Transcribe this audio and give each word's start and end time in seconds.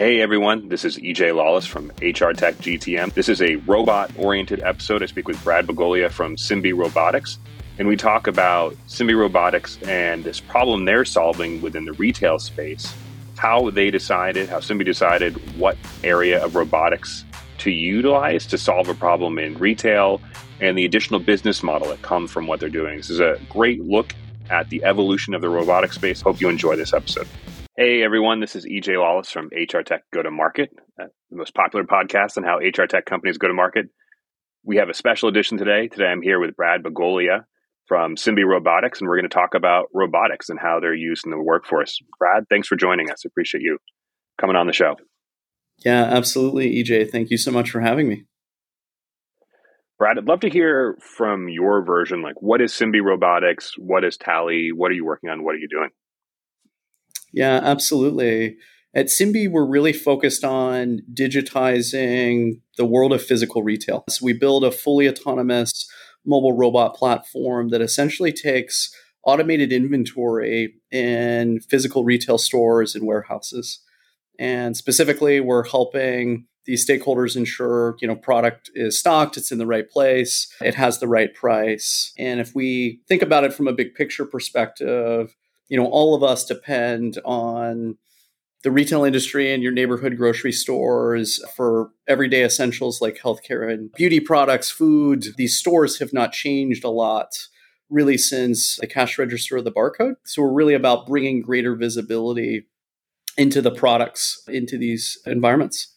Hey 0.00 0.22
everyone, 0.22 0.70
this 0.70 0.86
is 0.86 0.96
EJ 0.96 1.36
Lawless 1.36 1.66
from 1.66 1.88
HR 2.00 2.32
Tech 2.32 2.56
GTM. 2.56 3.12
This 3.12 3.28
is 3.28 3.42
a 3.42 3.56
robot 3.56 4.10
oriented 4.16 4.62
episode. 4.62 5.02
I 5.02 5.06
speak 5.06 5.28
with 5.28 5.44
Brad 5.44 5.66
Bogolea 5.66 6.10
from 6.10 6.38
Simbe 6.38 6.72
Robotics, 6.74 7.38
and 7.78 7.86
we 7.86 7.96
talk 7.96 8.26
about 8.26 8.74
Simbe 8.86 9.14
Robotics 9.14 9.76
and 9.82 10.24
this 10.24 10.40
problem 10.40 10.86
they're 10.86 11.04
solving 11.04 11.60
within 11.60 11.84
the 11.84 11.92
retail 11.92 12.38
space, 12.38 12.94
how 13.36 13.68
they 13.68 13.90
decided, 13.90 14.48
how 14.48 14.60
Simbe 14.60 14.86
decided 14.86 15.34
what 15.58 15.76
area 16.02 16.42
of 16.42 16.54
robotics 16.54 17.26
to 17.58 17.70
utilize 17.70 18.46
to 18.46 18.56
solve 18.56 18.88
a 18.88 18.94
problem 18.94 19.38
in 19.38 19.52
retail, 19.58 20.22
and 20.60 20.78
the 20.78 20.86
additional 20.86 21.20
business 21.20 21.62
model 21.62 21.88
that 21.88 22.00
comes 22.00 22.30
from 22.30 22.46
what 22.46 22.58
they're 22.58 22.70
doing. 22.70 22.96
This 22.96 23.10
is 23.10 23.20
a 23.20 23.38
great 23.50 23.84
look 23.84 24.14
at 24.48 24.70
the 24.70 24.82
evolution 24.82 25.34
of 25.34 25.42
the 25.42 25.50
robotic 25.50 25.92
space. 25.92 26.22
Hope 26.22 26.40
you 26.40 26.48
enjoy 26.48 26.74
this 26.74 26.94
episode. 26.94 27.28
Hey 27.80 28.02
everyone, 28.02 28.40
this 28.40 28.56
is 28.56 28.66
EJ 28.66 28.98
Lawless 28.98 29.30
from 29.30 29.48
HR 29.56 29.80
Tech 29.80 30.02
Go 30.12 30.22
to 30.22 30.30
Market, 30.30 30.68
uh, 31.00 31.06
the 31.30 31.36
most 31.38 31.54
popular 31.54 31.86
podcast 31.86 32.36
on 32.36 32.44
how 32.44 32.58
HR 32.58 32.84
tech 32.84 33.06
companies 33.06 33.38
go 33.38 33.48
to 33.48 33.54
market. 33.54 33.86
We 34.62 34.76
have 34.76 34.90
a 34.90 34.92
special 34.92 35.30
edition 35.30 35.56
today. 35.56 35.88
Today 35.88 36.08
I'm 36.08 36.20
here 36.20 36.38
with 36.38 36.54
Brad 36.54 36.82
Bogolea 36.82 37.44
from 37.86 38.16
Simbe 38.16 38.46
Robotics, 38.46 39.00
and 39.00 39.08
we're 39.08 39.16
going 39.16 39.30
to 39.30 39.34
talk 39.34 39.54
about 39.54 39.86
robotics 39.94 40.50
and 40.50 40.58
how 40.60 40.78
they're 40.78 40.92
used 40.92 41.24
in 41.24 41.30
the 41.30 41.40
workforce. 41.40 41.98
Brad, 42.18 42.44
thanks 42.50 42.68
for 42.68 42.76
joining 42.76 43.10
us. 43.10 43.24
Appreciate 43.24 43.62
you 43.62 43.78
coming 44.38 44.56
on 44.56 44.66
the 44.66 44.74
show. 44.74 44.96
Yeah, 45.82 46.02
absolutely, 46.02 46.84
EJ. 46.84 47.10
Thank 47.10 47.30
you 47.30 47.38
so 47.38 47.50
much 47.50 47.70
for 47.70 47.80
having 47.80 48.10
me. 48.10 48.26
Brad, 49.98 50.18
I'd 50.18 50.26
love 50.26 50.40
to 50.40 50.50
hear 50.50 50.98
from 51.00 51.48
your 51.48 51.82
version. 51.82 52.20
Like, 52.20 52.42
what 52.42 52.60
is 52.60 52.74
Simbe 52.74 53.02
Robotics? 53.02 53.72
What 53.78 54.04
is 54.04 54.18
Tally? 54.18 54.68
What 54.70 54.90
are 54.90 54.94
you 54.94 55.06
working 55.06 55.30
on? 55.30 55.42
What 55.44 55.54
are 55.54 55.58
you 55.58 55.68
doing? 55.70 55.88
Yeah, 57.32 57.60
absolutely. 57.62 58.56
At 58.94 59.06
Simbe, 59.06 59.48
we're 59.48 59.66
really 59.66 59.92
focused 59.92 60.42
on 60.42 61.00
digitizing 61.12 62.60
the 62.76 62.84
world 62.84 63.12
of 63.12 63.22
physical 63.22 63.62
retail. 63.62 64.04
So 64.08 64.24
we 64.24 64.32
build 64.32 64.64
a 64.64 64.72
fully 64.72 65.08
autonomous 65.08 65.88
mobile 66.26 66.56
robot 66.56 66.96
platform 66.96 67.68
that 67.68 67.80
essentially 67.80 68.32
takes 68.32 68.92
automated 69.24 69.72
inventory 69.72 70.74
in 70.90 71.60
physical 71.60 72.04
retail 72.04 72.38
stores 72.38 72.94
and 72.94 73.06
warehouses. 73.06 73.80
And 74.38 74.76
specifically, 74.76 75.38
we're 75.38 75.68
helping 75.68 76.46
these 76.66 76.86
stakeholders 76.86 77.36
ensure, 77.36 77.96
you 78.00 78.08
know, 78.08 78.16
product 78.16 78.70
is 78.74 78.98
stocked, 78.98 79.36
it's 79.36 79.52
in 79.52 79.58
the 79.58 79.66
right 79.66 79.88
place, 79.88 80.52
it 80.60 80.74
has 80.74 80.98
the 80.98 81.08
right 81.08 81.32
price. 81.34 82.12
And 82.18 82.40
if 82.40 82.54
we 82.54 83.00
think 83.08 83.22
about 83.22 83.44
it 83.44 83.52
from 83.52 83.68
a 83.68 83.72
big 83.72 83.94
picture 83.94 84.24
perspective, 84.24 85.34
you 85.70 85.78
know, 85.78 85.86
all 85.86 86.14
of 86.14 86.22
us 86.22 86.44
depend 86.44 87.18
on 87.24 87.96
the 88.62 88.70
retail 88.70 89.04
industry 89.04 89.54
and 89.54 89.62
your 89.62 89.72
neighborhood 89.72 90.18
grocery 90.18 90.52
stores 90.52 91.42
for 91.56 91.90
everyday 92.06 92.44
essentials 92.44 93.00
like 93.00 93.16
healthcare 93.16 93.72
and 93.72 93.90
beauty 93.92 94.20
products, 94.20 94.68
food. 94.70 95.24
These 95.38 95.56
stores 95.56 95.98
have 96.00 96.12
not 96.12 96.32
changed 96.32 96.84
a 96.84 96.90
lot 96.90 97.30
really 97.88 98.18
since 98.18 98.76
the 98.76 98.86
cash 98.86 99.18
register 99.18 99.56
or 99.56 99.62
the 99.62 99.72
barcode. 99.72 100.14
So 100.24 100.42
we're 100.42 100.52
really 100.52 100.74
about 100.74 101.06
bringing 101.06 101.40
greater 101.40 101.74
visibility 101.74 102.66
into 103.38 103.62
the 103.62 103.70
products 103.70 104.42
into 104.48 104.76
these 104.76 105.18
environments. 105.24 105.94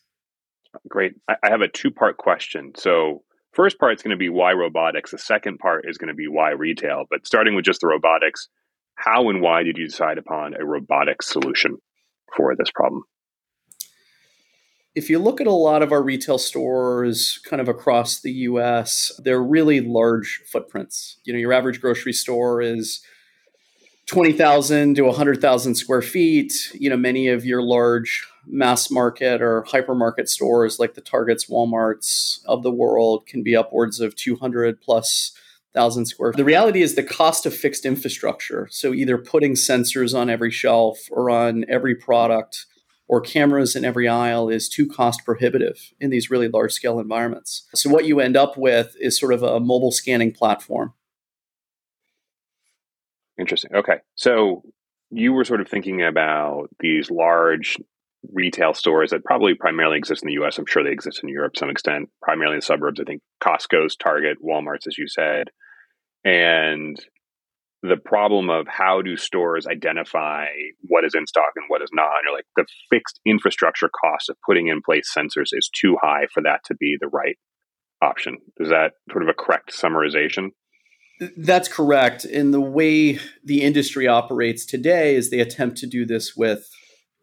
Great. 0.88 1.14
I 1.28 1.50
have 1.50 1.62
a 1.62 1.68
two 1.68 1.92
part 1.92 2.18
question. 2.18 2.74
So, 2.78 3.24
first 3.52 3.80
part 3.80 3.96
is 3.96 4.02
going 4.02 4.12
to 4.12 4.18
be 4.18 4.30
why 4.30 4.54
robotics. 4.54 5.12
The 5.12 5.18
second 5.18 5.60
part 5.60 5.86
is 5.88 5.98
going 5.98 6.08
to 6.08 6.16
be 6.16 6.28
why 6.28 6.52
retail. 6.52 7.06
But 7.10 7.28
starting 7.28 7.54
with 7.56 7.66
just 7.66 7.82
the 7.82 7.88
robotics, 7.88 8.48
how 8.96 9.30
and 9.30 9.42
why 9.42 9.64
did 9.64 9.78
you 9.78 9.88
decide 9.88 10.18
upon 10.18 10.54
a 10.54 10.66
robotic 10.66 11.22
solution 11.22 11.78
for 12.36 12.56
this 12.56 12.72
problem? 12.74 13.04
If 14.96 15.10
you 15.10 15.18
look 15.18 15.42
at 15.42 15.48
a 15.48 15.52
lot 15.52 15.82
of 15.82 15.92
our 15.92 16.04
retail 16.04 16.38
stores 16.38 17.40
kind 17.50 17.60
of 17.60 17.68
across 17.68 18.22
the 18.22 18.32
US, 18.32 19.12
they're 19.24 19.42
really 19.42 19.82
large 19.82 20.42
footprints. 20.52 21.18
You 21.24 21.34
know, 21.34 21.40
your 21.40 21.52
average 21.52 21.82
grocery 21.82 22.14
store 22.14 22.62
is 22.62 23.02
20,000 24.06 24.96
to 24.96 25.04
100,000 25.04 25.76
square 25.76 26.02
feet. 26.02 26.54
You 26.74 26.90
know, 26.92 26.98
many 26.98 27.28
of 27.28 27.44
your 27.44 27.64
large 27.64 28.28
mass 28.46 28.92
market 28.92 29.42
or 29.42 29.64
hypermarket 29.64 30.28
stores 30.28 30.78
like 30.78 30.94
the 30.94 31.02
Targets, 31.02 31.46
Walmarts 31.46 32.40
of 32.46 32.62
the 32.62 32.72
world 32.72 33.26
can 33.26 33.42
be 33.42 33.56
upwards 33.56 34.00
of 34.00 34.16
200 34.16 34.80
plus 34.80 35.32
thousand 35.74 36.06
square. 36.06 36.32
The 36.32 36.46
reality 36.46 36.82
is 36.82 36.96
the 36.96 37.04
cost 37.04 37.46
of 37.46 37.56
fixed 37.56 37.86
infrastructure. 37.86 38.68
So 38.72 38.94
either 38.94 39.18
putting 39.18 39.54
sensors 39.54 40.18
on 40.18 40.30
every 40.30 40.52
shelf 40.52 41.00
or 41.12 41.30
on 41.30 41.66
every 41.68 41.96
product 41.96 42.66
or 43.08 43.22
cameras 43.22 43.76
in 43.76 43.84
every 43.84 44.08
aisle 44.08 44.50
is 44.50 44.70
too 44.70 44.88
cost 44.88 45.26
prohibitive 45.26 45.94
in 46.00 46.10
these 46.10 46.30
really 46.30 46.48
large 46.48 46.72
scale 46.72 47.00
environments. 47.00 47.68
So 47.76 47.90
what 47.90 48.06
you 48.06 48.20
end 48.20 48.38
up 48.38 48.58
with 48.58 48.96
is 49.00 49.20
sort 49.20 49.34
of 49.34 49.44
a 49.44 49.60
mobile 49.60 49.92
scanning 49.92 50.32
platform. 50.32 50.94
Interesting. 53.38 53.72
Okay. 53.76 53.98
So 54.16 54.64
you 55.10 55.34
were 55.34 55.44
sort 55.44 55.62
of 55.62 55.68
thinking 55.68 56.04
about 56.04 56.70
these 56.80 57.12
large 57.12 57.78
retail 58.32 58.74
stores 58.74 59.10
that 59.10 59.26
probably 59.26 59.54
primarily 59.54 59.98
exist 59.98 60.24
in 60.24 60.28
the 60.28 60.44
US. 60.44 60.58
I'm 60.58 60.66
sure 60.66 60.84
they 60.84 60.92
exist 60.92 61.22
in 61.24 61.30
Europe 61.30 61.54
to 61.54 61.60
some 61.60 61.70
extent, 61.70 62.10
primarily 62.22 62.56
in 62.56 62.60
the 62.60 62.66
suburbs. 62.66 63.00
I 63.00 63.04
think 63.04 63.22
Costco's, 63.44 63.96
Target, 63.96 64.38
Walmart's, 64.44 64.88
as 64.88 64.98
you 64.98 65.08
said 65.08 65.50
and 66.24 66.98
the 67.82 67.98
problem 67.98 68.50
of 68.50 68.66
how 68.68 69.02
do 69.02 69.18
stores 69.18 69.68
identify 69.68 70.46
what 70.88 71.04
is 71.04 71.14
in 71.14 71.28
stock 71.28 71.52
and 71.56 71.66
what 71.68 71.82
is 71.82 71.90
not. 71.92 72.16
And 72.16 72.24
you're 72.26 72.36
like 72.36 72.46
the 72.56 72.66
fixed 72.90 73.20
infrastructure 73.26 73.90
cost 73.90 74.30
of 74.30 74.38
putting 74.46 74.68
in 74.68 74.82
place 74.82 75.12
sensors 75.16 75.50
is 75.52 75.70
too 75.70 75.98
high 76.02 76.28
for 76.34 76.42
that 76.44 76.62
to 76.66 76.76
be 76.76 76.96
the 77.00 77.10
right 77.10 77.38
option. 78.02 78.38
Is 78.58 78.70
that 78.70 78.94
sort 79.12 79.24
of 79.24 79.30
a 79.30 79.34
correct 79.34 79.74
summarization? 79.74 80.52
That's 81.38 81.68
correct. 81.68 82.24
And 82.24 82.54
the 82.54 82.62
way 82.62 83.20
the 83.44 83.62
industry 83.62 84.08
operates 84.08 84.66
today 84.66 85.16
is 85.16 85.30
they 85.30 85.40
attempt 85.40 85.78
to 85.80 85.88
do 85.88 86.06
this 86.06 86.36
with 86.36 86.70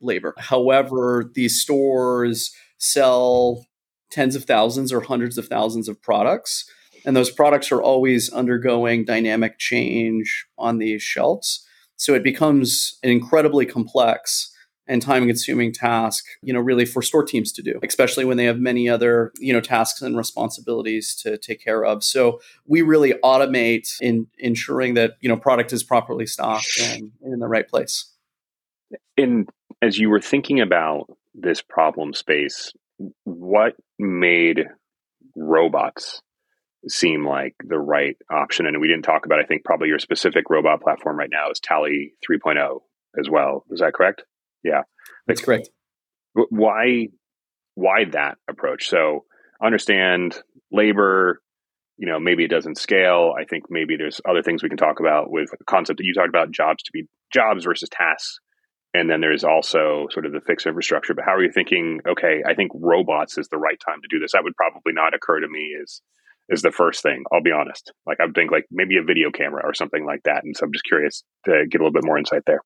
labor. 0.00 0.34
However, 0.38 1.30
these 1.34 1.60
stores 1.60 2.52
sell 2.78 3.66
tens 4.10 4.34
of 4.34 4.44
thousands 4.44 4.92
or 4.92 5.00
hundreds 5.00 5.38
of 5.38 5.46
thousands 5.46 5.88
of 5.88 6.00
products 6.02 6.64
and 7.04 7.16
those 7.16 7.30
products 7.30 7.72
are 7.72 7.82
always 7.82 8.30
undergoing 8.30 9.04
dynamic 9.04 9.58
change 9.58 10.46
on 10.58 10.78
these 10.78 11.02
shelves. 11.02 11.66
So 11.96 12.14
it 12.14 12.22
becomes 12.22 12.98
an 13.02 13.10
incredibly 13.10 13.66
complex 13.66 14.52
and 14.86 15.00
time 15.00 15.26
consuming 15.26 15.72
task, 15.72 16.24
you 16.42 16.52
know, 16.52 16.58
really 16.58 16.84
for 16.84 17.00
store 17.00 17.24
teams 17.24 17.52
to 17.52 17.62
do, 17.62 17.78
especially 17.84 18.24
when 18.24 18.36
they 18.36 18.46
have 18.46 18.58
many 18.58 18.88
other, 18.88 19.32
you 19.38 19.52
know, 19.52 19.60
tasks 19.60 20.02
and 20.02 20.16
responsibilities 20.16 21.14
to 21.22 21.38
take 21.38 21.62
care 21.62 21.84
of. 21.84 22.02
So 22.02 22.40
we 22.66 22.82
really 22.82 23.12
automate 23.22 23.88
in 24.00 24.26
ensuring 24.38 24.94
that, 24.94 25.12
you 25.20 25.28
know, 25.28 25.36
product 25.36 25.72
is 25.72 25.84
properly 25.84 26.26
stocked 26.26 26.66
and, 26.82 27.12
and 27.22 27.32
in 27.34 27.38
the 27.38 27.46
right 27.46 27.68
place. 27.68 28.12
And 29.16 29.48
as 29.82 29.98
you 29.98 30.10
were 30.10 30.20
thinking 30.20 30.60
about 30.60 31.06
this 31.34 31.62
problem 31.62 32.12
space, 32.12 32.72
what 33.24 33.74
made 33.98 34.66
robots 35.36 36.22
seem 36.88 37.26
like 37.26 37.54
the 37.62 37.78
right 37.78 38.16
option. 38.30 38.66
And 38.66 38.80
we 38.80 38.88
didn't 38.88 39.04
talk 39.04 39.26
about, 39.26 39.40
I 39.40 39.44
think, 39.44 39.64
probably 39.64 39.88
your 39.88 39.98
specific 39.98 40.48
robot 40.48 40.80
platform 40.80 41.18
right 41.18 41.30
now 41.30 41.50
is 41.50 41.60
Tally 41.60 42.14
3.0 42.28 42.80
as 43.18 43.28
well. 43.30 43.64
Is 43.70 43.80
that 43.80 43.92
correct? 43.92 44.24
Yeah. 44.64 44.82
That's 45.26 45.42
correct. 45.42 45.70
Why, 46.32 47.08
why 47.74 48.04
that 48.12 48.38
approach? 48.48 48.88
So 48.88 49.24
understand 49.62 50.40
labor, 50.72 51.42
you 51.98 52.06
know, 52.06 52.18
maybe 52.18 52.44
it 52.44 52.50
doesn't 52.50 52.78
scale. 52.78 53.34
I 53.38 53.44
think 53.44 53.64
maybe 53.68 53.96
there's 53.96 54.20
other 54.28 54.42
things 54.42 54.62
we 54.62 54.68
can 54.68 54.78
talk 54.78 55.00
about 55.00 55.30
with 55.30 55.50
the 55.50 55.64
concept 55.64 55.98
that 55.98 56.04
you 56.04 56.14
talked 56.14 56.28
about 56.28 56.50
jobs 56.50 56.82
to 56.84 56.92
be 56.92 57.04
jobs 57.32 57.64
versus 57.64 57.88
tasks. 57.90 58.38
And 58.92 59.08
then 59.08 59.20
there's 59.20 59.44
also 59.44 60.08
sort 60.10 60.26
of 60.26 60.32
the 60.32 60.40
fixed 60.40 60.66
infrastructure. 60.66 61.14
But 61.14 61.24
how 61.24 61.34
are 61.34 61.42
you 61.42 61.52
thinking, 61.52 62.00
okay, 62.08 62.42
I 62.46 62.54
think 62.54 62.72
robots 62.74 63.38
is 63.38 63.48
the 63.48 63.58
right 63.58 63.78
time 63.84 64.00
to 64.02 64.08
do 64.08 64.18
this? 64.18 64.32
That 64.32 64.42
would 64.42 64.56
probably 64.56 64.92
not 64.92 65.14
occur 65.14 65.40
to 65.40 65.48
me 65.48 65.76
as 65.80 66.00
is 66.48 66.62
the 66.62 66.72
first 66.72 67.02
thing. 67.02 67.22
I'll 67.32 67.42
be 67.42 67.52
honest. 67.52 67.92
Like 68.06 68.18
I 68.20 68.26
would 68.26 68.34
think 68.34 68.50
like 68.50 68.66
maybe 68.70 68.96
a 68.96 69.04
video 69.04 69.30
camera 69.30 69.62
or 69.64 69.74
something 69.74 70.04
like 70.04 70.24
that. 70.24 70.42
And 70.42 70.56
so 70.56 70.66
I'm 70.66 70.72
just 70.72 70.84
curious 70.84 71.22
to 71.44 71.64
get 71.70 71.80
a 71.80 71.84
little 71.84 71.92
bit 71.92 72.04
more 72.04 72.18
insight 72.18 72.42
there. 72.46 72.62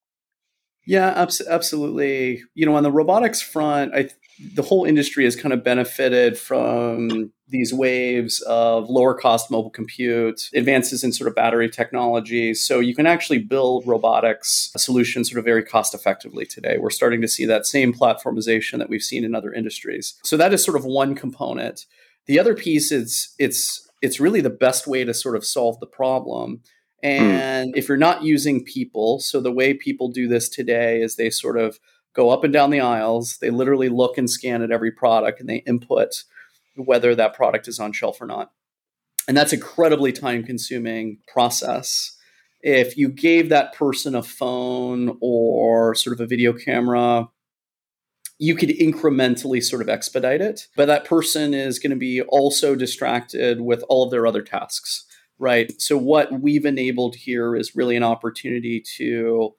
Yeah, 0.86 1.26
absolutely. 1.46 2.42
You 2.54 2.66
know, 2.66 2.76
on 2.76 2.82
the 2.82 2.92
robotics 2.92 3.40
front, 3.40 3.94
I 3.94 4.08
the 4.38 4.62
whole 4.62 4.84
industry 4.84 5.24
has 5.24 5.36
kind 5.36 5.52
of 5.52 5.62
benefited 5.62 6.38
from 6.38 7.32
these 7.48 7.72
waves 7.72 8.40
of 8.42 8.88
lower 8.88 9.14
cost 9.14 9.50
mobile 9.50 9.70
compute, 9.70 10.48
advances 10.54 11.04
in 11.04 11.12
sort 11.12 11.28
of 11.28 11.34
battery 11.34 11.68
technology. 11.68 12.54
So 12.54 12.80
you 12.80 12.94
can 12.94 13.06
actually 13.06 13.38
build 13.38 13.86
robotics 13.86 14.72
solutions 14.76 15.30
sort 15.30 15.38
of 15.38 15.44
very 15.44 15.62
cost 15.62 15.94
effectively 15.94 16.46
today. 16.46 16.78
We're 16.78 16.90
starting 16.90 17.20
to 17.20 17.28
see 17.28 17.46
that 17.46 17.66
same 17.66 17.92
platformization 17.92 18.78
that 18.78 18.88
we've 18.88 19.02
seen 19.02 19.24
in 19.24 19.34
other 19.34 19.52
industries. 19.52 20.14
So 20.24 20.36
that 20.36 20.52
is 20.52 20.64
sort 20.64 20.76
of 20.76 20.84
one 20.84 21.14
component. 21.14 21.86
The 22.26 22.38
other 22.38 22.54
piece 22.54 22.90
is 22.90 23.34
it's 23.38 23.88
it's 24.02 24.20
really 24.20 24.40
the 24.40 24.50
best 24.50 24.86
way 24.86 25.04
to 25.04 25.14
sort 25.14 25.36
of 25.36 25.44
solve 25.44 25.78
the 25.80 25.86
problem. 25.86 26.60
Hmm. 27.02 27.08
And 27.08 27.74
mm. 27.74 27.76
if 27.76 27.88
you're 27.88 27.96
not 27.96 28.22
using 28.22 28.64
people, 28.64 29.20
so 29.20 29.40
the 29.40 29.52
way 29.52 29.74
people 29.74 30.10
do 30.10 30.26
this 30.26 30.48
today 30.48 31.02
is 31.02 31.16
they 31.16 31.30
sort 31.30 31.58
of 31.58 31.78
go 32.14 32.30
up 32.30 32.44
and 32.44 32.52
down 32.52 32.70
the 32.70 32.80
aisles. 32.80 33.38
They 33.38 33.50
literally 33.50 33.88
look 33.88 34.16
and 34.16 34.30
scan 34.30 34.62
at 34.62 34.70
every 34.70 34.90
product 34.90 35.40
and 35.40 35.48
they 35.48 35.56
input 35.66 36.24
whether 36.76 37.14
that 37.14 37.34
product 37.34 37.68
is 37.68 37.78
on 37.78 37.92
shelf 37.92 38.20
or 38.20 38.26
not. 38.26 38.52
And 39.28 39.36
that's 39.36 39.52
incredibly 39.52 40.12
time 40.12 40.44
consuming 40.44 41.18
process. 41.28 42.16
If 42.60 42.96
you 42.96 43.08
gave 43.08 43.48
that 43.48 43.74
person 43.74 44.14
a 44.14 44.22
phone 44.22 45.16
or 45.20 45.94
sort 45.94 46.14
of 46.14 46.20
a 46.20 46.26
video 46.26 46.52
camera, 46.52 47.28
you 48.38 48.54
could 48.54 48.70
incrementally 48.70 49.62
sort 49.62 49.82
of 49.82 49.88
expedite 49.88 50.40
it. 50.40 50.68
But 50.76 50.86
that 50.86 51.04
person 51.04 51.54
is 51.54 51.78
going 51.78 51.90
to 51.90 51.96
be 51.96 52.22
also 52.22 52.74
distracted 52.74 53.60
with 53.60 53.84
all 53.88 54.04
of 54.04 54.10
their 54.10 54.26
other 54.26 54.42
tasks, 54.42 55.04
right? 55.38 55.72
So, 55.80 55.96
what 55.96 56.40
we've 56.40 56.64
enabled 56.64 57.16
here 57.16 57.54
is 57.54 57.76
really 57.76 57.96
an 57.96 58.02
opportunity 58.02 58.82
to 58.96 59.54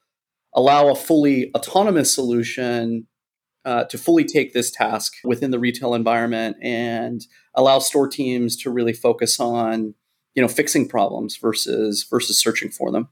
allow 0.56 0.90
a 0.90 0.96
fully 0.96 1.52
autonomous 1.54 2.14
solution 2.14 3.08
uh, 3.66 3.84
to 3.86 3.98
fully 3.98 4.24
take 4.24 4.54
this 4.54 4.72
task 4.72 5.14
within 5.24 5.52
the 5.52 5.60
retail 5.60 5.94
environment 5.94 6.56
and 6.62 7.22
allow 7.56 7.80
store 7.80 8.08
teams 8.08 8.56
to 8.56 8.72
really 8.72 8.94
focus 8.94 9.40
on 9.40 9.94
you 10.34 10.42
know 10.42 10.48
fixing 10.48 10.88
problems 10.88 11.38
versus 11.38 12.06
versus 12.10 12.40
searching 12.40 12.70
for 12.70 12.92
them. 12.92 13.10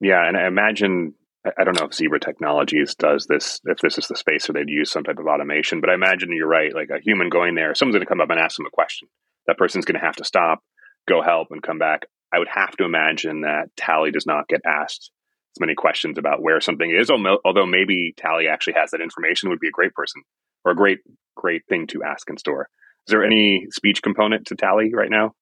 Yeah 0.00 0.26
and 0.26 0.36
i 0.36 0.46
imagine 0.46 1.14
i 1.58 1.64
don't 1.64 1.78
know 1.78 1.86
if 1.86 1.94
zebra 1.94 2.20
technologies 2.20 2.94
does 2.94 3.26
this 3.26 3.60
if 3.64 3.78
this 3.78 3.98
is 3.98 4.08
the 4.08 4.16
space 4.16 4.48
where 4.48 4.54
they'd 4.54 4.70
use 4.70 4.90
some 4.90 5.04
type 5.04 5.18
of 5.18 5.26
automation 5.26 5.80
but 5.80 5.90
i 5.90 5.94
imagine 5.94 6.32
you're 6.32 6.48
right 6.48 6.74
like 6.74 6.90
a 6.90 7.00
human 7.02 7.28
going 7.28 7.54
there 7.54 7.74
someone's 7.74 7.94
going 7.94 8.04
to 8.04 8.08
come 8.08 8.20
up 8.20 8.30
and 8.30 8.40
ask 8.40 8.56
them 8.56 8.66
a 8.66 8.70
question. 8.70 9.08
That 9.46 9.58
person's 9.58 9.84
going 9.84 10.00
to 10.00 10.06
have 10.06 10.16
to 10.16 10.24
stop 10.24 10.60
go 11.08 11.22
help 11.22 11.48
and 11.50 11.62
come 11.62 11.78
back. 11.78 12.06
I 12.32 12.38
would 12.38 12.48
have 12.48 12.76
to 12.76 12.84
imagine 12.84 13.42
that 13.42 13.70
tally 13.76 14.10
does 14.10 14.26
not 14.26 14.48
get 14.48 14.60
asked 14.66 15.10
as 15.56 15.60
many 15.60 15.74
questions 15.74 16.18
about 16.18 16.42
where 16.42 16.60
something 16.60 16.90
is. 16.90 17.10
Although 17.10 17.66
maybe 17.66 18.14
Tally 18.16 18.48
actually 18.48 18.74
has 18.74 18.90
that 18.90 19.00
information, 19.00 19.48
would 19.50 19.60
be 19.60 19.68
a 19.68 19.72
great 19.72 19.94
person 19.94 20.22
or 20.64 20.72
a 20.72 20.76
great 20.76 20.98
great 21.36 21.62
thing 21.68 21.86
to 21.88 22.02
ask 22.02 22.28
in 22.28 22.36
store. 22.36 22.68
Is 23.06 23.12
there 23.12 23.24
any 23.24 23.66
speech 23.70 24.02
component 24.02 24.46
to 24.48 24.54
Tally 24.54 24.92
right 24.94 25.10
now? 25.10 25.34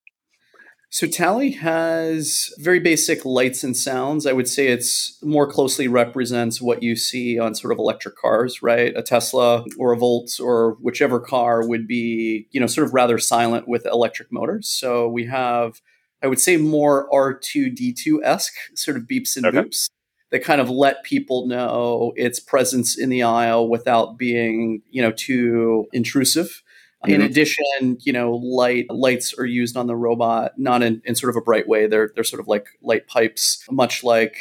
So 0.91 1.07
Tally 1.07 1.51
has 1.51 2.51
very 2.59 2.81
basic 2.81 3.27
lights 3.27 3.63
and 3.63 3.77
sounds. 3.77 4.27
I 4.27 4.33
would 4.33 4.49
say 4.49 4.69
it's 4.69 5.19
more 5.23 5.51
closely 5.51 5.87
represents 5.87 6.63
what 6.63 6.83
you 6.83 6.97
see 6.97 7.39
on 7.39 7.55
sort 7.55 7.73
of 7.73 7.79
electric 7.79 8.17
cars, 8.17 8.63
right? 8.63 8.97
A 8.97 9.03
Tesla 9.03 9.65
or 9.79 9.93
a 9.93 9.99
Volt 9.99 10.41
or 10.41 10.79
whichever 10.81 11.21
car 11.21 11.67
would 11.67 11.87
be, 11.87 12.49
you 12.53 12.61
know, 12.61 12.67
sort 12.67 12.87
of 12.87 12.95
rather 12.95 13.19
silent 13.19 13.69
with 13.69 13.85
electric 13.85 14.33
motors. 14.33 14.67
So 14.69 15.09
we 15.09 15.27
have 15.27 15.83
I 16.23 16.27
would 16.27 16.41
say 16.41 16.57
more 16.57 17.09
R2D2 17.11 18.19
esque 18.25 18.55
sort 18.75 18.97
of 18.97 19.05
beeps 19.05 19.37
and 19.37 19.47
okay. 19.47 19.59
boops 19.59 19.89
that 20.31 20.45
kind 20.45 20.61
of 20.61 20.69
let 20.69 21.03
people 21.05 21.47
know 21.47 22.13
its 22.17 22.39
presence 22.39 22.99
in 22.99 23.09
the 23.09 23.23
aisle 23.23 23.69
without 23.69 24.19
being, 24.19 24.83
you 24.91 25.01
know, 25.01 25.13
too 25.13 25.87
intrusive. 25.93 26.63
Mm-hmm. 27.05 27.15
In 27.15 27.23
addition, 27.23 27.99
you 28.01 28.13
know, 28.13 28.33
light 28.33 28.87
lights 28.91 29.33
are 29.39 29.47
used 29.47 29.77
on 29.77 29.87
the 29.87 29.97
robot, 29.97 30.53
not 30.59 30.83
in, 30.83 31.01
in 31.05 31.15
sort 31.15 31.31
of 31.31 31.37
a 31.37 31.41
bright 31.41 31.69
way. 31.69 31.87
They're 31.87 32.11
they're 32.15 32.25
sort 32.25 32.41
of 32.41 32.49
like 32.49 32.67
light 32.83 33.07
pipes, 33.07 33.65
much 33.71 34.03
like 34.03 34.37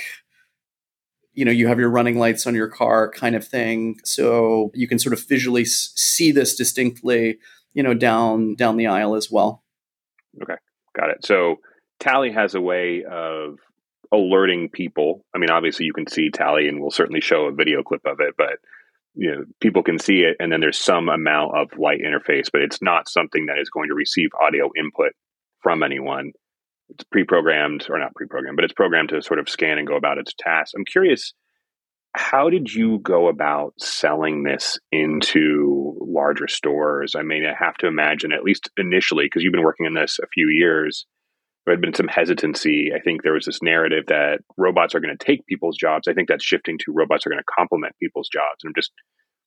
you 1.33 1.45
know 1.45 1.51
you 1.51 1.67
have 1.67 1.77
your 1.79 1.89
running 1.89 2.17
lights 2.17 2.47
on 2.47 2.55
your 2.55 2.67
car 2.67 3.11
kind 3.11 3.35
of 3.35 3.47
thing. 3.47 3.99
So 4.03 4.71
you 4.73 4.87
can 4.87 4.97
sort 4.97 5.13
of 5.13 5.25
visually 5.27 5.65
see 5.65 6.31
this 6.31 6.55
distinctly, 6.55 7.37
you 7.73 7.83
know, 7.83 7.93
down 7.93 8.55
down 8.55 8.75
the 8.75 8.87
aisle 8.87 9.13
as 9.13 9.29
well. 9.29 9.63
Okay, 10.41 10.55
got 10.95 11.11
it. 11.11 11.23
So 11.23 11.57
Tally 11.99 12.31
has 12.31 12.55
a 12.55 12.61
way 12.61 13.03
of 13.03 13.59
alerting 14.11 14.69
people. 14.69 15.25
I 15.35 15.37
mean, 15.37 15.49
obviously 15.49 15.85
you 15.85 15.93
can 15.93 16.07
see 16.07 16.29
Tally, 16.29 16.67
and 16.67 16.81
we'll 16.81 16.91
certainly 16.91 17.21
show 17.21 17.45
a 17.45 17.51
video 17.51 17.83
clip 17.83 18.01
of 18.05 18.19
it, 18.19 18.35
but 18.37 18.59
you 19.19 19.31
know, 19.31 19.45
people 19.59 19.81
can 19.81 19.97
see 19.97 20.19
it, 20.19 20.37
and 20.39 20.51
then 20.51 20.59
there's 20.59 20.79
some 20.79 21.09
amount 21.09 21.57
of 21.57 21.77
light 21.77 22.01
interface, 22.01 22.49
but 22.51 22.61
it's 22.61 22.81
not 22.81 23.09
something 23.09 23.47
that 23.47 23.57
is 23.59 23.69
going 23.69 23.89
to 23.89 23.95
receive 23.95 24.29
audio 24.39 24.69
input 24.77 25.13
from 25.61 25.81
anyone. 25.81 26.33
It's 26.89 27.03
pre-programmed, 27.05 27.87
or 27.89 27.97
not 27.97 28.13
pre-programmed, 28.15 28.55
but 28.55 28.63
it's 28.63 28.73
programmed 28.73 29.09
to 29.09 29.21
sort 29.21 29.39
of 29.39 29.49
scan 29.49 29.79
and 29.79 29.87
go 29.87 29.95
about 29.95 30.19
its 30.19 30.33
tasks. 30.37 30.73
I'm 30.75 30.85
curious, 30.85 31.33
how 32.15 32.49
did 32.49 32.73
you 32.73 32.99
go 32.99 33.27
about 33.27 33.73
selling 33.79 34.43
this 34.43 34.79
into 34.91 35.97
larger 35.99 36.47
stores? 36.47 37.15
I 37.15 37.23
mean, 37.23 37.43
I 37.43 37.53
have 37.57 37.75
to 37.77 37.87
imagine, 37.87 38.31
at 38.31 38.43
least 38.43 38.69
initially, 38.77 39.25
because 39.25 39.43
you've 39.43 39.51
been 39.51 39.63
working 39.63 39.87
on 39.87 39.95
this 39.95 40.19
a 40.21 40.27
few 40.27 40.47
years, 40.49 41.05
there 41.67 41.73
had 41.73 41.81
been 41.81 41.93
some 41.93 42.07
hesitancy. 42.07 42.93
I 42.95 42.99
think 43.01 43.23
there 43.23 43.33
was 43.33 43.43
this 43.43 43.61
narrative 43.61 44.05
that 44.07 44.39
robots 44.55 44.95
are 44.95 45.01
going 45.01 45.15
to 45.15 45.25
take 45.25 45.45
people's 45.47 45.75
jobs. 45.75 46.07
I 46.07 46.13
think 46.13 46.29
that's 46.29 46.43
shifting 46.43 46.77
to 46.79 46.93
robots 46.93 47.27
are 47.27 47.29
going 47.29 47.41
to 47.41 47.53
complement 47.57 47.93
people's 48.01 48.29
jobs. 48.29 48.63
And 48.63 48.69
I'm 48.69 48.73
just, 48.73 48.93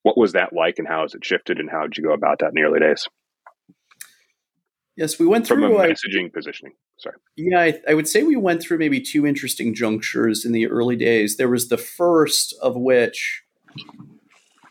what 0.02 0.18
was 0.18 0.32
that 0.32 0.52
like 0.52 0.74
and 0.78 0.86
how 0.86 1.00
has 1.00 1.14
it 1.14 1.24
shifted 1.24 1.58
and 1.58 1.70
how 1.70 1.84
did 1.84 1.96
you 1.96 2.04
go 2.04 2.12
about 2.12 2.40
that 2.40 2.48
in 2.48 2.54
the 2.56 2.60
early 2.60 2.78
days? 2.78 3.08
Yes, 4.98 5.18
we 5.18 5.26
went 5.26 5.46
through 5.46 5.62
from 5.62 5.72
a 5.72 5.76
uh, 5.76 5.86
messaging 5.86 6.26
I, 6.26 6.30
positioning. 6.34 6.74
Sorry. 6.98 7.16
Yeah, 7.38 7.58
I, 7.58 7.80
I, 7.88 7.94
would 7.94 8.06
say 8.06 8.22
we 8.22 8.36
went 8.36 8.60
through 8.60 8.76
maybe 8.76 9.00
two 9.00 9.26
interesting 9.26 9.74
junctures 9.74 10.44
in 10.44 10.52
the 10.52 10.66
early 10.66 10.96
days. 10.96 11.38
There 11.38 11.48
was 11.48 11.68
the 11.68 11.78
first 11.78 12.54
of 12.60 12.76
which 12.76 13.44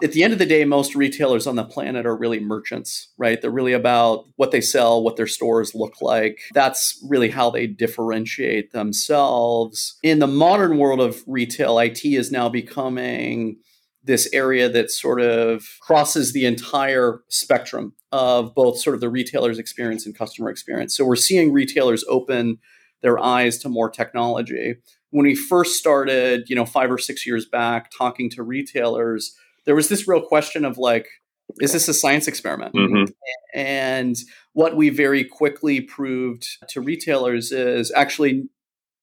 at 0.02 0.14
the 0.14 0.24
end 0.24 0.34
of 0.34 0.40
the 0.40 0.46
day, 0.46 0.64
most 0.66 0.96
retailers 0.96 1.46
on 1.46 1.56
the 1.56 1.64
planet 1.64 2.06
are 2.06 2.16
really 2.16 2.40
merchants, 2.40 3.12
right? 3.18 3.42
They're 3.42 3.52
really 3.52 3.74
about 3.74 4.26
what 4.38 4.52
they 4.52 4.62
sell, 4.62 5.04
what 5.04 5.18
their 5.18 5.28
stores 5.28 5.76
look 5.76 6.02
like. 6.02 6.40
That's 6.54 7.04
really 7.08 7.30
how 7.30 7.50
they 7.50 7.68
differentiate 7.68 8.72
themselves. 8.72 9.98
In 10.02 10.20
the 10.20 10.28
modern 10.28 10.78
world 10.78 11.02
of 11.02 11.22
retail, 11.28 11.80
IT 11.80 12.06
is 12.06 12.32
now 12.32 12.48
becoming 12.50 13.58
this 14.04 14.30
area 14.34 14.70
that 14.70 14.90
sort 14.90 15.20
of 15.20 15.66
crosses 15.82 16.32
the 16.32 16.46
entire 16.46 17.20
spectrum 17.28 17.94
of 18.12 18.56
both 18.56 18.80
sort 18.80 18.96
of 18.96 19.02
the 19.02 19.10
retailer's 19.10 19.60
experience 19.60 20.06
and 20.06 20.18
customer 20.18 20.50
experience. 20.50 20.96
So 20.96 21.06
we're 21.06 21.18
seeing 21.18 21.52
retailers 21.52 22.06
open 22.08 22.58
their 23.02 23.20
eyes 23.20 23.58
to 23.60 23.70
more 23.70 23.90
technology. 23.90 24.76
When 25.12 25.26
we 25.26 25.36
first 25.36 25.78
started, 25.78 26.50
you 26.50 26.56
know, 26.56 26.66
5 26.66 26.92
or 26.92 26.98
6 26.98 27.28
years 27.28 27.46
back 27.46 27.92
talking 27.96 28.30
to 28.32 28.44
retailers, 28.44 29.36
there 29.70 29.76
was 29.76 29.88
this 29.88 30.08
real 30.08 30.20
question 30.24 30.66
of 30.66 30.80
like, 30.80 31.06
is 31.60 31.74
this 31.74 31.88
a 31.88 31.94
science 31.94 32.28
experiment? 32.28 32.74
Mm-hmm. 32.74 33.12
And 33.54 34.18
what 34.54 34.76
we 34.76 34.90
very 34.90 35.24
quickly 35.24 35.80
proved 35.80 36.48
to 36.70 36.82
retailers 36.82 37.52
is 37.52 37.92
actually 37.96 38.50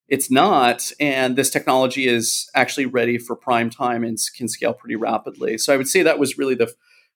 it's 0.08 0.28
not. 0.28 0.90
And 0.98 1.36
this 1.36 1.50
technology 1.50 2.08
is 2.08 2.50
actually 2.52 2.86
ready 2.86 3.16
for 3.16 3.36
prime 3.36 3.70
time 3.70 4.02
and 4.02 4.18
can 4.36 4.48
scale 4.48 4.72
pretty 4.72 4.96
rapidly. 4.96 5.56
So 5.56 5.72
I 5.72 5.76
would 5.76 5.86
say 5.86 6.02
that 6.02 6.18
was 6.18 6.36
really 6.36 6.56
the, 6.56 6.74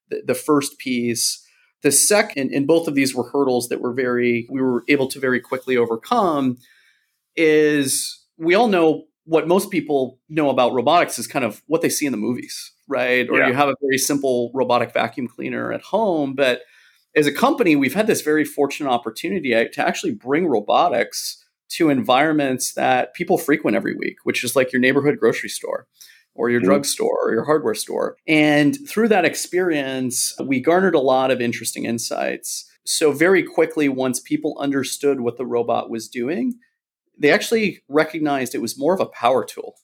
the, 0.09 0.21
the 0.27 0.33
first 0.33 0.77
piece. 0.77 1.45
The 1.81 1.91
second, 1.91 2.53
and 2.53 2.65
both 2.65 2.87
of 2.87 2.95
these 2.95 3.13
were 3.13 3.31
hurdles 3.31 3.67
that 3.67 3.81
were 3.81 3.91
very, 3.91 4.47
we 4.49 4.61
were 4.61 4.85
able 4.87 5.07
to 5.07 5.19
very 5.19 5.41
quickly 5.41 5.75
overcome, 5.75 6.57
is 7.35 8.17
we 8.37 8.55
all 8.55 8.69
know 8.69 9.07
what 9.25 9.45
most 9.47 9.71
people 9.71 10.19
know 10.29 10.49
about 10.49 10.73
robotics 10.73 11.19
is 11.19 11.27
kind 11.27 11.45
of 11.45 11.61
what 11.67 11.81
they 11.81 11.89
see 11.89 12.05
in 12.05 12.11
the 12.11 12.17
movies, 12.17 12.71
right? 12.91 13.27
Or 13.29 13.39
yeah. 13.39 13.47
you 13.47 13.53
have 13.53 13.69
a 13.69 13.75
very 13.81 13.97
simple 13.97 14.51
robotic 14.53 14.93
vacuum 14.93 15.27
cleaner 15.27 15.71
at 15.71 15.81
home. 15.81 16.35
But 16.35 16.61
as 17.15 17.27
a 17.27 17.31
company, 17.31 17.75
we've 17.75 17.93
had 17.93 18.07
this 18.07 18.21
very 18.21 18.45
fortunate 18.45 18.89
opportunity 18.89 19.51
to 19.51 19.87
actually 19.87 20.13
bring 20.13 20.47
robotics 20.47 21.43
to 21.69 21.89
environments 21.89 22.73
that 22.73 23.13
people 23.13 23.37
frequent 23.37 23.75
every 23.75 23.95
week, 23.95 24.17
which 24.23 24.43
is 24.43 24.55
like 24.55 24.73
your 24.73 24.81
neighborhood 24.81 25.17
grocery 25.17 25.49
store 25.49 25.87
or 26.35 26.49
your 26.49 26.59
mm-hmm. 26.59 26.69
drugstore 26.69 27.17
or 27.23 27.31
your 27.31 27.45
hardware 27.45 27.75
store. 27.75 28.17
And 28.27 28.77
through 28.87 29.09
that 29.09 29.25
experience, 29.25 30.33
we 30.45 30.59
garnered 30.59 30.95
a 30.95 30.99
lot 30.99 31.31
of 31.31 31.41
interesting 31.41 31.85
insights. 31.85 32.69
So, 32.85 33.11
very 33.11 33.43
quickly, 33.43 33.89
once 33.89 34.19
people 34.19 34.57
understood 34.59 35.21
what 35.21 35.37
the 35.37 35.45
robot 35.45 35.89
was 35.89 36.09
doing, 36.09 36.55
they 37.17 37.31
actually 37.31 37.81
recognized 37.87 38.55
it 38.55 38.61
was 38.61 38.79
more 38.79 38.93
of 38.93 38.99
a 38.99 39.05
power 39.05 39.45
tool, 39.45 39.75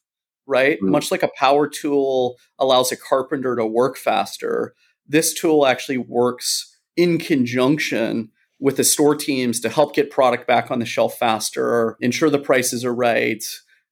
right? 0.47 0.79
Mm. 0.81 0.89
Much 0.89 1.11
like 1.11 1.23
a 1.23 1.31
power 1.35 1.67
tool 1.67 2.37
allows 2.57 2.91
a 2.91 2.97
carpenter 2.97 3.55
to 3.55 3.65
work 3.65 3.97
faster, 3.97 4.73
this 5.07 5.33
tool 5.33 5.65
actually 5.65 5.97
works 5.97 6.75
in 6.95 7.17
conjunction 7.19 8.29
with 8.59 8.77
the 8.77 8.83
store 8.83 9.15
teams 9.15 9.59
to 9.59 9.69
help 9.69 9.93
get 9.93 10.09
product 10.09 10.47
back 10.47 10.71
on 10.71 10.79
the 10.79 10.85
shelf 10.85 11.17
faster, 11.17 11.95
ensure 12.01 12.29
the 12.29 12.39
prices 12.39 12.83
are 12.83 12.95
right, 12.95 13.43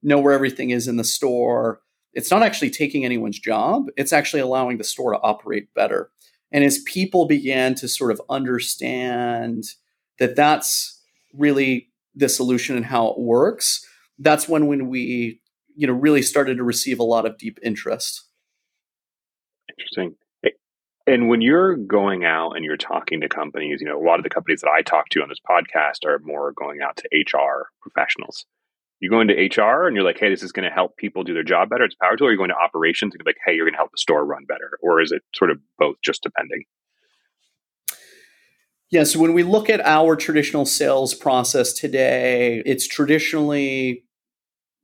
know 0.02 0.20
where 0.20 0.34
everything 0.34 0.72
is 0.72 0.88
in 0.88 0.98
the 0.98 1.04
store. 1.04 1.82
It's 2.14 2.32
not 2.32 2.42
actually 2.42 2.72
taking 2.72 3.06
anyone's 3.06 3.40
job, 3.40 3.88
it's 3.96 4.14
actually 4.14 4.40
allowing 4.40 4.78
the 4.78 4.84
store 4.84 5.12
to 5.14 5.20
operate 5.20 5.74
better. 5.74 6.10
And 6.52 6.64
as 6.64 6.80
people 6.80 7.28
began 7.28 7.76
to 7.76 7.88
sort 7.88 8.12
of 8.12 8.22
understand 8.30 9.66
that 10.20 10.36
that's 10.36 11.02
really 11.34 11.90
the 12.16 12.30
solution 12.30 12.78
and 12.78 12.86
how 12.86 13.08
it 13.08 13.20
works, 13.20 13.86
that's 14.20 14.48
when 14.48 14.68
when 14.68 14.88
we 14.88 15.42
you 15.75 15.88
know 15.88 15.94
really 15.94 16.22
started 16.22 16.58
to 16.58 16.63
receive 16.63 17.00
a 17.00 17.03
lot 17.03 17.25
of 17.25 17.38
deep 17.38 17.60
interest. 17.63 18.24
Interesting. 19.70 20.15
And 21.08 21.29
when 21.29 21.41
you're 21.41 21.75
going 21.75 22.25
out 22.25 22.53
and 22.53 22.65
you're 22.65 22.77
talking 22.77 23.22
to 23.22 23.29
companies, 23.29 23.79
you 23.79 23.88
know, 23.88 24.01
a 24.01 24.03
lot 24.03 24.17
of 24.17 24.24
the 24.24 24.29
companies 24.29 24.62
that 24.62 24.72
I 24.75 24.82
talk 24.82 25.10
to 25.10 25.22
on 25.22 25.29
this 25.29 25.38
podcast 25.48 26.03
are 26.03 26.17
more 26.24 26.51
going 26.53 26.82
out 26.82 26.98
to 26.98 27.10
HR 27.13 27.67
professionals. 27.79 28.46
you 29.00 29.10
go 29.10 29.22
into 29.22 29.34
HR 29.34 29.86
and 29.86 29.96
you're 29.96 30.05
like, 30.05 30.20
hey, 30.20 30.29
this 30.29 30.41
is 30.41 30.51
going 30.51 30.67
to 30.67 30.74
help 30.74 30.98
people 30.98 31.24
do 31.24 31.34
their 31.34 31.44
job 31.44 31.70
better. 31.70 31.84
It's 31.84 31.96
power 31.96 32.15
tool. 32.15 32.27
Or 32.27 32.32
you 32.32 32.38
go 32.38 32.46
into 32.46 32.55
operations 32.55 33.13
and 33.13 33.20
you're 33.20 33.29
like, 33.29 33.38
hey, 33.46 33.53
you're 33.53 33.65
going 33.65 33.74
to 33.74 33.77
help 33.77 33.91
the 33.91 33.98
store 33.98 34.25
run 34.25 34.46
better, 34.48 34.79
or 34.82 35.01
is 35.01 35.12
it 35.12 35.22
sort 35.36 35.51
of 35.51 35.60
both, 35.77 35.98
just 36.03 36.24
depending? 36.24 36.63
Yeah, 38.91 39.03
so 39.03 39.20
when 39.20 39.34
we 39.34 39.44
look 39.44 39.70
at 39.70 39.82
our 39.82 40.15
traditional 40.15 40.65
sales 40.65 41.13
process 41.13 41.74
today, 41.74 42.62
it's 42.65 42.88
traditionally 42.88 44.05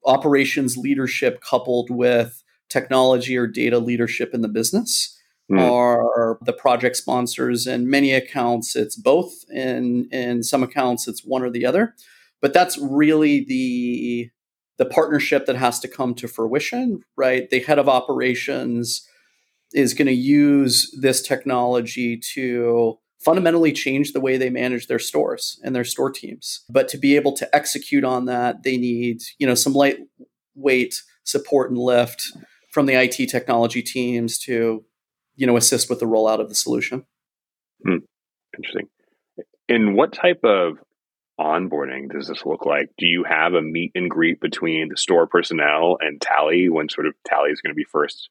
operations 0.05 0.77
leadership 0.77 1.41
coupled 1.41 1.89
with 1.89 2.43
technology 2.69 3.37
or 3.37 3.47
data 3.47 3.79
leadership 3.79 4.33
in 4.33 4.41
the 4.41 4.47
business 4.47 5.17
mm. 5.51 5.59
are 5.59 6.39
the 6.45 6.53
project 6.53 6.95
sponsors 6.95 7.67
in 7.67 7.89
many 7.89 8.13
accounts. 8.13 8.75
It's 8.75 8.95
both 8.95 9.33
in 9.49 10.07
in 10.11 10.43
some 10.43 10.63
accounts 10.63 11.07
it's 11.07 11.25
one 11.25 11.43
or 11.43 11.49
the 11.49 11.65
other. 11.65 11.95
But 12.41 12.53
that's 12.53 12.77
really 12.77 13.43
the 13.45 14.29
the 14.77 14.85
partnership 14.85 15.45
that 15.45 15.57
has 15.57 15.79
to 15.81 15.87
come 15.87 16.15
to 16.15 16.27
fruition 16.27 17.03
right? 17.17 17.49
The 17.49 17.59
head 17.59 17.77
of 17.77 17.89
operations 17.89 19.07
is 19.73 19.93
going 19.93 20.07
to 20.07 20.13
use 20.13 20.93
this 20.99 21.21
technology 21.21 22.17
to 22.33 22.97
fundamentally 23.23 23.71
change 23.71 24.13
the 24.13 24.21
way 24.21 24.37
they 24.37 24.49
manage 24.49 24.87
their 24.87 24.99
stores 24.99 25.59
and 25.63 25.75
their 25.75 25.83
store 25.83 26.11
teams. 26.11 26.63
But 26.69 26.87
to 26.89 26.97
be 26.97 27.15
able 27.15 27.33
to 27.33 27.55
execute 27.55 28.03
on 28.03 28.25
that, 28.25 28.63
they 28.63 28.77
need, 28.77 29.21
you 29.37 29.45
know, 29.45 29.55
some 29.55 29.73
lightweight 29.73 31.01
support 31.23 31.69
and 31.69 31.79
lift 31.79 32.23
from 32.71 32.87
the 32.87 32.93
IT 32.93 33.27
technology 33.29 33.81
teams 33.81 34.39
to, 34.39 34.83
you 35.35 35.45
know, 35.45 35.57
assist 35.57 35.89
with 35.89 35.99
the 35.99 36.07
rollout 36.07 36.39
of 36.39 36.49
the 36.49 36.55
solution. 36.55 37.05
Hmm. 37.85 37.97
Interesting. 38.57 38.87
And 39.69 39.95
what 39.95 40.13
type 40.13 40.43
of 40.43 40.77
onboarding 41.39 42.11
does 42.11 42.27
this 42.27 42.45
look 42.45 42.65
like? 42.65 42.89
Do 42.97 43.07
you 43.07 43.23
have 43.23 43.53
a 43.53 43.61
meet 43.61 43.91
and 43.95 44.09
greet 44.09 44.39
between 44.39 44.89
the 44.89 44.97
store 44.97 45.27
personnel 45.27 45.97
and 45.99 46.19
Tally 46.19 46.69
when 46.69 46.89
sort 46.89 47.07
of 47.07 47.13
Tally 47.25 47.51
is 47.51 47.61
going 47.61 47.71
to 47.71 47.77
be 47.77 47.85
first 47.85 48.29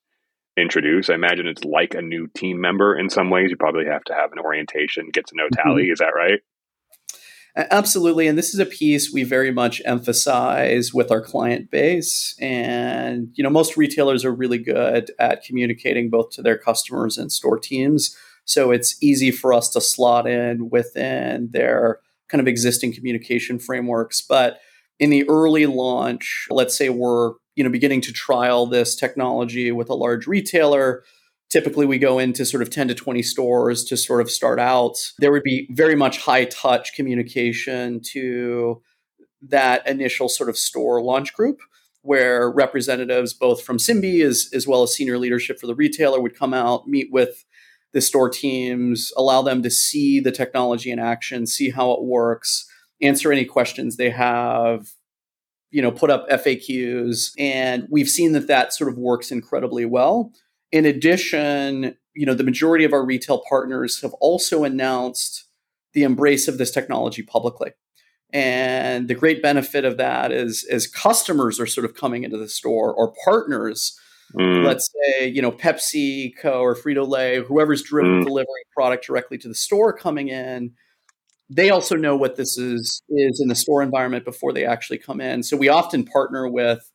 introduce. 0.61 1.11
I 1.11 1.15
imagine 1.15 1.47
it's 1.47 1.65
like 1.65 1.95
a 1.95 2.03
new 2.03 2.29
team 2.29 2.61
member 2.61 2.99
in 2.99 3.11
some 3.11 3.31
ways. 3.31 3.51
You 3.51 3.57
probably 3.57 3.87
have 3.87 4.05
to 4.05 4.15
have 4.15 4.33
an 4.33 4.39
orientation, 4.39 5.11
get 5.13 5.27
to 5.29 5.37
know 5.37 5.45
mm-hmm. 5.45 5.69
Tally. 5.69 5.83
Mm-hmm. 5.85 5.93
Is 5.93 5.99
that 5.99 6.15
right? 6.15 6.41
Absolutely. 7.57 8.29
And 8.29 8.39
this 8.39 8.55
is 8.55 8.61
a 8.61 8.67
piece 8.67 9.13
we 9.13 9.25
very 9.25 9.51
much 9.51 9.83
emphasize 9.85 10.95
with 10.95 11.11
our 11.11 11.21
client 11.21 11.71
base. 11.71 12.37
And, 12.41 13.31
you 13.35 13.43
know, 13.43 13.51
most 13.51 13.77
retailers 13.77 14.25
are 14.25 14.33
really 14.33 14.59
good 14.59 15.11
at 15.19 15.43
communicating 15.43 16.11
both 16.11 16.31
to 16.31 16.43
their 16.43 16.57
customers 16.57 17.19
and 17.19 17.33
store 17.33 17.59
teams. 17.59 18.17
So 18.45 18.71
it's 18.71 19.03
easy 19.03 19.33
for 19.33 19.53
us 19.53 19.69
to 19.71 19.81
slot 19.81 20.29
in 20.29 20.71
within 20.71 21.51
their 21.51 21.99
kind 22.29 22.41
of 22.41 22.47
existing 22.47 22.95
communication 22.95 23.59
frameworks. 23.59 24.23
But 24.23 24.61
in 25.01 25.11
the 25.11 25.29
early 25.29 25.67
launch, 25.67 26.47
let's 26.51 26.77
say 26.77 26.89
we're 26.89 27.33
you 27.61 27.65
know 27.65 27.69
beginning 27.69 28.01
to 28.01 28.11
trial 28.11 28.65
this 28.65 28.97
technology 28.97 29.71
with 29.71 29.91
a 29.91 29.95
large 29.95 30.27
retailer. 30.27 31.05
Typically 31.51 31.85
we 31.85 31.99
go 31.99 32.19
into 32.19 32.47
sort 32.47 32.63
of 32.63 32.71
10 32.71 32.89
to 32.89 32.95
20 32.95 33.23
stores 33.23 33.85
to 33.85 33.99
sort 33.99 34.23
of 34.23 34.31
start 34.31 34.59
out. 34.59 34.97
There 35.19 35.31
would 35.31 35.43
be 35.43 35.69
very 35.71 35.95
much 35.95 36.17
high 36.17 36.47
touch 36.47 36.95
communication 36.95 38.01
to 38.13 38.81
that 39.43 39.87
initial 39.87 40.31
sort 40.31 40.49
of 40.49 40.57
store 40.57 41.03
launch 41.03 41.35
group 41.35 41.59
where 42.01 42.51
representatives 42.51 43.35
both 43.35 43.63
from 43.63 43.79
Simbe 43.79 44.23
as, 44.23 44.49
as 44.55 44.67
well 44.67 44.83
as 44.83 44.95
senior 44.95 45.19
leadership 45.19 45.61
for 45.61 45.67
the 45.67 45.75
retailer 45.75 46.19
would 46.19 46.35
come 46.35 46.55
out 46.55 46.89
meet 46.89 47.09
with 47.13 47.45
the 47.93 48.01
store 48.01 48.31
teams 48.31 49.13
allow 49.19 49.43
them 49.43 49.63
to 49.63 49.71
see 49.71 50.19
the 50.19 50.33
technology 50.33 50.91
in 50.91 50.99
action 50.99 51.47
see 51.47 51.69
how 51.69 51.91
it 51.91 52.03
works 52.03 52.67
answer 53.03 53.31
any 53.31 53.45
questions 53.45 53.97
they 53.97 54.09
have 54.09 54.93
you 55.71 55.81
know, 55.81 55.93
put 55.93 56.11
up 56.11 56.29
FAQs, 56.29 57.33
and 57.39 57.87
we've 57.91 58.09
seen 58.09 58.33
that 58.33 58.49
that 58.49 58.73
sort 58.73 58.91
of 58.91 58.99
works 58.99 59.31
incredibly 59.31 59.85
well. 59.85 60.33
In 60.73 60.85
addition, 60.85 61.97
you 62.15 62.27
know, 62.27 62.35
the 62.35 62.45
majority 62.45 62.85
of 62.85 62.93
our 62.93 63.05
retail 63.05 63.43
partners 63.49 64.01
have 64.03 64.13
also 64.15 64.65
announced 64.65 65.45
the 65.95 66.03
embrace 66.03 66.49
of 66.49 66.59
this 66.59 66.71
technology 66.71 67.23
publicly. 67.23 67.73
And 68.33 69.09
the 69.09 69.15
great 69.15 69.43
benefit 69.43 69.85
of 69.85 69.97
that 69.97 70.31
is 70.31 70.65
as 70.71 70.87
customers 70.87 71.59
are 71.59 71.67
sort 71.67 71.85
of 71.85 71.95
coming 71.95 72.23
into 72.23 72.39
the 72.39 72.49
store 72.49 72.95
or 72.95 73.13
partners, 73.25 73.99
mm. 74.39 74.65
let's 74.65 74.89
say, 74.93 75.27
you 75.27 75.43
know, 75.43 75.51
Pepsi 75.51 76.33
Co 76.41 76.61
or 76.61 76.77
Frito 76.77 77.07
Lay, 77.09 77.41
whoever's 77.41 77.83
mm. 77.83 78.25
delivering 78.25 78.65
product 78.75 79.05
directly 79.07 79.37
to 79.39 79.49
the 79.49 79.55
store 79.55 79.93
coming 79.93 80.29
in, 80.29 80.73
they 81.51 81.71
also 81.71 81.97
know 81.97 82.17
what 82.17 82.37
this 82.37 82.57
is 82.57 83.03
is 83.09 83.41
in 83.41 83.49
the 83.49 83.55
store 83.55 83.83
environment 83.83 84.25
before 84.25 84.53
they 84.53 84.65
actually 84.65 84.99
come 84.99 85.21
in. 85.21 85.43
So 85.43 85.57
we 85.57 85.69
often 85.69 86.05
partner 86.05 86.49
with 86.49 86.89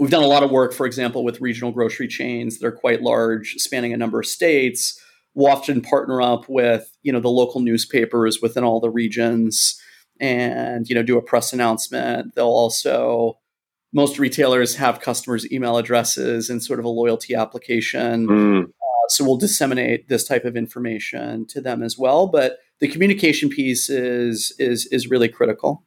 we've 0.00 0.10
done 0.10 0.22
a 0.22 0.28
lot 0.28 0.42
of 0.42 0.50
work, 0.50 0.72
for 0.72 0.86
example, 0.86 1.24
with 1.24 1.40
regional 1.40 1.70
grocery 1.70 2.08
chains 2.08 2.58
that 2.58 2.66
are 2.66 2.72
quite 2.72 3.02
large, 3.02 3.54
spanning 3.58 3.92
a 3.92 3.96
number 3.96 4.18
of 4.18 4.26
states. 4.26 4.98
We'll 5.34 5.52
often 5.52 5.82
partner 5.82 6.22
up 6.22 6.48
with, 6.48 6.90
you 7.02 7.12
know, 7.12 7.20
the 7.20 7.28
local 7.28 7.60
newspapers 7.60 8.40
within 8.40 8.64
all 8.64 8.80
the 8.80 8.90
regions 8.90 9.80
and, 10.20 10.88
you 10.88 10.94
know, 10.94 11.02
do 11.02 11.18
a 11.18 11.22
press 11.22 11.52
announcement. 11.52 12.34
They'll 12.34 12.46
also 12.46 13.38
most 13.92 14.18
retailers 14.18 14.76
have 14.76 15.00
customers' 15.00 15.50
email 15.50 15.76
addresses 15.76 16.50
and 16.50 16.62
sort 16.62 16.78
of 16.78 16.84
a 16.84 16.90
loyalty 16.90 17.34
application. 17.34 18.26
Mm. 18.26 18.64
Uh, 18.64 19.08
so 19.08 19.24
we'll 19.24 19.38
disseminate 19.38 20.08
this 20.08 20.24
type 20.24 20.44
of 20.44 20.56
information 20.56 21.46
to 21.46 21.60
them 21.60 21.82
as 21.82 21.96
well. 21.98 22.26
But 22.26 22.58
the 22.80 22.88
communication 22.88 23.48
piece 23.48 23.90
is 23.90 24.54
is 24.58 24.86
is 24.86 25.10
really 25.10 25.28
critical. 25.28 25.84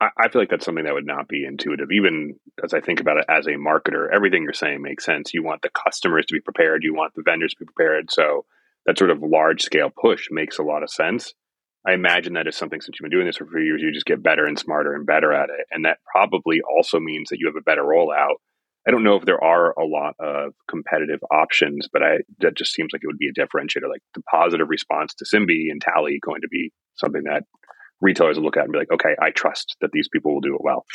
I 0.00 0.28
feel 0.28 0.40
like 0.40 0.48
that's 0.48 0.64
something 0.64 0.84
that 0.84 0.94
would 0.94 1.06
not 1.06 1.26
be 1.26 1.44
intuitive. 1.44 1.90
Even 1.90 2.36
as 2.62 2.72
I 2.72 2.80
think 2.80 3.00
about 3.00 3.16
it 3.16 3.24
as 3.28 3.48
a 3.48 3.54
marketer, 3.54 4.06
everything 4.14 4.44
you're 4.44 4.52
saying 4.52 4.80
makes 4.80 5.04
sense. 5.04 5.34
You 5.34 5.42
want 5.42 5.62
the 5.62 5.70
customers 5.70 6.24
to 6.26 6.34
be 6.34 6.40
prepared, 6.40 6.84
you 6.84 6.94
want 6.94 7.14
the 7.16 7.22
vendors 7.24 7.52
to 7.54 7.64
be 7.64 7.72
prepared. 7.74 8.08
So 8.12 8.44
that 8.86 8.96
sort 8.96 9.10
of 9.10 9.22
large 9.22 9.62
scale 9.62 9.90
push 9.90 10.28
makes 10.30 10.58
a 10.58 10.62
lot 10.62 10.84
of 10.84 10.90
sense. 10.90 11.34
I 11.84 11.94
imagine 11.94 12.34
that 12.34 12.46
is 12.46 12.56
something 12.56 12.80
since 12.80 12.96
you've 12.98 13.10
been 13.10 13.16
doing 13.16 13.26
this 13.26 13.38
for 13.38 13.44
a 13.44 13.48
few 13.48 13.60
years, 13.60 13.82
you 13.82 13.92
just 13.92 14.06
get 14.06 14.22
better 14.22 14.44
and 14.46 14.56
smarter 14.56 14.94
and 14.94 15.04
better 15.04 15.32
at 15.32 15.50
it. 15.50 15.66
And 15.72 15.84
that 15.84 15.98
probably 16.12 16.60
also 16.60 17.00
means 17.00 17.30
that 17.30 17.38
you 17.40 17.46
have 17.46 17.56
a 17.56 17.62
better 17.62 17.82
rollout 17.82 18.36
I 18.86 18.90
don't 18.90 19.04
know 19.04 19.16
if 19.16 19.24
there 19.24 19.42
are 19.42 19.72
a 19.78 19.84
lot 19.84 20.14
of 20.18 20.54
competitive 20.68 21.20
options, 21.30 21.88
but 21.92 22.02
I 22.02 22.18
that 22.40 22.56
just 22.56 22.72
seems 22.72 22.90
like 22.92 23.02
it 23.02 23.06
would 23.06 23.18
be 23.18 23.28
a 23.28 23.40
differentiator. 23.40 23.88
Like 23.88 24.02
the 24.14 24.22
positive 24.22 24.68
response 24.68 25.14
to 25.14 25.24
Simbe 25.24 25.70
and 25.70 25.80
Tally 25.80 26.18
going 26.22 26.40
to 26.42 26.48
be 26.48 26.72
something 26.94 27.24
that 27.24 27.44
retailers 28.00 28.36
will 28.36 28.44
look 28.44 28.56
at 28.56 28.64
and 28.64 28.72
be 28.72 28.78
like, 28.78 28.92
okay, 28.92 29.14
I 29.20 29.30
trust 29.30 29.76
that 29.80 29.90
these 29.92 30.08
people 30.08 30.32
will 30.32 30.40
do 30.40 30.54
it 30.54 30.62
well. 30.62 30.86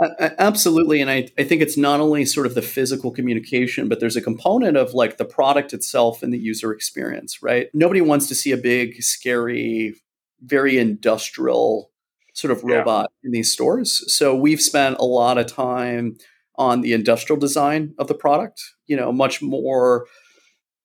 Uh, 0.00 0.30
absolutely. 0.38 1.00
And 1.00 1.10
I, 1.10 1.28
I 1.38 1.44
think 1.44 1.62
it's 1.62 1.76
not 1.76 2.00
only 2.00 2.24
sort 2.24 2.46
of 2.46 2.54
the 2.54 2.62
physical 2.62 3.10
communication, 3.10 3.88
but 3.88 3.98
there's 3.98 4.16
a 4.16 4.20
component 4.20 4.76
of 4.76 4.94
like 4.94 5.16
the 5.16 5.24
product 5.24 5.72
itself 5.72 6.22
and 6.22 6.32
the 6.32 6.38
user 6.38 6.72
experience, 6.72 7.42
right? 7.42 7.68
Nobody 7.74 8.00
wants 8.00 8.28
to 8.28 8.34
see 8.34 8.52
a 8.52 8.56
big, 8.56 9.02
scary, 9.02 9.94
very 10.40 10.78
industrial 10.78 11.90
sort 12.34 12.52
of 12.52 12.62
robot 12.62 13.10
yeah. 13.22 13.28
in 13.28 13.32
these 13.32 13.52
stores. 13.52 14.14
So 14.14 14.36
we've 14.36 14.60
spent 14.60 14.98
a 14.98 15.04
lot 15.04 15.38
of 15.38 15.46
time 15.46 16.16
on 16.58 16.82
the 16.82 16.92
industrial 16.92 17.38
design 17.38 17.94
of 17.98 18.08
the 18.08 18.14
product, 18.14 18.60
you 18.86 18.96
know, 18.96 19.12
much 19.12 19.40
more 19.40 20.06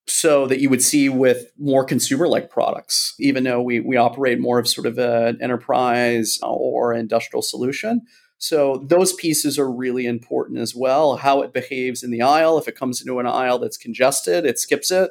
so 0.06 0.46
that 0.46 0.60
you 0.60 0.70
would 0.70 0.82
see 0.82 1.08
with 1.08 1.50
more 1.58 1.84
consumer 1.84 2.28
like 2.28 2.50
products, 2.50 3.14
even 3.18 3.44
though 3.44 3.60
we, 3.60 3.80
we 3.80 3.96
operate 3.96 4.38
more 4.38 4.58
of 4.58 4.68
sort 4.68 4.86
of 4.86 4.98
an 4.98 5.38
enterprise 5.42 6.38
or 6.42 6.94
industrial 6.94 7.42
solution. 7.42 8.02
So 8.38 8.84
those 8.86 9.14
pieces 9.14 9.58
are 9.58 9.70
really 9.70 10.06
important 10.06 10.58
as 10.58 10.74
well. 10.74 11.16
How 11.16 11.42
it 11.42 11.52
behaves 11.54 12.02
in 12.02 12.10
the 12.10 12.22
aisle. 12.22 12.58
If 12.58 12.68
it 12.68 12.76
comes 12.76 13.00
into 13.00 13.18
an 13.18 13.26
aisle 13.26 13.58
that's 13.58 13.78
congested, 13.78 14.44
it 14.44 14.58
skips 14.58 14.90
it. 14.90 15.10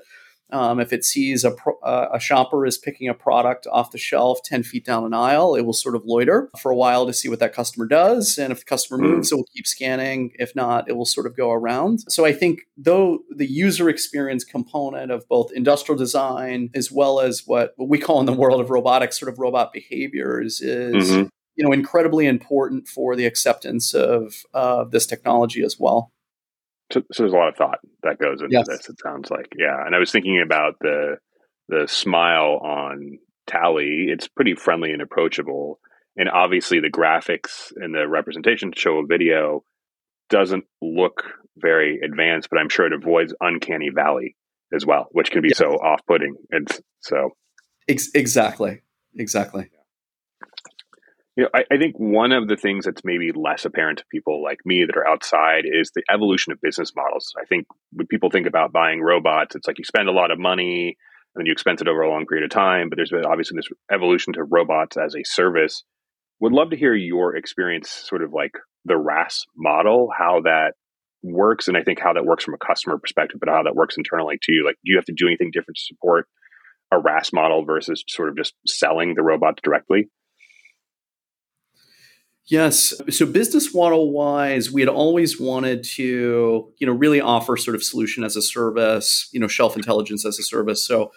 Um, 0.53 0.79
if 0.79 0.93
it 0.93 1.03
sees 1.03 1.43
a, 1.43 1.51
pro- 1.51 1.79
uh, 1.79 2.09
a 2.13 2.19
shopper 2.19 2.65
is 2.65 2.77
picking 2.77 3.09
a 3.09 3.13
product 3.13 3.65
off 3.71 3.91
the 3.91 3.97
shelf 3.97 4.39
10 4.45 4.61
feet 4.63 4.85
down 4.85 5.03
an 5.03 5.13
aisle, 5.13 5.55
it 5.55 5.61
will 5.61 5.73
sort 5.73 5.95
of 5.95 6.03
loiter 6.05 6.51
for 6.59 6.71
a 6.71 6.75
while 6.75 7.07
to 7.07 7.13
see 7.13 7.27
what 7.27 7.39
that 7.39 7.53
customer 7.53 7.87
does. 7.87 8.37
And 8.37 8.51
if 8.51 8.59
the 8.59 8.65
customer 8.65 8.99
mm. 8.99 9.09
moves, 9.09 9.31
it 9.31 9.35
will 9.35 9.47
keep 9.53 9.65
scanning. 9.65 10.31
If 10.35 10.55
not, 10.55 10.87
it 10.87 10.93
will 10.93 11.05
sort 11.05 11.25
of 11.25 11.35
go 11.35 11.51
around. 11.51 12.01
So 12.07 12.23
I 12.23 12.33
think, 12.33 12.61
though, 12.77 13.19
the 13.35 13.49
user 13.49 13.89
experience 13.89 14.43
component 14.43 15.11
of 15.11 15.27
both 15.27 15.51
industrial 15.53 15.97
design 15.97 16.69
as 16.75 16.91
well 16.91 17.19
as 17.19 17.43
what, 17.45 17.73
what 17.75 17.89
we 17.89 17.97
call 17.97 18.19
in 18.19 18.27
the 18.27 18.33
world 18.33 18.61
of 18.61 18.69
robotics 18.69 19.19
sort 19.19 19.33
of 19.33 19.39
robot 19.39 19.73
behaviors 19.73 20.61
is. 20.61 21.11
Mm-hmm. 21.11 21.27
You 21.55 21.63
know, 21.63 21.71
incredibly 21.71 22.25
important 22.25 22.87
for 22.87 23.15
the 23.15 23.27
acceptance 23.27 23.93
of 23.93 24.33
uh, 24.55 24.85
this 24.85 25.05
technology 25.05 25.61
as 25.61 25.77
well. 25.79 26.11
So, 26.91 27.01
so, 27.11 27.23
there's 27.23 27.33
a 27.33 27.37
lot 27.37 27.49
of 27.49 27.55
thought 27.55 27.79
that 28.03 28.19
goes 28.19 28.41
into 28.41 28.53
yes. 28.53 28.67
this. 28.67 28.89
It 28.89 28.99
sounds 29.01 29.31
like, 29.31 29.47
yeah. 29.57 29.85
And 29.85 29.95
I 29.95 29.99
was 29.99 30.11
thinking 30.11 30.41
about 30.45 30.75
the 30.79 31.17
the 31.69 31.87
smile 31.87 32.59
on 32.63 33.19
Tally. 33.47 34.07
It's 34.09 34.27
pretty 34.27 34.55
friendly 34.55 34.91
and 34.91 35.01
approachable, 35.01 35.79
and 36.15 36.29
obviously 36.29 36.79
the 36.79 36.91
graphics 36.91 37.71
and 37.75 37.95
the 37.95 38.07
representation 38.07 38.71
to 38.71 38.79
show 38.79 38.99
a 38.99 39.05
video 39.05 39.63
doesn't 40.29 40.65
look 40.81 41.23
very 41.57 41.99
advanced, 42.03 42.49
but 42.49 42.59
I'm 42.59 42.69
sure 42.69 42.87
it 42.87 42.93
avoids 42.93 43.33
uncanny 43.39 43.89
valley 43.89 44.35
as 44.73 44.85
well, 44.85 45.07
which 45.11 45.31
can 45.31 45.41
be 45.41 45.49
yes. 45.49 45.57
so 45.57 45.73
off 45.75 46.01
putting. 46.07 46.35
And 46.51 46.67
so, 46.99 47.31
Ex- 47.87 48.11
exactly, 48.13 48.81
exactly. 49.15 49.69
You 51.35 51.43
know, 51.43 51.49
I, 51.53 51.63
I, 51.71 51.77
think 51.77 51.95
one 51.97 52.31
of 52.31 52.47
the 52.47 52.55
things 52.55 52.85
that's 52.85 53.03
maybe 53.03 53.31
less 53.33 53.65
apparent 53.65 53.97
to 53.99 54.05
people 54.11 54.43
like 54.43 54.59
me 54.65 54.85
that 54.85 54.95
are 54.95 55.07
outside 55.07 55.63
is 55.65 55.91
the 55.95 56.03
evolution 56.13 56.53
of 56.53 56.61
business 56.61 56.91
models. 56.95 57.33
I 57.41 57.45
think 57.45 57.65
when 57.91 58.05
people 58.05 58.29
think 58.29 58.45
about 58.45 58.71
buying 58.71 59.01
robots, 59.01 59.55
it's 59.55 59.67
like 59.67 59.79
you 59.79 59.83
spend 59.83 60.09
a 60.09 60.13
lot 60.13 60.29
of 60.29 60.37
money 60.37 60.95
and 61.33 61.41
then 61.41 61.47
you 61.47 61.51
expense 61.51 61.81
it 61.81 61.87
over 61.87 62.01
a 62.01 62.09
long 62.09 62.27
period 62.27 62.45
of 62.45 62.51
time. 62.51 62.89
But 62.89 62.97
there's 62.97 63.09
been 63.09 63.25
obviously 63.25 63.55
this 63.55 63.69
evolution 63.91 64.33
to 64.33 64.43
robots 64.43 64.95
as 64.95 65.15
a 65.15 65.23
service. 65.23 65.83
Would 66.39 66.53
love 66.53 66.69
to 66.69 66.77
hear 66.77 66.93
your 66.93 67.35
experience, 67.35 67.89
sort 67.89 68.21
of 68.21 68.31
like 68.31 68.51
the 68.85 68.97
RaaS 68.97 69.45
model, 69.57 70.09
how 70.15 70.41
that 70.41 70.73
works, 71.23 71.67
and 71.67 71.77
I 71.77 71.83
think 71.83 71.99
how 71.99 72.13
that 72.13 72.25
works 72.25 72.43
from 72.43 72.53
a 72.53 72.63
customer 72.63 72.99
perspective, 72.99 73.39
but 73.39 73.49
how 73.49 73.63
that 73.63 73.75
works 73.75 73.97
internally 73.97 74.37
to 74.43 74.51
you. 74.51 74.65
Like, 74.65 74.75
do 74.85 74.91
you 74.91 74.97
have 74.97 75.05
to 75.05 75.13
do 75.15 75.25
anything 75.27 75.49
different 75.51 75.77
to 75.77 75.83
support 75.83 76.27
a 76.91 76.99
RaaS 76.99 77.33
model 77.33 77.65
versus 77.65 78.03
sort 78.07 78.29
of 78.29 78.37
just 78.37 78.53
selling 78.67 79.15
the 79.15 79.23
robots 79.23 79.61
directly? 79.63 80.09
Yes. 82.45 82.93
So 83.09 83.25
business 83.25 83.73
model 83.73 84.11
wise, 84.11 84.69
we 84.69 84.81
had 84.81 84.89
always 84.89 85.39
wanted 85.39 85.83
to, 85.95 86.73
you 86.77 86.87
know, 86.87 86.93
really 86.93 87.21
offer 87.21 87.55
sort 87.55 87.75
of 87.75 87.83
solution 87.83 88.23
as 88.23 88.35
a 88.35 88.41
service, 88.41 89.29
you 89.31 89.39
know, 89.39 89.47
shelf 89.47 89.77
intelligence 89.77 90.25
as 90.25 90.37
a 90.37 90.43
service. 90.43 90.85
So 90.85 91.11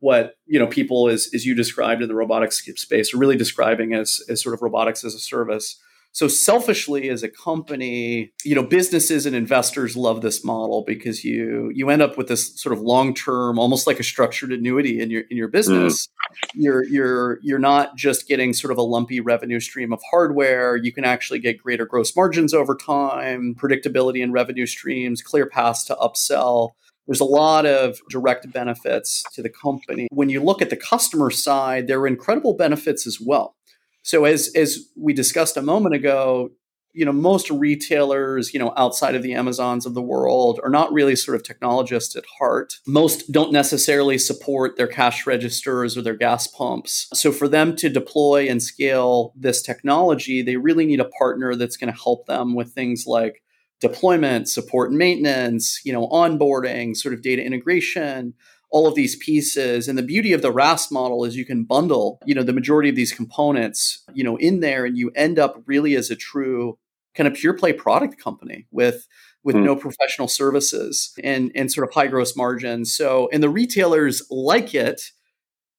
what, 0.00 0.34
you 0.46 0.58
know, 0.58 0.66
people 0.66 1.08
as, 1.08 1.30
as 1.32 1.46
you 1.46 1.54
described 1.54 2.02
in 2.02 2.08
the 2.08 2.16
robotics 2.16 2.64
space 2.76 3.14
are 3.14 3.18
really 3.18 3.36
describing 3.36 3.94
as, 3.94 4.20
as 4.28 4.42
sort 4.42 4.54
of 4.54 4.62
robotics 4.62 5.04
as 5.04 5.14
a 5.14 5.20
service. 5.20 5.78
So 6.12 6.28
selfishly 6.28 7.08
as 7.08 7.22
a 7.22 7.28
company, 7.28 8.32
you 8.44 8.54
know, 8.54 8.62
businesses 8.62 9.24
and 9.24 9.34
investors 9.34 9.96
love 9.96 10.20
this 10.20 10.44
model 10.44 10.84
because 10.86 11.24
you 11.24 11.70
you 11.74 11.88
end 11.88 12.02
up 12.02 12.18
with 12.18 12.28
this 12.28 12.60
sort 12.60 12.74
of 12.74 12.82
long-term, 12.82 13.58
almost 13.58 13.86
like 13.86 13.98
a 13.98 14.04
structured 14.04 14.52
annuity 14.52 15.00
in 15.00 15.10
your 15.10 15.22
in 15.30 15.38
your 15.38 15.48
business. 15.48 16.06
Mm. 16.06 16.10
You're 16.54 16.84
you're 16.84 17.38
you're 17.42 17.58
not 17.58 17.96
just 17.96 18.28
getting 18.28 18.52
sort 18.52 18.72
of 18.72 18.78
a 18.78 18.82
lumpy 18.82 19.20
revenue 19.20 19.58
stream 19.58 19.90
of 19.90 20.02
hardware. 20.10 20.76
You 20.76 20.92
can 20.92 21.04
actually 21.04 21.38
get 21.38 21.62
greater 21.62 21.86
gross 21.86 22.14
margins 22.14 22.52
over 22.52 22.76
time, 22.76 23.54
predictability 23.54 24.22
in 24.22 24.32
revenue 24.32 24.66
streams, 24.66 25.22
clear 25.22 25.46
paths 25.46 25.84
to 25.84 25.94
upsell. 25.94 26.72
There's 27.06 27.20
a 27.20 27.24
lot 27.24 27.66
of 27.66 27.98
direct 28.10 28.52
benefits 28.52 29.24
to 29.32 29.42
the 29.42 29.50
company. 29.50 30.08
When 30.12 30.28
you 30.28 30.42
look 30.42 30.62
at 30.62 30.70
the 30.70 30.76
customer 30.76 31.30
side, 31.30 31.86
there 31.88 32.00
are 32.00 32.06
incredible 32.06 32.54
benefits 32.54 33.06
as 33.06 33.18
well. 33.20 33.56
So 34.02 34.24
as 34.24 34.50
as 34.54 34.88
we 34.96 35.12
discussed 35.12 35.56
a 35.56 35.62
moment 35.62 35.94
ago, 35.94 36.50
you 36.94 37.06
know, 37.06 37.12
most 37.12 37.50
retailers, 37.50 38.52
you 38.52 38.60
know, 38.60 38.72
outside 38.76 39.14
of 39.14 39.22
the 39.22 39.32
Amazons 39.32 39.86
of 39.86 39.94
the 39.94 40.02
world 40.02 40.60
are 40.62 40.70
not 40.70 40.92
really 40.92 41.16
sort 41.16 41.36
of 41.36 41.42
technologists 41.42 42.14
at 42.16 42.24
heart. 42.38 42.74
Most 42.86 43.32
don't 43.32 43.52
necessarily 43.52 44.18
support 44.18 44.76
their 44.76 44.86
cash 44.86 45.26
registers 45.26 45.96
or 45.96 46.02
their 46.02 46.16
gas 46.16 46.46
pumps. 46.46 47.08
So 47.14 47.32
for 47.32 47.48
them 47.48 47.76
to 47.76 47.88
deploy 47.88 48.46
and 48.48 48.62
scale 48.62 49.32
this 49.34 49.62
technology, 49.62 50.42
they 50.42 50.56
really 50.56 50.84
need 50.84 51.00
a 51.00 51.08
partner 51.18 51.54
that's 51.54 51.76
going 51.76 51.92
to 51.92 51.98
help 51.98 52.26
them 52.26 52.54
with 52.54 52.72
things 52.72 53.04
like 53.06 53.42
deployment, 53.80 54.48
support 54.48 54.90
and 54.90 54.98
maintenance, 54.98 55.80
you 55.84 55.92
know, 55.92 56.08
onboarding, 56.08 56.96
sort 56.96 57.14
of 57.14 57.22
data 57.22 57.42
integration, 57.42 58.34
all 58.72 58.86
of 58.86 58.94
these 58.94 59.14
pieces. 59.16 59.86
And 59.86 59.96
the 59.96 60.02
beauty 60.02 60.32
of 60.32 60.42
the 60.42 60.50
RaaS 60.50 60.90
model 60.90 61.24
is 61.24 61.36
you 61.36 61.44
can 61.44 61.64
bundle, 61.64 62.18
you 62.24 62.34
know, 62.34 62.42
the 62.42 62.54
majority 62.54 62.88
of 62.88 62.96
these 62.96 63.12
components, 63.12 64.02
you 64.14 64.24
know, 64.24 64.36
in 64.38 64.60
there 64.60 64.84
and 64.84 64.96
you 64.96 65.12
end 65.14 65.38
up 65.38 65.62
really 65.66 65.94
as 65.94 66.10
a 66.10 66.16
true 66.16 66.78
kind 67.14 67.28
of 67.28 67.34
pure 67.34 67.52
play 67.52 67.74
product 67.74 68.18
company 68.18 68.66
with 68.70 69.06
with 69.44 69.56
mm. 69.56 69.64
no 69.64 69.76
professional 69.76 70.26
services 70.26 71.12
and 71.22 71.52
and 71.54 71.70
sort 71.70 71.86
of 71.86 71.94
high 71.94 72.06
gross 72.06 72.34
margins. 72.34 72.96
So 72.96 73.28
and 73.30 73.42
the 73.42 73.50
retailers 73.50 74.26
like 74.30 74.74
it 74.74 75.02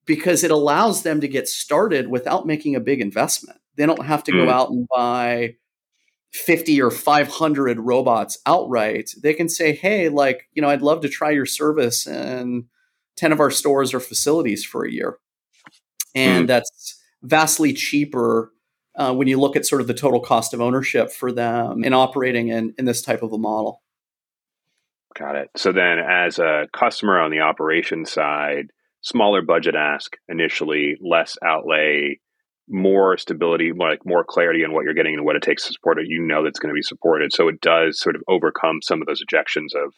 because 0.06 0.44
it 0.44 0.52
allows 0.52 1.02
them 1.02 1.20
to 1.22 1.28
get 1.28 1.48
started 1.48 2.10
without 2.10 2.46
making 2.46 2.76
a 2.76 2.80
big 2.80 3.02
investment. 3.02 3.60
They 3.76 3.88
don't 3.88 4.06
have 4.06 4.24
to 4.26 4.32
mm. 4.32 4.46
go 4.46 4.52
out 4.52 4.70
and 4.70 4.88
buy 4.88 5.56
50 6.34 6.80
or 6.82 6.92
500 6.92 7.80
robots 7.80 8.38
outright. 8.46 9.12
They 9.22 9.34
can 9.34 9.50
say, 9.50 9.74
"Hey, 9.74 10.10
like, 10.10 10.48
you 10.54 10.62
know, 10.62 10.70
I'd 10.70 10.82
love 10.84 11.02
to 11.02 11.10
try 11.10 11.32
your 11.32 11.46
service 11.48 12.06
and 12.06 12.66
10 13.18 13.32
of 13.32 13.40
our 13.40 13.52
stores 13.52 13.94
or 13.94 14.00
facilities 14.00 14.64
for 14.66 14.86
a 14.86 14.92
year. 14.92 15.18
And 16.16 16.46
mm. 16.46 16.48
that's 16.48 17.02
vastly 17.22 17.74
cheaper 17.74 18.52
uh, 18.96 19.14
when 19.14 19.28
you 19.28 19.40
look 19.40 19.56
at 19.56 19.66
sort 19.66 19.82
of 19.82 19.88
the 19.88 19.94
total 19.94 20.20
cost 20.20 20.54
of 20.54 20.62
ownership 20.62 21.12
for 21.12 21.32
them 21.32 21.84
in 21.84 21.94
operating 21.94 22.50
in, 22.50 22.74
in 22.78 22.86
this 22.86 23.02
type 23.02 23.24
of 23.24 23.34
a 23.34 23.38
model. 23.38 23.82
Got 25.16 25.36
it. 25.36 25.50
So 25.56 25.72
then, 25.72 26.00
as 26.00 26.40
a 26.40 26.68
customer 26.74 27.20
on 27.20 27.30
the 27.30 27.42
operation 27.42 28.06
side, 28.06 28.72
smaller 29.02 29.42
budget 29.44 29.76
ask 29.76 30.16
initially, 30.28 30.98
less 31.02 31.38
outlay, 31.46 32.20
more 32.68 33.18
stability, 33.18 33.72
more 33.74 33.90
like 33.90 34.06
more 34.06 34.24
clarity 34.24 34.64
on 34.64 34.74
what 34.74 34.86
you're 34.86 34.94
getting 34.94 35.14
and 35.14 35.26
what 35.26 35.36
it 35.36 35.44
takes 35.44 35.68
to 35.68 35.74
support 35.74 36.00
it. 36.00 36.08
You 36.08 36.22
know 36.22 36.44
that's 36.44 36.60
going 36.60 36.74
to 36.74 36.78
be 36.78 36.82
supported. 36.82 37.32
So 37.32 37.48
it 37.48 37.62
does 37.62 38.00
sort 38.00 38.16
of 38.16 38.24
overcome 38.28 38.82
some 38.82 39.02
of 39.02 39.08
those 39.08 39.22
objections 39.22 39.74
of 39.76 39.94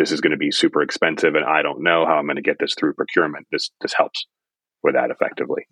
this 0.00 0.12
is 0.12 0.20
going 0.20 0.30
to 0.30 0.38
be 0.38 0.50
super 0.50 0.80
expensive 0.80 1.34
and 1.34 1.44
I 1.44 1.60
don't 1.62 1.82
know 1.82 2.06
how 2.06 2.14
I'm 2.14 2.24
going 2.24 2.36
to 2.36 2.42
get 2.42 2.56
this 2.58 2.74
through 2.74 2.94
procurement. 2.94 3.46
This 3.52 3.70
this 3.82 3.92
helps 3.96 4.26
with 4.82 4.94
that 4.94 5.10
effectively. 5.10 5.66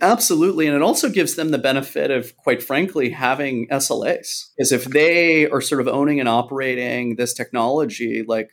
Absolutely. 0.00 0.66
And 0.66 0.76
it 0.76 0.82
also 0.82 1.08
gives 1.08 1.34
them 1.34 1.50
the 1.50 1.58
benefit 1.58 2.12
of, 2.12 2.36
quite 2.36 2.62
frankly, 2.62 3.10
having 3.10 3.68
SLAs. 3.68 4.50
Is 4.56 4.70
if 4.70 4.84
they 4.84 5.48
are 5.48 5.60
sort 5.60 5.80
of 5.80 5.88
owning 5.88 6.20
and 6.20 6.28
operating 6.28 7.16
this 7.16 7.34
technology, 7.34 8.24
like, 8.26 8.50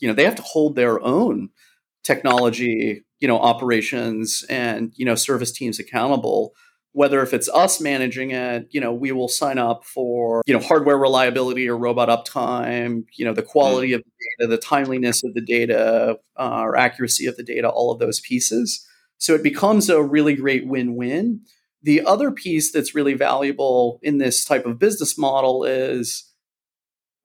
you 0.00 0.08
know, 0.08 0.14
they 0.14 0.24
have 0.24 0.34
to 0.34 0.42
hold 0.42 0.76
their 0.76 1.02
own 1.02 1.48
technology, 2.04 3.04
you 3.20 3.28
know, 3.28 3.38
operations 3.38 4.44
and, 4.50 4.92
you 4.96 5.06
know, 5.06 5.14
service 5.14 5.50
teams 5.50 5.78
accountable 5.78 6.52
whether 6.96 7.20
if 7.20 7.34
it's 7.34 7.46
us 7.50 7.78
managing 7.78 8.30
it, 8.30 8.66
you 8.70 8.80
know, 8.80 8.90
we 8.90 9.12
will 9.12 9.28
sign 9.28 9.58
up 9.58 9.84
for, 9.84 10.42
you 10.46 10.54
know, 10.54 10.60
hardware 10.60 10.96
reliability 10.96 11.68
or 11.68 11.76
robot 11.76 12.08
uptime, 12.08 13.04
you 13.16 13.22
know, 13.22 13.34
the 13.34 13.42
quality 13.42 13.90
mm. 13.90 13.96
of 13.96 14.02
the 14.02 14.44
data, 14.46 14.48
the 14.48 14.56
timeliness 14.56 15.22
of 15.22 15.34
the 15.34 15.42
data, 15.42 16.18
uh, 16.38 16.60
or 16.62 16.74
accuracy 16.74 17.26
of 17.26 17.36
the 17.36 17.42
data, 17.42 17.68
all 17.68 17.92
of 17.92 17.98
those 17.98 18.20
pieces. 18.20 18.82
So 19.18 19.34
it 19.34 19.42
becomes 19.42 19.90
a 19.90 20.02
really 20.02 20.34
great 20.34 20.66
win-win. 20.66 21.42
The 21.82 22.02
other 22.02 22.30
piece 22.30 22.72
that's 22.72 22.94
really 22.94 23.12
valuable 23.12 24.00
in 24.02 24.16
this 24.16 24.46
type 24.46 24.64
of 24.64 24.78
business 24.78 25.18
model 25.18 25.64
is 25.64 26.32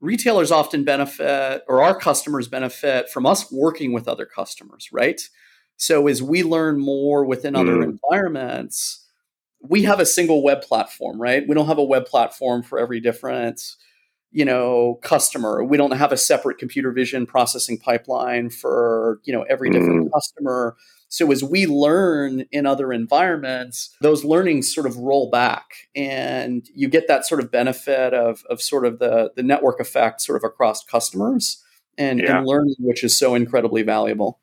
retailers 0.02 0.52
often 0.52 0.84
benefit 0.84 1.64
or 1.70 1.82
our 1.82 1.98
customers 1.98 2.50
benefit 2.50 3.10
from 3.10 3.26
us 3.26 3.50
working 3.50 3.94
with 3.94 4.10
other 4.10 4.26
customers, 4.26 4.90
right? 4.92 5.22
So 5.78 6.10
as 6.10 6.22
we 6.22 6.44
learn 6.44 6.78
more 6.78 7.24
within 7.24 7.54
mm. 7.54 7.62
other 7.62 7.82
environments, 7.84 9.01
we 9.63 9.84
have 9.84 10.00
a 10.00 10.06
single 10.06 10.43
web 10.43 10.62
platform, 10.62 11.21
right? 11.21 11.47
We 11.47 11.56
don't 11.56 11.67
have 11.67 11.78
a 11.78 11.84
web 11.84 12.06
platform 12.06 12.63
for 12.63 12.80
every 12.80 13.00
different, 13.00 13.62
you 14.32 14.45
know, 14.45 15.00
customer. 15.04 15.63
We 15.63 15.78
don't 15.78 15.91
have 15.91 16.12
a 16.12 16.17
separate 16.17 16.58
computer 16.58 16.91
vision 16.91 17.26
processing 17.26 17.78
pipeline 17.78 18.50
for, 18.50 19.19
you 19.24 19.34
know, 19.34 19.43
every 19.43 19.69
different 19.69 20.08
mm. 20.08 20.13
customer. 20.13 20.76
So 21.10 21.32
as 21.32 21.43
we 21.43 21.67
learn 21.67 22.45
in 22.52 22.65
other 22.65 22.93
environments, 22.93 23.95
those 24.00 24.24
learnings 24.24 24.74
sort 24.74 24.88
of 24.88 24.97
roll 24.97 25.30
back 25.30 25.89
and 25.93 26.65
you 26.74 26.88
get 26.88 27.08
that 27.10 27.26
sort 27.26 27.41
of 27.41 27.52
benefit 27.52 28.13
of, 28.13 28.43
of 28.50 28.62
sort 28.62 28.86
of 28.86 29.00
the, 29.00 29.32
the 29.36 29.43
network 29.43 29.80
effect 29.82 30.21
sort 30.21 30.38
of 30.38 30.43
across 30.45 30.86
customers 30.86 31.62
and, 31.97 32.19
yeah. 32.19 32.38
and 32.38 32.47
learning, 32.47 32.76
which 32.80 33.04
is 33.04 33.19
so 33.19 33.36
incredibly 33.36 33.84
valuable. 33.84 34.39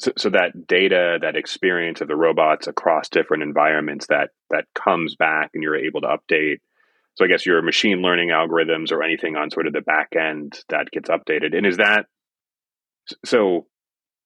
So, 0.00 0.12
so 0.16 0.30
that 0.30 0.66
data, 0.66 1.18
that 1.20 1.36
experience 1.36 2.00
of 2.00 2.08
the 2.08 2.16
robots 2.16 2.66
across 2.66 3.10
different 3.10 3.42
environments, 3.42 4.06
that 4.06 4.30
that 4.48 4.64
comes 4.74 5.14
back, 5.14 5.50
and 5.52 5.62
you're 5.62 5.76
able 5.76 6.00
to 6.00 6.08
update. 6.08 6.56
So 7.16 7.24
I 7.24 7.28
guess 7.28 7.44
your 7.44 7.60
machine 7.60 8.00
learning 8.00 8.30
algorithms 8.30 8.92
or 8.92 9.02
anything 9.02 9.36
on 9.36 9.50
sort 9.50 9.66
of 9.66 9.74
the 9.74 9.82
back 9.82 10.14
end 10.18 10.58
that 10.70 10.90
gets 10.90 11.10
updated. 11.10 11.56
And 11.56 11.66
is 11.66 11.76
that 11.76 12.06
so? 13.24 13.66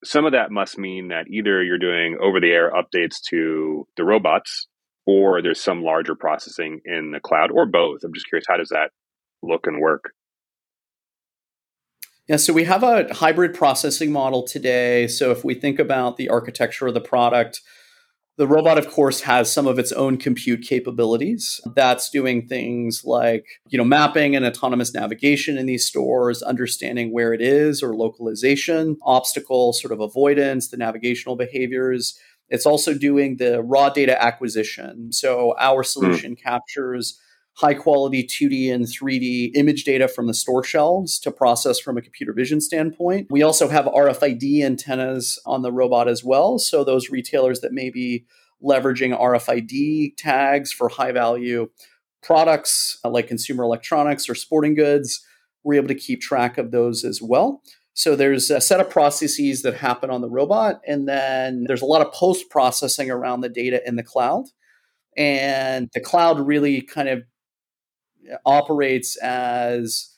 Some 0.03 0.25
of 0.25 0.33
that 0.33 0.51
must 0.51 0.77
mean 0.77 1.07
that 1.07 1.25
either 1.31 1.63
you're 1.63 1.79
doing 1.79 2.17
over 2.21 2.39
the 2.39 2.51
air 2.51 2.71
updates 2.71 3.21
to 3.29 3.87
the 3.97 4.03
robots, 4.03 4.67
or 5.05 5.41
there's 5.41 5.59
some 5.59 5.83
larger 5.83 6.15
processing 6.15 6.81
in 6.85 7.11
the 7.11 7.19
cloud, 7.19 7.49
or 7.51 7.65
both. 7.65 8.03
I'm 8.03 8.13
just 8.13 8.27
curious, 8.27 8.45
how 8.47 8.57
does 8.57 8.69
that 8.69 8.91
look 9.41 9.67
and 9.67 9.81
work? 9.81 10.11
Yeah, 12.27 12.37
so 12.37 12.53
we 12.53 12.63
have 12.63 12.81
a 12.81 13.13
hybrid 13.13 13.53
processing 13.53 14.11
model 14.11 14.43
today. 14.43 15.07
So 15.07 15.29
if 15.29 15.43
we 15.43 15.53
think 15.53 15.77
about 15.77 16.17
the 16.17 16.29
architecture 16.29 16.87
of 16.87 16.95
the 16.95 17.01
product, 17.01 17.61
the 18.37 18.47
robot, 18.47 18.77
of 18.77 18.89
course, 18.91 19.21
has 19.21 19.53
some 19.53 19.67
of 19.67 19.79
its 19.79 19.91
own 19.91 20.17
compute 20.17 20.63
capabilities. 20.63 21.61
That's 21.75 22.09
doing 22.09 22.47
things 22.47 23.03
like, 23.05 23.45
you 23.69 23.77
know, 23.77 23.85
mapping 23.85 24.35
and 24.35 24.43
autonomous 24.43 24.93
navigation 24.93 25.57
in 25.57 25.67
these 25.67 25.85
stores, 25.85 26.41
understanding 26.41 27.13
where 27.13 27.31
it 27.31 27.41
is 27.41 27.81
or 27.81 27.95
localization, 27.95 28.97
obstacle 29.03 29.71
sort 29.71 29.93
of 29.93 30.01
avoidance, 30.01 30.67
the 30.67 30.77
navigational 30.77 31.37
behaviors. 31.37 32.19
It's 32.49 32.65
also 32.65 32.93
doing 32.93 33.37
the 33.37 33.61
raw 33.61 33.89
data 33.89 34.21
acquisition. 34.21 35.13
So 35.13 35.55
our 35.57 35.83
hmm. 35.83 35.87
solution 35.87 36.35
mm. 36.35 36.41
captures 36.41 37.19
high 37.55 37.73
quality 37.73 38.23
2D 38.23 38.73
and 38.73 38.85
3D 38.85 39.51
image 39.55 39.85
data 39.85 40.07
from 40.07 40.27
the 40.27 40.33
store 40.33 40.63
shelves 40.63 41.17
to 41.19 41.31
process 41.31 41.79
from 41.79 41.97
a 41.97 42.01
computer 42.01 42.33
vision 42.33 42.59
standpoint. 42.59 43.27
We 43.29 43.43
also 43.43 43.69
have 43.69 43.85
RFID 43.85 44.61
antennas 44.61 45.39
on 45.45 45.61
the 45.61 45.71
robot 45.71 46.07
as 46.07 46.23
well. 46.23 46.59
So 46.59 46.83
those 46.83 47.09
retailers 47.09 47.61
that 47.61 47.71
may 47.71 47.89
be 47.89 48.25
leveraging 48.63 49.17
RFID 49.17 50.17
tags 50.17 50.71
for 50.71 50.89
high 50.89 51.11
value 51.11 51.69
products 52.21 52.97
uh, 53.05 53.09
like 53.09 53.27
consumer 53.27 53.63
electronics 53.63 54.27
or 54.27 54.35
sporting 54.35 54.73
goods. 54.73 55.23
We're 55.63 55.75
able 55.75 55.87
to 55.89 55.95
keep 55.95 56.21
track 56.21 56.57
of 56.57 56.71
those 56.71 57.03
as 57.03 57.21
well. 57.21 57.61
So 57.93 58.15
there's 58.15 58.49
a 58.51 58.59
set 58.59 58.81
of 58.81 58.89
processes 58.89 59.61
that 59.61 59.75
happen 59.75 60.09
on 60.09 60.19
the 60.19 60.29
robot, 60.29 60.81
and 60.85 61.07
then 61.07 61.63
there's 61.65 61.81
a 61.81 61.85
lot 61.85 62.05
of 62.05 62.11
post 62.11 62.49
processing 62.49 63.09
around 63.09 63.39
the 63.39 63.47
data 63.47 63.81
in 63.87 63.95
the 63.95 64.03
cloud. 64.03 64.45
And 65.15 65.89
the 65.93 66.01
cloud 66.01 66.45
really 66.45 66.81
kind 66.81 67.07
of 67.07 67.23
operates 68.45 69.17
as 69.17 70.11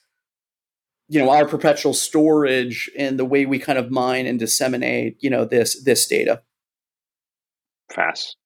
you 1.09 1.19
know 1.19 1.29
our 1.29 1.47
perpetual 1.47 1.93
storage 1.93 2.89
and 2.97 3.17
the 3.17 3.25
way 3.25 3.45
we 3.45 3.59
kind 3.59 3.79
of 3.79 3.91
mine 3.91 4.25
and 4.25 4.39
disseminate 4.39 5.17
you 5.19 5.29
know 5.29 5.45
this 5.45 5.83
this 5.83 6.07
data. 6.07 6.41
Fast 7.93 8.37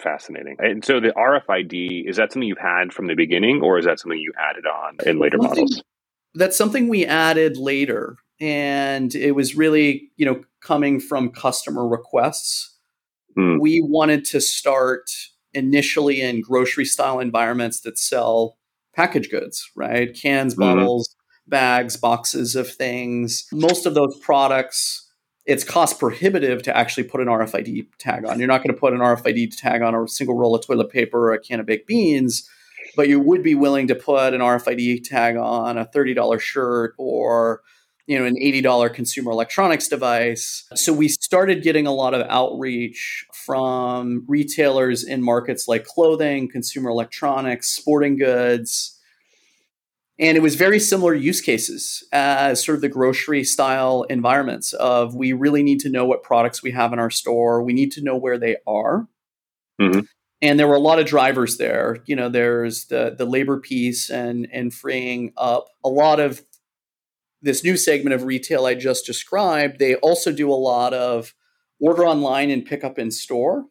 fascinating. 0.00 0.56
And 0.58 0.84
so 0.84 1.00
the 1.00 1.12
rfid 1.12 2.08
is 2.08 2.16
that 2.16 2.32
something 2.32 2.48
you've 2.48 2.58
had 2.58 2.92
from 2.92 3.06
the 3.06 3.14
beginning 3.14 3.60
or 3.62 3.78
is 3.78 3.84
that 3.84 4.00
something 4.00 4.18
you 4.18 4.32
added 4.38 4.66
on 4.66 4.96
in 5.06 5.18
later 5.18 5.38
something, 5.40 5.64
models? 5.64 5.82
that's 6.34 6.56
something 6.56 6.88
we 6.88 7.04
added 7.04 7.56
later 7.56 8.16
and 8.40 9.14
it 9.14 9.32
was 9.32 9.54
really 9.54 10.10
you 10.16 10.26
know 10.26 10.42
coming 10.60 11.00
from 11.00 11.30
customer 11.30 11.86
requests. 11.86 12.76
Hmm. 13.36 13.58
we 13.60 13.80
wanted 13.80 14.24
to 14.26 14.40
start 14.40 15.08
initially 15.54 16.20
in 16.20 16.40
grocery 16.40 16.84
style 16.84 17.20
environments 17.20 17.80
that 17.80 17.98
sell 17.98 18.56
packaged 18.94 19.30
goods 19.30 19.70
right 19.76 20.18
cans 20.20 20.54
mm-hmm. 20.54 20.62
bottles 20.62 21.16
bags, 21.50 21.96
boxes 21.96 22.56
of 22.56 22.72
things. 22.72 23.46
Most 23.52 23.84
of 23.84 23.94
those 23.94 24.18
products, 24.20 25.08
it's 25.44 25.64
cost 25.64 25.98
prohibitive 25.98 26.62
to 26.62 26.74
actually 26.74 27.04
put 27.04 27.20
an 27.20 27.26
RFID 27.26 27.88
tag 27.98 28.24
on. 28.24 28.38
You're 28.38 28.48
not 28.48 28.62
going 28.62 28.74
to 28.74 28.80
put 28.80 28.94
an 28.94 29.00
RFID 29.00 29.56
tag 29.58 29.82
on 29.82 29.94
a 29.94 30.08
single 30.08 30.36
roll 30.36 30.54
of 30.54 30.64
toilet 30.64 30.90
paper 30.90 31.30
or 31.30 31.34
a 31.34 31.40
can 31.40 31.60
of 31.60 31.66
baked 31.66 31.86
beans, 31.86 32.48
but 32.96 33.08
you 33.08 33.20
would 33.20 33.42
be 33.42 33.54
willing 33.54 33.88
to 33.88 33.94
put 33.94 34.32
an 34.32 34.40
RFID 34.40 35.06
tag 35.06 35.36
on 35.36 35.76
a 35.76 35.86
$30 35.86 36.40
shirt 36.40 36.94
or 36.96 37.60
you 38.06 38.18
know 38.18 38.24
an 38.24 38.36
$80 38.36 38.92
consumer 38.94 39.30
electronics 39.30 39.88
device. 39.88 40.64
So 40.74 40.92
we 40.92 41.08
started 41.08 41.62
getting 41.62 41.86
a 41.86 41.92
lot 41.92 42.14
of 42.14 42.26
outreach 42.28 43.26
from 43.44 44.24
retailers 44.28 45.04
in 45.04 45.22
markets 45.22 45.66
like 45.68 45.84
clothing, 45.84 46.48
consumer 46.48 46.90
electronics, 46.90 47.68
sporting 47.68 48.16
goods, 48.16 49.00
and 50.20 50.36
it 50.36 50.42
was 50.42 50.54
very 50.54 50.78
similar 50.78 51.14
use 51.14 51.40
cases 51.40 52.06
as 52.12 52.62
sort 52.62 52.76
of 52.76 52.82
the 52.82 52.90
grocery 52.90 53.42
style 53.42 54.02
environments 54.10 54.74
of 54.74 55.14
we 55.14 55.32
really 55.32 55.62
need 55.62 55.80
to 55.80 55.88
know 55.88 56.04
what 56.04 56.22
products 56.22 56.62
we 56.62 56.72
have 56.72 56.92
in 56.92 56.98
our 56.98 57.08
store. 57.08 57.62
We 57.62 57.72
need 57.72 57.90
to 57.92 58.02
know 58.02 58.18
where 58.18 58.38
they 58.38 58.56
are. 58.66 59.08
Mm-hmm. 59.80 60.00
And 60.42 60.60
there 60.60 60.68
were 60.68 60.74
a 60.74 60.78
lot 60.80 60.98
of 60.98 61.06
drivers 61.06 61.56
there. 61.56 62.02
You 62.04 62.16
know, 62.16 62.28
there's 62.28 62.84
the 62.86 63.14
the 63.16 63.24
labor 63.24 63.58
piece 63.58 64.10
and 64.10 64.46
and 64.52 64.74
freeing 64.74 65.32
up 65.38 65.68
a 65.82 65.88
lot 65.88 66.20
of 66.20 66.42
this 67.40 67.64
new 67.64 67.78
segment 67.78 68.12
of 68.12 68.24
retail 68.24 68.66
I 68.66 68.74
just 68.74 69.06
described. 69.06 69.78
They 69.78 69.94
also 69.96 70.32
do 70.32 70.52
a 70.52 70.54
lot 70.54 70.92
of 70.92 71.32
order 71.80 72.06
online 72.06 72.50
and 72.50 72.64
pick 72.64 72.84
up 72.84 72.98
in 72.98 73.10
store. 73.10 73.66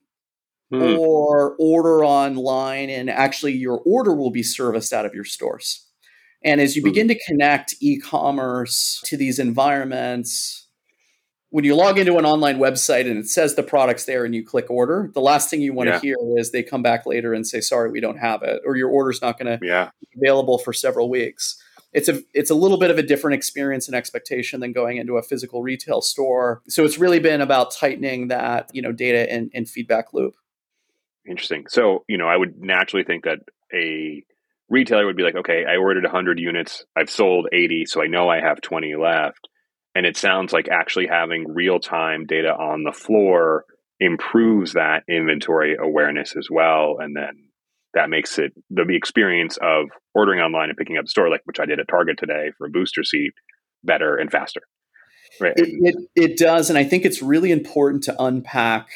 Mm. 0.71 0.99
Or 0.99 1.55
order 1.57 2.05
online, 2.05 2.91
and 2.91 3.09
actually, 3.09 3.53
your 3.53 3.81
order 3.87 4.13
will 4.13 4.29
be 4.29 4.43
serviced 4.43 4.93
out 4.93 5.03
of 5.03 5.15
your 5.15 5.25
stores. 5.25 5.87
And 6.43 6.61
as 6.61 6.75
you 6.75 6.83
begin 6.83 7.07
to 7.07 7.19
connect 7.25 7.73
e 7.81 7.97
commerce 7.99 9.01
to 9.05 9.17
these 9.17 9.39
environments, 9.39 10.67
when 11.49 11.65
you 11.65 11.75
log 11.75 11.97
into 11.97 12.17
an 12.17 12.25
online 12.25 12.59
website 12.59 13.09
and 13.09 13.17
it 13.17 13.27
says 13.27 13.55
the 13.55 13.63
product's 13.63 14.05
there 14.05 14.25
and 14.25 14.35
you 14.35 14.45
click 14.45 14.69
order, 14.69 15.09
the 15.15 15.21
last 15.21 15.49
thing 15.49 15.59
you 15.59 15.73
want 15.73 15.89
yeah. 15.89 15.95
to 15.95 16.01
hear 16.01 16.15
is 16.37 16.51
they 16.51 16.61
come 16.61 16.83
back 16.83 17.07
later 17.07 17.33
and 17.33 17.47
say, 17.47 17.61
sorry, 17.61 17.89
we 17.89 17.99
don't 17.99 18.19
have 18.19 18.43
it, 18.43 18.61
or 18.63 18.75
your 18.75 18.89
order's 18.89 19.23
not 19.23 19.39
going 19.39 19.57
to 19.57 19.65
yeah. 19.65 19.89
be 19.99 20.07
available 20.23 20.59
for 20.59 20.71
several 20.71 21.09
weeks. 21.09 21.59
It's 21.91 22.07
a 22.07 22.21
it's 22.33 22.51
a 22.51 22.55
little 22.55 22.77
bit 22.77 22.91
of 22.91 22.97
a 22.97 23.03
different 23.03 23.35
experience 23.35 23.87
and 23.87 23.95
expectation 23.95 24.59
than 24.59 24.73
going 24.73 24.97
into 24.97 25.17
a 25.17 25.23
physical 25.23 25.63
retail 25.63 26.01
store. 26.01 26.61
So 26.67 26.85
it's 26.85 26.97
really 26.99 27.19
been 27.19 27.41
about 27.41 27.73
tightening 27.73 28.27
that, 28.27 28.69
you 28.73 28.81
know, 28.81 28.91
data 28.91 29.31
and, 29.31 29.49
and 29.53 29.67
feedback 29.67 30.13
loop. 30.13 30.35
Interesting. 31.27 31.65
So, 31.67 32.03
you 32.07 32.17
know, 32.17 32.27
I 32.27 32.37
would 32.37 32.59
naturally 32.59 33.03
think 33.03 33.23
that 33.25 33.39
a 33.73 34.23
retailer 34.69 35.05
would 35.05 35.17
be 35.17 35.23
like, 35.23 35.35
okay, 35.35 35.65
I 35.67 35.77
ordered 35.77 36.03
100 36.03 36.39
units, 36.39 36.85
I've 36.95 37.09
sold 37.09 37.47
80, 37.51 37.85
so 37.85 38.01
I 38.01 38.07
know 38.07 38.29
I 38.29 38.39
have 38.39 38.61
20 38.61 38.95
left. 38.95 39.47
And 39.95 40.05
it 40.05 40.15
sounds 40.15 40.53
like 40.53 40.69
actually 40.69 41.07
having 41.07 41.53
real 41.53 41.79
time 41.79 42.25
data 42.25 42.49
on 42.49 42.83
the 42.83 42.93
floor 42.93 43.65
improves 43.99 44.73
that 44.73 45.03
inventory 45.09 45.75
awareness 45.79 46.35
as 46.37 46.47
well. 46.49 46.97
And 46.99 47.15
then 47.15 47.48
that 47.93 48.09
makes 48.09 48.37
it 48.37 48.53
the 48.69 48.85
experience 48.89 49.57
of 49.61 49.87
ordering 50.13 50.39
online 50.39 50.69
and 50.69 50.77
picking 50.77 50.97
up 50.97 51.05
the 51.05 51.09
store, 51.09 51.29
like 51.29 51.41
which 51.45 51.59
I 51.59 51.65
did 51.65 51.79
at 51.79 51.87
Target 51.87 52.17
today 52.17 52.51
for 52.57 52.67
a 52.67 52.69
booster 52.69 53.03
seat, 53.03 53.33
better 53.83 54.15
and 54.15 54.31
faster. 54.31 54.61
Right. 55.39 55.53
It, 55.55 55.69
it, 55.81 55.95
it 56.15 56.37
does. 56.37 56.69
And 56.69 56.77
I 56.77 56.83
think 56.83 57.05
it's 57.05 57.21
really 57.21 57.51
important 57.51 58.03
to 58.03 58.21
unpack 58.21 58.89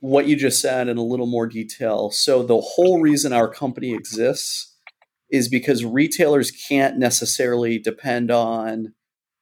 what 0.00 0.26
you 0.26 0.36
just 0.36 0.60
said 0.60 0.88
in 0.88 0.96
a 0.96 1.02
little 1.02 1.26
more 1.26 1.46
detail. 1.46 2.10
So, 2.10 2.42
the 2.42 2.60
whole 2.60 3.00
reason 3.00 3.32
our 3.32 3.48
company 3.48 3.92
exists 3.92 4.74
is 5.30 5.48
because 5.48 5.84
retailers 5.84 6.52
can't 6.52 6.98
necessarily 6.98 7.78
depend 7.78 8.30
on 8.30 8.94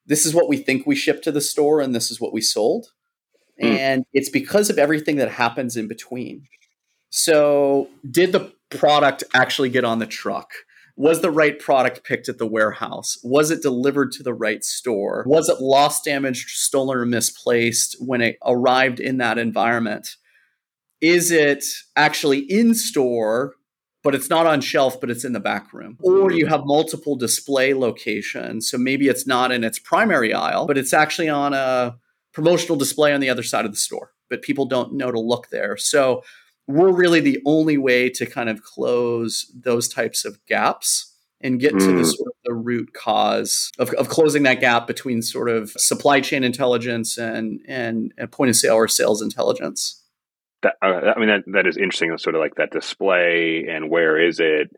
this 0.06 0.24
is 0.24 0.34
what 0.34 0.48
we 0.48 0.56
think 0.56 0.86
we 0.86 0.96
shipped 0.96 1.24
to 1.24 1.32
the 1.32 1.40
store 1.40 1.80
and 1.80 1.94
this 1.94 2.10
is 2.10 2.20
what 2.20 2.32
we 2.32 2.40
sold. 2.40 2.88
Mm. 3.62 3.78
And 3.78 4.04
it's 4.12 4.30
because 4.30 4.70
of 4.70 4.78
everything 4.78 5.16
that 5.16 5.30
happens 5.30 5.76
in 5.76 5.88
between. 5.88 6.46
So, 7.16 7.90
did 8.10 8.32
the 8.32 8.52
product 8.70 9.22
actually 9.34 9.68
get 9.68 9.84
on 9.84 10.00
the 10.00 10.06
truck? 10.06 10.50
Was 10.96 11.22
the 11.22 11.30
right 11.30 11.56
product 11.56 12.02
picked 12.02 12.28
at 12.28 12.38
the 12.38 12.46
warehouse? 12.46 13.18
Was 13.22 13.52
it 13.52 13.62
delivered 13.62 14.10
to 14.12 14.24
the 14.24 14.34
right 14.34 14.64
store? 14.64 15.22
Was 15.24 15.48
it 15.48 15.60
lost, 15.60 16.04
damaged, 16.04 16.48
stolen, 16.48 16.98
or 16.98 17.06
misplaced 17.06 17.94
when 18.00 18.20
it 18.20 18.36
arrived 18.44 18.98
in 18.98 19.18
that 19.18 19.38
environment? 19.38 20.16
Is 21.00 21.30
it 21.30 21.64
actually 21.94 22.40
in 22.40 22.74
store, 22.74 23.54
but 24.02 24.16
it's 24.16 24.28
not 24.28 24.48
on 24.48 24.60
shelf, 24.60 25.00
but 25.00 25.08
it's 25.08 25.24
in 25.24 25.34
the 25.34 25.40
back 25.40 25.72
room? 25.72 25.98
Or 26.02 26.32
you 26.32 26.46
have 26.48 26.62
multiple 26.64 27.14
display 27.14 27.74
locations. 27.74 28.68
So 28.68 28.76
maybe 28.76 29.06
it's 29.06 29.24
not 29.24 29.52
in 29.52 29.62
its 29.62 29.78
primary 29.78 30.34
aisle, 30.34 30.66
but 30.66 30.78
it's 30.78 30.92
actually 30.92 31.28
on 31.28 31.54
a 31.54 31.96
promotional 32.32 32.76
display 32.76 33.12
on 33.14 33.20
the 33.20 33.30
other 33.30 33.44
side 33.44 33.66
of 33.66 33.70
the 33.70 33.78
store, 33.78 34.10
but 34.28 34.42
people 34.42 34.66
don't 34.66 34.94
know 34.94 35.12
to 35.12 35.20
look 35.20 35.50
there. 35.50 35.76
So 35.76 36.24
we're 36.66 36.92
really 36.92 37.20
the 37.20 37.40
only 37.44 37.76
way 37.76 38.08
to 38.10 38.26
kind 38.26 38.48
of 38.48 38.62
close 38.62 39.50
those 39.54 39.88
types 39.88 40.24
of 40.24 40.44
gaps 40.46 41.14
and 41.40 41.60
get 41.60 41.74
mm. 41.74 41.80
to 41.80 41.86
the 41.86 41.92
hmm. 41.92 42.04
sort 42.04 42.28
of 42.28 42.34
the 42.44 42.54
root 42.54 42.94
cause 42.94 43.70
of, 43.78 43.90
of 43.90 44.08
closing 44.08 44.44
that 44.44 44.60
gap 44.60 44.86
between 44.86 45.20
sort 45.20 45.50
of 45.50 45.70
supply 45.72 46.20
chain 46.20 46.42
intelligence 46.42 47.18
and, 47.18 47.60
and, 47.68 48.12
and 48.16 48.32
point 48.32 48.48
of 48.48 48.56
sale 48.56 48.76
or 48.76 48.88
sales 48.88 49.20
intelligence. 49.20 50.02
That, 50.62 50.76
uh, 50.80 51.12
I 51.14 51.18
mean, 51.18 51.28
that, 51.28 51.44
that 51.52 51.66
is 51.66 51.76
interesting. 51.76 52.16
Sort 52.16 52.34
of 52.34 52.40
like 52.40 52.54
that 52.54 52.70
display 52.70 53.66
and 53.68 53.90
where 53.90 54.18
is 54.18 54.40
it? 54.40 54.70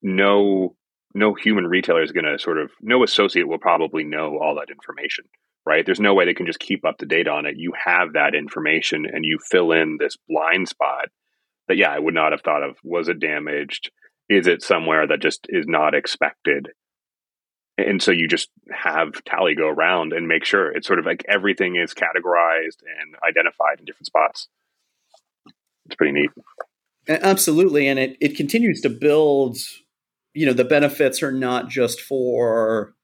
No, 0.00 0.74
no 1.14 1.34
human 1.34 1.66
retailer 1.66 2.02
is 2.02 2.12
going 2.12 2.24
to 2.24 2.38
sort 2.38 2.56
of, 2.56 2.70
no 2.80 3.04
associate 3.04 3.46
will 3.46 3.58
probably 3.58 4.04
know 4.04 4.38
all 4.38 4.54
that 4.54 4.70
information 4.70 5.26
right? 5.70 5.86
There's 5.86 6.00
no 6.00 6.14
way 6.14 6.24
they 6.24 6.34
can 6.34 6.46
just 6.46 6.58
keep 6.58 6.84
up 6.84 6.98
to 6.98 7.06
date 7.06 7.28
on 7.28 7.46
it. 7.46 7.54
You 7.56 7.72
have 7.84 8.14
that 8.14 8.34
information 8.34 9.06
and 9.06 9.24
you 9.24 9.38
fill 9.38 9.70
in 9.70 9.98
this 10.00 10.16
blind 10.28 10.68
spot 10.68 11.10
that, 11.68 11.76
yeah, 11.76 11.90
I 11.90 11.98
would 12.00 12.12
not 12.12 12.32
have 12.32 12.40
thought 12.40 12.64
of. 12.64 12.76
Was 12.82 13.08
it 13.08 13.20
damaged? 13.20 13.92
Is 14.28 14.48
it 14.48 14.62
somewhere 14.62 15.06
that 15.06 15.22
just 15.22 15.46
is 15.48 15.66
not 15.68 15.94
expected? 15.94 16.70
And 17.78 18.02
so 18.02 18.10
you 18.10 18.26
just 18.26 18.50
have 18.68 19.22
Tally 19.24 19.54
go 19.54 19.68
around 19.68 20.12
and 20.12 20.26
make 20.26 20.44
sure 20.44 20.72
it's 20.72 20.88
sort 20.88 20.98
of 20.98 21.06
like 21.06 21.24
everything 21.28 21.76
is 21.76 21.94
categorized 21.94 22.82
and 22.82 23.14
identified 23.26 23.78
in 23.78 23.84
different 23.84 24.06
spots. 24.08 24.48
It's 25.86 25.94
pretty 25.94 26.12
neat. 26.12 26.30
Absolutely. 27.08 27.86
And 27.86 28.00
it, 28.00 28.16
it 28.20 28.36
continues 28.36 28.80
to 28.80 28.90
build, 28.90 29.56
you 30.34 30.46
know, 30.46 30.52
the 30.52 30.64
benefits 30.64 31.22
are 31.22 31.32
not 31.32 31.68
just 31.68 32.00
for 32.00 32.94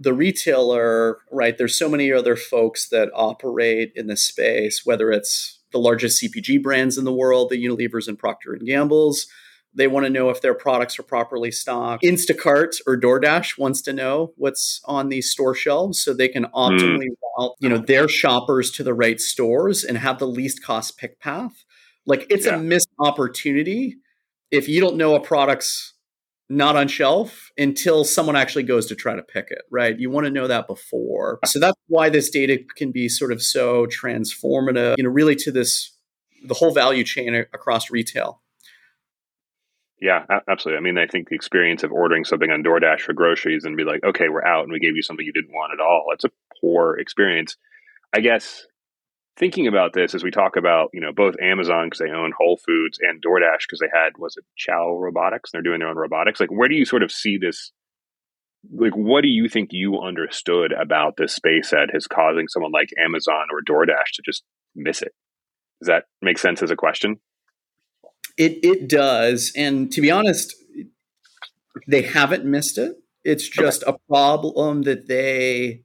the 0.00 0.14
retailer, 0.14 1.18
right, 1.30 1.56
there's 1.58 1.78
so 1.78 1.88
many 1.88 2.10
other 2.10 2.34
folks 2.34 2.88
that 2.88 3.10
operate 3.14 3.92
in 3.94 4.06
this 4.06 4.24
space, 4.24 4.86
whether 4.86 5.12
it's 5.12 5.60
the 5.72 5.78
largest 5.78 6.22
CPG 6.22 6.62
brands 6.62 6.96
in 6.96 7.04
the 7.04 7.12
world, 7.12 7.50
the 7.50 7.62
Unilevers 7.62 8.08
and 8.08 8.18
Procter 8.18 8.54
and 8.54 8.66
Gambles. 8.66 9.26
They 9.74 9.86
want 9.86 10.06
to 10.06 10.10
know 10.10 10.30
if 10.30 10.40
their 10.40 10.54
products 10.54 10.98
are 10.98 11.04
properly 11.04 11.50
stocked. 11.50 12.02
Instacart 12.02 12.80
or 12.86 12.98
DoorDash 12.98 13.58
wants 13.58 13.82
to 13.82 13.92
know 13.92 14.32
what's 14.36 14.80
on 14.86 15.10
these 15.10 15.30
store 15.30 15.54
shelves 15.54 16.00
so 16.00 16.12
they 16.12 16.28
can 16.28 16.44
hmm. 16.44 16.54
optimally 16.54 17.06
mm. 17.06 17.38
route, 17.38 17.52
you 17.60 17.68
know, 17.68 17.78
their 17.78 18.08
shoppers 18.08 18.70
to 18.72 18.82
the 18.82 18.94
right 18.94 19.20
stores 19.20 19.84
and 19.84 19.98
have 19.98 20.18
the 20.18 20.26
least 20.26 20.64
cost 20.64 20.96
pick 20.98 21.20
path. 21.20 21.64
Like 22.06 22.26
it's 22.30 22.46
yeah. 22.46 22.56
a 22.56 22.58
missed 22.58 22.88
opportunity 22.98 23.98
if 24.50 24.68
you 24.68 24.80
don't 24.80 24.96
know 24.96 25.14
a 25.14 25.20
product's 25.20 25.94
not 26.50 26.74
on 26.76 26.88
shelf 26.88 27.52
until 27.56 28.04
someone 28.04 28.34
actually 28.34 28.64
goes 28.64 28.84
to 28.86 28.96
try 28.96 29.14
to 29.14 29.22
pick 29.22 29.46
it, 29.50 29.62
right? 29.70 29.98
You 29.98 30.10
want 30.10 30.26
to 30.26 30.32
know 30.32 30.48
that 30.48 30.66
before. 30.66 31.38
So 31.44 31.60
that's 31.60 31.78
why 31.86 32.10
this 32.10 32.28
data 32.28 32.58
can 32.76 32.90
be 32.90 33.08
sort 33.08 33.30
of 33.30 33.40
so 33.40 33.86
transformative, 33.86 34.96
you 34.98 35.04
know, 35.04 35.10
really 35.10 35.36
to 35.36 35.52
this 35.52 35.96
the 36.44 36.54
whole 36.54 36.72
value 36.72 37.04
chain 37.04 37.34
across 37.34 37.90
retail. 37.90 38.42
Yeah, 40.00 40.24
absolutely. 40.48 40.78
I 40.78 40.80
mean, 40.80 40.98
I 40.98 41.06
think 41.06 41.28
the 41.28 41.34
experience 41.36 41.84
of 41.84 41.92
ordering 41.92 42.24
something 42.24 42.50
on 42.50 42.64
DoorDash 42.64 43.00
for 43.00 43.12
groceries 43.12 43.64
and 43.64 43.76
be 43.76 43.84
like, 43.84 44.02
okay, 44.02 44.28
we're 44.28 44.44
out 44.44 44.64
and 44.64 44.72
we 44.72 44.80
gave 44.80 44.96
you 44.96 45.02
something 45.02 45.24
you 45.24 45.32
didn't 45.32 45.52
want 45.52 45.72
at 45.72 45.80
all. 45.80 46.06
It's 46.12 46.24
a 46.24 46.30
poor 46.60 46.98
experience. 46.98 47.56
I 48.12 48.20
guess 48.20 48.66
thinking 49.40 49.66
about 49.66 49.94
this 49.94 50.14
as 50.14 50.22
we 50.22 50.30
talk 50.30 50.56
about, 50.56 50.90
you 50.92 51.00
know, 51.00 51.12
both 51.12 51.34
Amazon 51.40 51.86
because 51.86 51.98
they 51.98 52.12
own 52.12 52.32
Whole 52.36 52.58
Foods 52.58 52.98
and 53.00 53.22
DoorDash 53.22 53.62
because 53.66 53.80
they 53.80 53.88
had, 53.92 54.18
was 54.18 54.36
it 54.36 54.44
Chowbotics? 54.56 55.50
They're 55.50 55.62
doing 55.62 55.80
their 55.80 55.88
own 55.88 55.96
robotics. 55.96 56.38
Like, 56.38 56.52
where 56.52 56.68
do 56.68 56.74
you 56.74 56.84
sort 56.84 57.02
of 57.02 57.10
see 57.10 57.38
this? 57.38 57.72
Like, 58.70 58.94
what 58.94 59.22
do 59.22 59.28
you 59.28 59.48
think 59.48 59.70
you 59.72 59.98
understood 59.98 60.72
about 60.72 61.16
this 61.16 61.34
space 61.34 61.70
that 61.70 61.88
is 61.94 62.06
causing 62.06 62.48
someone 62.48 62.70
like 62.70 62.90
Amazon 63.02 63.46
or 63.50 63.62
DoorDash 63.62 64.12
to 64.14 64.22
just 64.24 64.44
miss 64.76 65.00
it? 65.00 65.12
Does 65.80 65.88
that 65.88 66.04
make 66.20 66.38
sense 66.38 66.62
as 66.62 66.70
a 66.70 66.76
question? 66.76 67.16
It 68.36 68.58
it 68.62 68.88
does, 68.88 69.52
and 69.56 69.90
to 69.92 70.00
be 70.00 70.10
honest, 70.10 70.54
they 71.88 72.02
haven't 72.02 72.44
missed 72.44 72.78
it. 72.78 72.96
It's 73.24 73.48
just 73.48 73.82
okay. 73.84 73.92
a 73.92 74.12
problem 74.12 74.82
that 74.82 75.08
they, 75.08 75.82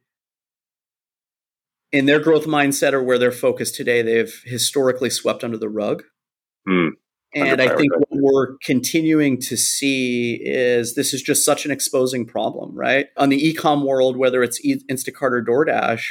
in 1.95 2.08
their 2.08 2.19
growth 2.19 2.45
mindset 2.45 2.91
or 2.91 3.01
where 3.01 3.17
they're 3.17 3.31
focused 3.31 3.75
today, 3.75 4.01
they've 4.01 4.41
historically 4.45 5.10
swept 5.10 5.45
under 5.45 5.58
the 5.58 5.69
rug. 5.69 6.03
Mm. 6.67 6.89
And 7.34 7.62
I 7.62 7.75
think 7.75 7.91
what 7.95 8.08
we're 8.12 8.58
continuing 8.63 9.39
to 9.41 9.58
see 9.58 10.39
is 10.41 10.95
this 10.95 11.13
is 11.13 11.21
just 11.21 11.45
such 11.45 11.65
an 11.65 11.71
exposing 11.71 12.25
problem, 12.25 12.75
right? 12.75 13.08
On 13.17 13.29
the 13.29 13.47
e-com 13.47 13.86
world, 13.86 14.17
whether 14.17 14.43
it's 14.43 14.60
Instacart 14.65 15.31
or 15.31 15.43
DoorDash, 15.43 16.03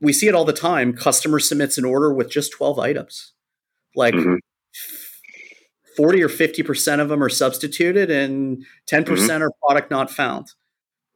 we 0.00 0.12
see 0.12 0.28
it 0.28 0.34
all 0.34 0.44
the 0.44 0.52
time. 0.52 0.94
Customer 0.94 1.38
submits 1.38 1.78
an 1.78 1.84
order 1.84 2.12
with 2.12 2.30
just 2.30 2.52
12 2.52 2.78
items. 2.78 3.32
Like 3.94 4.14
mm-hmm. 4.14 4.36
40 5.96 6.22
or 6.22 6.28
50% 6.28 7.00
of 7.00 7.08
them 7.08 7.22
are 7.22 7.28
substituted 7.28 8.10
and 8.10 8.64
10% 8.90 9.04
mm 9.04 9.36
hmm 9.36 9.42
are 9.42 9.52
product 9.66 9.90
not 9.90 10.10
found. 10.10 10.48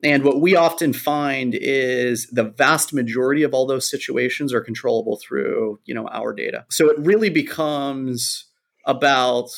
And 0.02 0.22
what 0.22 0.40
we 0.40 0.54
often 0.54 0.92
find 0.92 1.56
is 1.58 2.28
the 2.28 2.44
vast 2.44 2.92
majority 2.92 3.42
of 3.42 3.52
all 3.52 3.66
those 3.66 3.90
situations 3.90 4.52
are 4.52 4.60
controllable 4.60 5.18
through, 5.20 5.80
you 5.86 5.94
know, 5.94 6.06
our 6.08 6.32
data. 6.32 6.66
So 6.70 6.88
it 6.88 6.98
really 7.00 7.30
becomes 7.30 8.44
about 8.86 9.50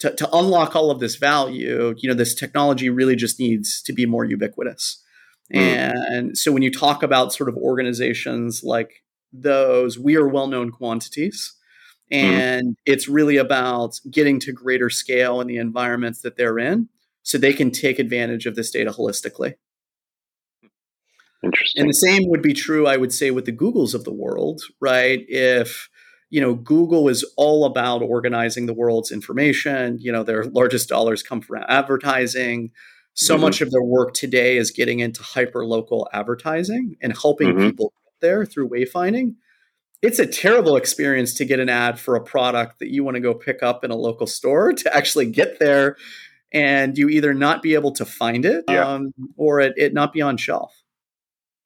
to, 0.00 0.14
to 0.14 0.28
unlock 0.36 0.76
all 0.76 0.90
of 0.90 1.00
this 1.00 1.16
value, 1.16 1.94
you 1.96 2.08
know, 2.08 2.14
this 2.14 2.34
technology 2.34 2.90
really 2.90 3.16
just 3.16 3.40
needs 3.40 3.80
to 3.82 3.94
be 3.94 4.04
more 4.04 4.26
ubiquitous. 4.26 5.02
Mm. 5.54 5.94
And 6.10 6.38
so 6.38 6.52
when 6.52 6.62
you 6.62 6.70
talk 6.70 7.02
about 7.02 7.32
sort 7.32 7.48
of 7.48 7.56
organizations 7.56 8.62
like 8.62 9.04
those, 9.32 9.98
we 9.98 10.16
are 10.16 10.28
well 10.28 10.48
known 10.48 10.70
quantities. 10.70 11.54
Mm-hmm. 12.12 12.30
And 12.30 12.66
mm. 12.68 12.74
it's 12.84 13.08
really 13.08 13.38
about 13.38 13.98
getting 14.10 14.38
to 14.40 14.52
greater 14.52 14.90
scale 14.90 15.40
in 15.40 15.46
the 15.46 15.56
environments 15.56 16.20
that 16.20 16.36
they're 16.36 16.58
in 16.58 16.88
so 17.26 17.38
they 17.38 17.52
can 17.52 17.70
take 17.70 17.98
advantage 17.98 18.46
of 18.46 18.54
this 18.54 18.70
data 18.70 18.90
holistically. 18.90 19.54
Interesting. 21.44 21.80
And 21.80 21.90
the 21.90 21.94
same 21.94 22.22
would 22.28 22.42
be 22.42 22.54
true, 22.54 22.86
I 22.86 22.96
would 22.96 23.12
say, 23.12 23.30
with 23.30 23.44
the 23.44 23.52
Googles 23.52 23.94
of 23.94 24.04
the 24.04 24.12
world, 24.12 24.62
right? 24.80 25.24
If 25.28 25.88
you 26.28 26.40
know 26.40 26.56
google 26.56 27.08
is 27.08 27.24
all 27.36 27.64
about 27.64 28.02
organizing 28.02 28.66
the 28.66 28.74
world's 28.74 29.12
information 29.12 29.96
you 30.00 30.10
know 30.10 30.24
their 30.24 30.42
largest 30.46 30.88
dollars 30.88 31.22
come 31.22 31.40
from 31.40 31.62
advertising 31.68 32.72
so 33.18 33.34
mm-hmm. 33.34 33.44
much 33.44 33.62
of 33.62 33.70
their 33.70 33.82
work 33.82 34.12
today 34.12 34.58
is 34.58 34.70
getting 34.70 35.00
into 35.00 35.22
hyper 35.22 35.64
local 35.64 36.06
advertising 36.12 36.96
and 37.00 37.16
helping 37.16 37.48
mm-hmm. 37.48 37.70
people 37.70 37.94
get 38.04 38.12
there 38.20 38.44
through 38.44 38.68
wayfinding. 38.68 39.36
It's 40.02 40.18
a 40.18 40.26
terrible 40.26 40.76
experience 40.76 41.32
to 41.34 41.46
get 41.46 41.58
an 41.58 41.70
ad 41.70 41.98
for 41.98 42.14
a 42.14 42.22
product 42.22 42.78
that 42.78 42.92
you 42.92 43.04
want 43.04 43.14
to 43.14 43.22
go 43.22 43.32
pick 43.32 43.62
up 43.62 43.84
in 43.84 43.90
a 43.90 43.96
local 43.96 44.26
store 44.26 44.72
to 44.74 44.94
actually 44.94 45.30
get 45.30 45.58
there 45.58 45.96
and 46.56 46.96
you 46.96 47.10
either 47.10 47.34
not 47.34 47.60
be 47.60 47.74
able 47.74 47.92
to 47.92 48.06
find 48.06 48.46
it 48.46 48.64
yeah. 48.66 48.94
um, 48.94 49.12
or 49.36 49.60
it, 49.60 49.74
it 49.76 49.92
not 49.92 50.14
be 50.14 50.22
on 50.22 50.38
shelf. 50.38 50.74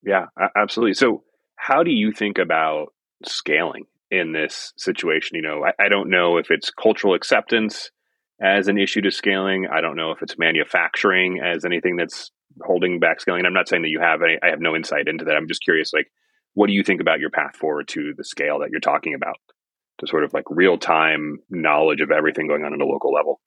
Yeah, 0.02 0.26
absolutely. 0.56 0.94
So, 0.94 1.22
how 1.54 1.84
do 1.84 1.92
you 1.92 2.10
think 2.10 2.38
about 2.38 2.86
scaling 3.24 3.84
in 4.10 4.32
this 4.32 4.72
situation? 4.76 5.36
You 5.36 5.42
know, 5.42 5.64
I, 5.64 5.84
I 5.84 5.88
don't 5.88 6.10
know 6.10 6.38
if 6.38 6.50
it's 6.50 6.70
cultural 6.70 7.14
acceptance 7.14 7.90
as 8.42 8.66
an 8.66 8.78
issue 8.78 9.02
to 9.02 9.12
scaling. 9.12 9.68
I 9.72 9.80
don't 9.80 9.96
know 9.96 10.10
if 10.10 10.22
it's 10.22 10.36
manufacturing 10.36 11.38
as 11.40 11.64
anything 11.64 11.94
that's 11.94 12.32
holding 12.60 12.98
back 12.98 13.20
scaling. 13.20 13.46
I'm 13.46 13.52
not 13.52 13.68
saying 13.68 13.82
that 13.82 13.90
you 13.90 14.00
have 14.00 14.22
any, 14.22 14.38
I 14.42 14.48
have 14.48 14.60
no 14.60 14.74
insight 14.74 15.06
into 15.06 15.24
that. 15.26 15.36
I'm 15.36 15.46
just 15.46 15.62
curious, 15.62 15.92
like, 15.92 16.10
what 16.54 16.66
do 16.66 16.72
you 16.72 16.82
think 16.82 17.00
about 17.00 17.20
your 17.20 17.30
path 17.30 17.54
forward 17.54 17.86
to 17.88 18.12
the 18.16 18.24
scale 18.24 18.58
that 18.60 18.70
you're 18.70 18.80
talking 18.80 19.14
about? 19.14 19.36
To 20.00 20.08
sort 20.08 20.24
of 20.24 20.32
like 20.32 20.44
real 20.48 20.78
time 20.78 21.38
knowledge 21.48 22.00
of 22.00 22.10
everything 22.10 22.48
going 22.48 22.64
on 22.64 22.72
at 22.72 22.80
a 22.80 22.86
local 22.86 23.12
level. 23.12 23.38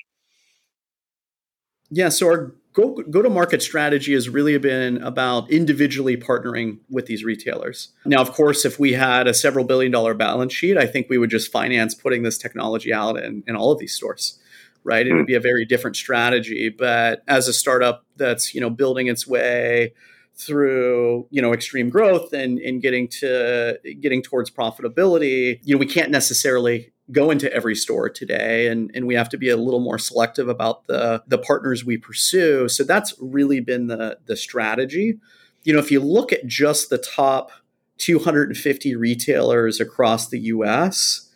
Yeah, 1.95 2.10
so 2.10 2.27
our 2.27 2.56
go 2.73 2.95
go 3.10 3.21
to 3.21 3.29
market 3.29 3.62
strategy 3.62 4.13
has 4.13 4.27
really 4.27 4.58
been 4.58 5.01
about 5.03 5.49
individually 5.51 6.17
partnering 6.17 6.79
with 6.89 7.06
these 7.06 7.23
retailers. 7.23 7.89
Now, 8.06 8.19
of 8.21 8.32
course, 8.32 8.65
if 8.65 8.79
we 8.79 8.93
had 8.93 9.27
a 9.27 9.34
several 9.34 9.63
billion 9.63 9.91
dollar 9.91 10.13
balance 10.13 10.53
sheet, 10.53 10.77
I 10.77 10.88
think 10.88 11.08
we 11.10 11.17
would 11.17 11.29
just 11.29 11.51
finance 11.51 11.93
putting 11.93 12.23
this 12.23 12.38
technology 12.38 12.91
out 12.91 13.17
in, 13.17 13.43
in 13.47 13.56
all 13.56 13.71
of 13.71 13.79
these 13.79 13.93
stores 13.93 14.39
right? 14.84 15.08
It 15.08 15.13
would 15.13 15.21
hmm. 15.21 15.25
be 15.25 15.36
a 15.36 15.39
very 15.39 15.65
different 15.65 15.95
strategy. 15.95 16.69
But 16.69 17.23
as 17.27 17.47
a 17.47 17.53
startup 17.53 18.06
that's 18.17 18.53
you 18.53 18.62
know 18.62 18.69
building 18.69 19.08
its 19.08 19.27
way 19.27 19.93
through 20.36 21.27
you 21.29 21.41
know 21.41 21.53
extreme 21.53 21.89
growth 21.89 22.34
and, 22.34 22.60
and 22.60 22.82
getting 22.82 23.08
to 23.08 23.79
getting 23.99 24.21
towards 24.21 24.49
profitability, 24.49 25.60
you 25.63 25.75
know 25.75 25.79
we 25.79 25.86
can't 25.86 26.12
necessarily 26.12 26.92
go 27.12 27.32
into 27.32 27.52
every 27.54 27.76
store 27.76 28.10
today 28.10 28.68
and, 28.68 28.89
and 28.94 29.06
we 29.06 29.16
have 29.16 29.30
to 29.30 29.38
be 29.38 29.50
a 29.50 29.58
little 29.58 29.82
more 29.82 30.00
selective 30.00 30.48
about 30.48 30.88
the 30.88 31.24
the 31.28 31.38
partners 31.38 31.84
we 31.84 31.98
pursue. 31.98 32.70
So 32.70 32.84
that's 32.84 33.13
really 33.20 33.60
been 33.60 33.88
the 33.88 34.20
the 34.26 34.38
strategy. 34.38 35.20
You 35.63 35.74
know, 35.74 35.80
if 35.80 35.92
you 35.92 36.00
look 36.00 36.32
at 36.32 36.46
just 36.46 36.89
the 36.89 36.98
top 36.98 37.52
250 37.98 38.96
retailers 38.96 39.80
across 39.80 40.30
the 40.30 40.39
US, 40.39 41.30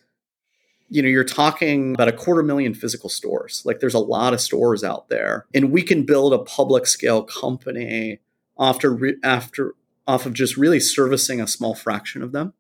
you 0.90 1.02
know, 1.02 1.10
you're 1.10 1.24
talking 1.24 1.94
about 1.94 2.08
a 2.08 2.14
quarter 2.14 2.44
million 2.44 2.74
physical 2.74 3.10
stores. 3.10 3.62
Like 3.66 3.80
there's 3.80 3.94
a 3.94 4.00
lot 4.00 4.34
of 4.34 4.42
stores 4.42 4.84
out 4.84 5.10
there. 5.10 5.46
And 5.54 5.72
we 5.72 5.82
can 5.82 6.04
build 6.04 6.34
a 6.34 6.40
public 6.40 6.88
scale 6.88 7.24
company 7.24 8.20
after 8.60 8.98
after 9.24 9.76
off 10.08 10.26
of 10.26 10.34
just 10.34 10.56
really 10.56 10.80
servicing 10.80 11.42
a 11.42 11.48
small 11.48 11.76
fraction 11.76 12.22
of 12.22 12.32
them. 12.32 12.54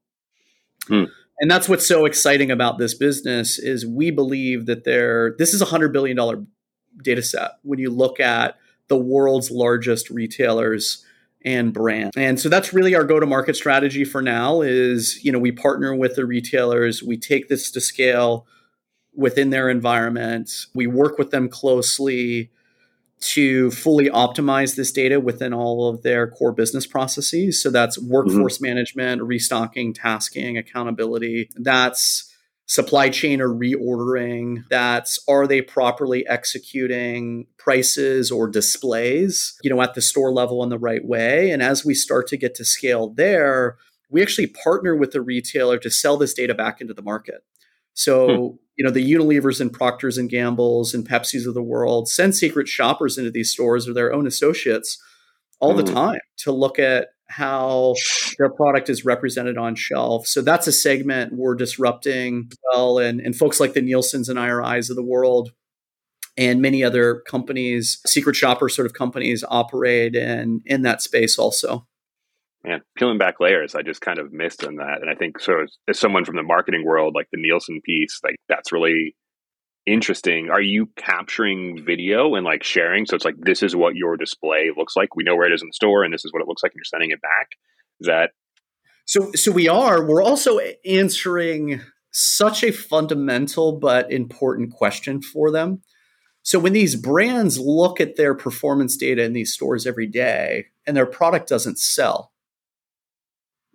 Hmm. 0.87 1.05
And 1.39 1.49
that's 1.51 1.69
what's 1.69 1.87
so 1.87 2.05
exciting 2.05 2.49
about 2.49 2.77
this 2.77 2.93
business 2.93 3.59
is 3.59 3.85
we 3.85 4.11
believe 4.11 4.65
that 4.65 4.83
there 4.83 5.35
this 5.37 5.53
is 5.53 5.61
a 5.61 5.65
100 5.65 5.93
billion 5.93 6.17
dollar 6.17 6.43
data 7.03 7.21
set 7.21 7.51
when 7.61 7.79
you 7.79 7.91
look 7.91 8.19
at 8.19 8.57
the 8.87 8.97
world's 8.97 9.51
largest 9.51 10.09
retailers 10.09 11.05
and 11.45 11.73
brand. 11.73 12.11
And 12.17 12.39
so 12.39 12.49
that's 12.49 12.73
really 12.73 12.95
our 12.95 13.03
go 13.03 13.19
to 13.19 13.25
market 13.25 13.55
strategy 13.55 14.03
for 14.03 14.21
now 14.21 14.61
is, 14.61 15.23
you 15.23 15.31
know, 15.31 15.39
we 15.39 15.51
partner 15.51 15.95
with 15.95 16.15
the 16.15 16.25
retailers, 16.25 17.03
we 17.03 17.17
take 17.17 17.47
this 17.47 17.69
to 17.71 17.81
scale 17.81 18.47
within 19.13 19.49
their 19.49 19.69
environment, 19.69 20.51
we 20.73 20.87
work 20.87 21.17
with 21.17 21.31
them 21.31 21.49
closely 21.49 22.51
to 23.19 23.71
fully 23.71 24.09
optimize 24.09 24.75
this 24.75 24.91
data 24.91 25.19
within 25.19 25.53
all 25.53 25.89
of 25.89 26.03
their 26.03 26.27
core 26.27 26.51
business 26.51 26.85
processes. 26.85 27.61
So 27.61 27.69
that's 27.69 27.99
workforce 27.99 28.57
mm-hmm. 28.57 28.65
management, 28.65 29.23
restocking, 29.23 29.93
tasking, 29.93 30.57
accountability. 30.57 31.49
That's 31.55 32.31
supply 32.67 33.09
chain 33.09 33.39
or 33.39 33.47
reordering 33.47 34.65
that's 34.69 35.19
are 35.29 35.47
they 35.47 35.61
properly 35.61 36.27
executing 36.27 37.47
prices 37.57 38.29
or 38.29 38.45
displays 38.45 39.57
you 39.63 39.69
know 39.69 39.81
at 39.81 39.93
the 39.93 40.01
store 40.01 40.33
level 40.33 40.61
in 40.61 40.67
the 40.67 40.77
right 40.77 41.05
way 41.05 41.49
and 41.49 41.63
as 41.63 41.85
we 41.85 41.93
start 41.93 42.27
to 42.27 42.35
get 42.35 42.53
to 42.53 42.65
scale 42.65 43.09
there 43.11 43.77
we 44.09 44.21
actually 44.21 44.47
partner 44.47 44.97
with 44.97 45.11
the 45.11 45.21
retailer 45.21 45.77
to 45.77 45.89
sell 45.89 46.17
this 46.17 46.33
data 46.33 46.53
back 46.53 46.81
into 46.81 46.93
the 46.93 47.01
market 47.01 47.41
so 47.93 48.27
hmm. 48.27 48.55
You 48.77 48.85
know 48.85 48.91
the 48.91 49.11
unilevers 49.11 49.59
and 49.59 49.73
procters 49.73 50.17
and 50.17 50.29
gambles 50.29 50.93
and 50.93 51.07
pepsis 51.07 51.47
of 51.47 51.53
the 51.53 51.63
world 51.63 52.07
send 52.07 52.35
secret 52.35 52.67
shoppers 52.67 53.17
into 53.17 53.31
these 53.31 53.51
stores 53.51 53.87
or 53.87 53.93
their 53.93 54.13
own 54.13 54.27
associates 54.27 55.01
all 55.59 55.73
hmm. 55.73 55.83
the 55.83 55.91
time 55.91 56.19
to 56.37 56.51
look 56.51 56.79
at 56.79 57.09
how 57.29 57.93
their 58.37 58.49
product 58.49 58.89
is 58.89 59.05
represented 59.05 59.57
on 59.57 59.75
shelf. 59.75 60.25
So 60.27 60.41
that's 60.41 60.67
a 60.67 60.71
segment 60.71 61.33
we're 61.33 61.55
disrupting 61.55 62.49
well. 62.71 62.99
And, 62.99 63.19
and 63.19 63.35
folks 63.35 63.59
like 63.59 63.73
the 63.73 63.81
Nielsen's 63.81 64.29
and 64.29 64.39
IRIs 64.39 64.89
of 64.89 64.95
the 64.95 65.03
world 65.03 65.51
and 66.37 66.61
many 66.61 66.83
other 66.83 67.21
companies, 67.27 67.99
secret 68.05 68.35
shopper 68.35 68.69
sort 68.69 68.85
of 68.85 68.93
companies 68.93 69.43
operate 69.49 70.15
in, 70.15 70.61
in 70.65 70.83
that 70.83 71.01
space 71.01 71.37
also. 71.37 71.85
Man, 72.67 72.81
peeling 72.97 73.17
back 73.17 73.39
layers, 73.39 73.75
I 73.75 73.81
just 73.81 74.01
kind 74.01 74.19
of 74.19 74.33
missed 74.33 74.63
on 74.65 74.75
that. 74.75 74.99
And 75.01 75.09
I 75.09 75.15
think 75.15 75.39
so 75.39 75.61
as, 75.63 75.77
as 75.87 75.97
someone 75.97 76.25
from 76.25 76.35
the 76.35 76.43
marketing 76.43 76.83
world, 76.85 77.13
like 77.15 77.27
the 77.31 77.39
Nielsen 77.41 77.79
piece, 77.81 78.19
like 78.23 78.35
that's 78.49 78.73
really 78.73 79.15
interesting. 79.85 80.49
Are 80.49 80.61
you 80.61 80.89
capturing 80.97 81.85
video 81.85 82.35
and 82.35 82.45
like 82.45 82.63
sharing? 82.63 83.05
So 83.05 83.15
it's 83.15 83.23
like 83.23 83.35
this 83.39 83.63
is 83.63 83.73
what 83.73 83.95
your 83.95 84.17
display 84.17 84.69
looks 84.75 84.97
like. 84.97 85.15
We 85.15 85.23
know 85.23 85.35
where 85.37 85.47
it 85.47 85.53
is 85.53 85.61
in 85.61 85.69
the 85.69 85.73
store, 85.73 86.03
and 86.03 86.13
this 86.13 86.25
is 86.25 86.33
what 86.33 86.41
it 86.41 86.47
looks 86.47 86.61
like, 86.61 86.73
and 86.73 86.79
you're 86.79 86.83
sending 86.83 87.11
it 87.11 87.21
back. 87.21 87.51
Is 88.01 88.07
that 88.07 88.31
so? 89.05 89.31
So 89.33 89.51
we 89.51 89.69
are. 89.69 90.05
We're 90.05 90.23
also 90.23 90.59
answering 90.85 91.81
such 92.11 92.63
a 92.63 92.71
fundamental 92.71 93.79
but 93.79 94.11
important 94.11 94.73
question 94.73 95.21
for 95.21 95.51
them. 95.51 95.83
So 96.43 96.59
when 96.59 96.73
these 96.73 96.95
brands 96.95 97.59
look 97.59 98.01
at 98.01 98.15
their 98.15 98.33
performance 98.33 98.97
data 98.97 99.23
in 99.23 99.33
these 99.33 99.53
stores 99.53 99.85
every 99.85 100.07
day 100.07 100.67
and 100.85 100.95
their 100.95 101.05
product 101.05 101.49
doesn't 101.49 101.77
sell, 101.77 102.31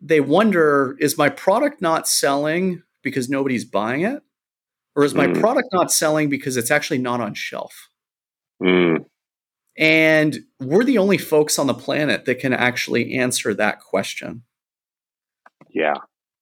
they 0.03 0.21
wonder 0.21 0.97
is 0.99 1.17
my 1.17 1.29
product 1.29 1.81
not 1.81 2.09
selling 2.09 2.83
because 3.03 3.29
nobody's 3.29 3.65
buying 3.65 4.03
it? 4.03 4.23
Or 4.95 5.05
is 5.05 5.15
my 5.15 5.27
mm. 5.27 5.41
product 5.41 5.69
not 5.73 5.91
selling 5.91 6.29
because 6.29 6.57
it's 6.59 6.71
actually 6.71 6.99
not 6.99 7.21
on 7.21 7.33
shelf? 7.33 7.89
Mm. 8.63 9.07
And 9.79 10.39
we're 10.61 10.85
the 10.85 10.99
only 10.99 11.17
folks 11.17 11.59
on 11.59 11.67
the 11.67 11.75
planet 11.75 12.27
that 12.27 12.41
can 12.41 12.53
actually 12.53 13.15
answer 13.15 13.55
that 13.55 13.81
question. 13.81 14.43
Yeah. 15.71 15.95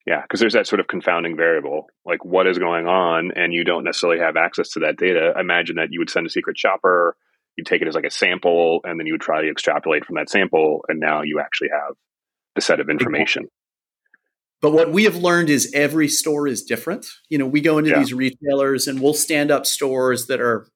Yeah. 0.05 0.23
Because 0.23 0.41
there's 0.41 0.55
that 0.55 0.67
sort 0.67 0.81
of 0.81 0.89
confounding 0.89 1.37
variable, 1.37 1.87
like 2.05 2.25
what 2.25 2.49
is 2.49 2.59
going 2.59 2.89
on, 2.89 3.31
and 3.37 3.53
you 3.53 3.63
don't 3.63 3.85
necessarily 3.85 4.19
have 4.19 4.37
access 4.37 4.71
to 4.71 4.81
that 4.81 4.97
data. 4.97 5.33
Imagine 5.39 5.77
that 5.77 5.93
you 5.93 6.01
would 6.01 6.11
send 6.11 6.27
a 6.27 6.31
secret 6.31 6.59
shopper, 6.59 7.17
you 7.57 7.63
take 7.63 7.83
it 7.83 7.89
as 7.89 7.95
like 7.95 8.05
a 8.05 8.11
sample, 8.11 8.81
and 8.83 8.99
then 8.99 9.07
you 9.07 9.13
would 9.13 9.21
try 9.21 9.43
to 9.43 9.51
extrapolate 9.51 10.05
from 10.05 10.17
that 10.17 10.29
sample, 10.29 10.85
and 10.89 10.99
now 10.99 11.23
you 11.23 11.39
actually 11.39 11.69
have 11.69 11.95
the 12.61 12.65
set 12.65 12.81
of 12.81 12.91
information. 12.91 13.49
But 14.61 14.73
what 14.73 14.93
we 14.93 15.05
have 15.05 15.17
learned 15.17 15.49
is 15.49 15.73
every 15.75 16.09
store 16.09 16.47
is 16.47 16.63
different. 16.63 17.07
You 17.31 17.39
know, 17.39 17.47
we 17.47 17.63
go 17.63 17.79
into 17.79 17.91
yeah. 17.91 17.99
these 17.99 18.13
retailers 18.13 18.87
and 18.87 19.01
we'll 19.01 19.15
stand 19.15 19.51
up 19.51 19.65
stores 19.65 20.27
that 20.27 20.39
are, 20.39 20.69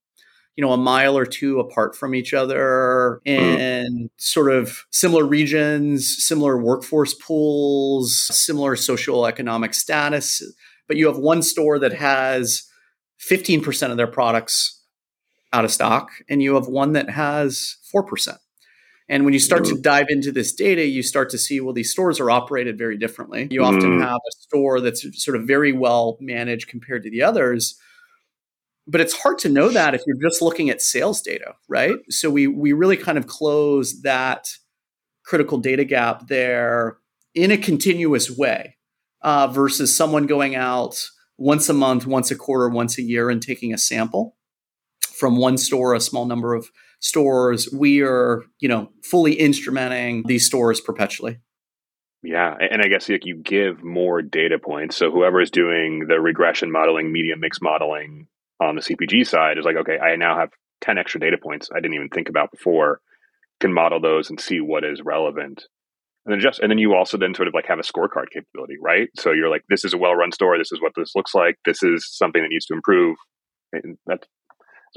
you 0.57 0.65
know, 0.65 0.73
a 0.73 0.79
mile 0.79 1.19
or 1.19 1.27
two 1.27 1.61
apart 1.61 1.95
from 1.95 2.15
each 2.15 2.33
other 2.33 3.21
and 3.27 3.89
mm. 3.89 4.11
sort 4.17 4.51
of 4.51 4.85
similar 4.91 5.27
regions, 5.27 6.25
similar 6.25 6.57
workforce 6.57 7.13
pools, 7.13 8.17
similar 8.35 8.75
social 8.75 9.27
economic 9.27 9.75
status. 9.75 10.43
But 10.89 10.97
you 10.97 11.07
have 11.07 11.19
one 11.19 11.43
store 11.43 11.79
that 11.79 11.93
has 11.93 12.63
15% 13.31 13.91
of 13.91 13.99
their 13.99 14.07
products 14.07 14.83
out 15.53 15.65
of 15.65 15.71
stock, 15.71 16.11
and 16.29 16.43
you 16.43 16.55
have 16.55 16.67
one 16.67 16.93
that 16.93 17.11
has 17.11 17.77
4%. 17.95 18.39
And 19.09 19.25
when 19.25 19.35
you 19.35 19.41
start 19.41 19.65
mm-hmm. 19.65 19.77
to 19.77 19.83
dive 19.83 20.07
into 20.09 20.33
this 20.33 20.53
data, 20.55 20.85
you 20.85 21.03
start 21.03 21.29
to 21.31 21.39
see, 21.39 21.61
well, 21.61 21.75
these 21.75 21.91
stores 21.91 22.21
are 22.21 22.31
operated 22.31 22.79
very 22.79 22.97
differently. 22.97 23.49
You 23.51 23.61
mm-hmm. 23.61 23.77
often 23.77 24.01
have 24.01 24.17
a 24.17 24.33
store 24.41 24.81
that's 24.81 25.23
sort 25.23 25.37
of 25.37 25.47
very 25.47 25.73
well 25.73 26.17
managed 26.21 26.69
compared 26.69 27.03
to 27.03 27.11
the 27.11 27.23
others. 27.23 27.79
But 28.87 29.01
it's 29.01 29.15
hard 29.15 29.39
to 29.41 29.49
know 29.49 29.69
that 29.71 29.95
if 29.95 30.03
you're 30.07 30.31
just 30.31 30.43
looking 30.43 30.71
at 30.71 30.83
sales 30.83 31.23
data, 31.23 31.55
right? 31.69 31.97
So 32.11 32.31
we 32.31 32.47
we 32.47 32.73
really 32.73 32.99
kind 32.99 33.17
of 33.17 33.27
close 33.27 34.03
that 34.03 34.49
critical 35.25 35.57
data 35.59 35.85
gap 35.85 36.29
there 36.29 36.99
in 37.35 37.51
a 37.51 37.57
continuous 37.57 38.31
way 38.31 38.77
uh, 39.23 39.47
versus 39.49 39.95
someone 39.95 40.27
going 40.27 40.55
out 40.55 41.03
once 41.39 41.69
a 41.69 41.73
month, 41.73 42.07
once 42.07 42.31
a 42.31 42.37
quarter, 42.37 42.69
once 42.69 42.99
a 42.99 43.03
year 43.03 43.31
and 43.31 43.43
taking 43.43 43.73
a 43.73 43.79
sample 43.79 44.37
from 45.17 45.37
one 45.37 45.57
store, 45.57 45.95
a 45.95 46.01
small 46.01 46.27
number 46.27 46.55
of 46.55 46.71
stores, 47.05 47.69
we 47.71 48.01
are, 48.01 48.43
you 48.61 48.69
know, 48.69 48.89
fully 49.05 49.37
instrumenting 49.37 50.25
these 50.25 50.47
stores 50.47 50.81
perpetually. 50.81 51.39
Yeah, 52.23 52.55
and 52.59 52.81
I 52.81 52.89
guess 52.89 53.11
like 53.11 53.27
you 53.27 53.37
give 53.37 53.85
more 53.85 54.23
data 54.23 54.59
points. 54.59 54.97
So 54.97 55.11
whoever 55.11 55.43
is 55.43 55.51
doing 55.51 56.07
the 56.09 56.19
regression 56.19 56.73
modeling, 56.73 57.13
media 57.13 57.35
mix 57.39 57.61
modeling 57.61 58.27
on 58.59 58.77
the 58.77 58.81
CPG 58.81 59.27
side 59.27 59.59
is 59.59 59.67
like, 59.67 59.77
okay, 59.77 59.99
I 59.99 60.17
now 60.17 60.39
have 60.39 60.49
10 60.81 60.97
extra 60.97 61.21
data 61.21 61.37
points 61.37 61.69
I 61.71 61.81
didn't 61.81 61.95
even 61.95 62.09
think 62.09 62.31
about 62.31 62.51
before, 62.51 63.01
can 63.61 63.75
model 63.75 64.01
those 64.01 64.31
and 64.31 64.41
see 64.41 64.61
what 64.61 64.83
is 64.83 65.03
relevant. 65.05 65.65
And 66.25 66.33
then 66.33 66.41
just 66.41 66.59
and 66.61 66.71
then 66.71 66.79
you 66.79 66.95
also 66.95 67.19
then 67.19 67.35
sort 67.35 67.49
of 67.49 67.55
like 67.55 67.67
have 67.67 67.79
a 67.79 67.83
scorecard 67.83 68.31
capability, 68.33 68.77
right? 68.81 69.11
So 69.19 69.33
you're 69.33 69.51
like, 69.51 69.65
this 69.69 69.85
is 69.85 69.93
a 69.93 69.99
well-run 69.99 70.33
store, 70.33 70.57
this 70.57 70.73
is 70.73 70.81
what 70.81 70.93
this 70.97 71.13
looks 71.15 71.35
like, 71.35 71.59
this 71.67 71.83
is 71.83 72.09
something 72.11 72.41
that 72.41 72.49
needs 72.49 72.65
to 72.67 72.75
improve. 72.75 73.19
And 73.75 73.99
that's 74.07 74.27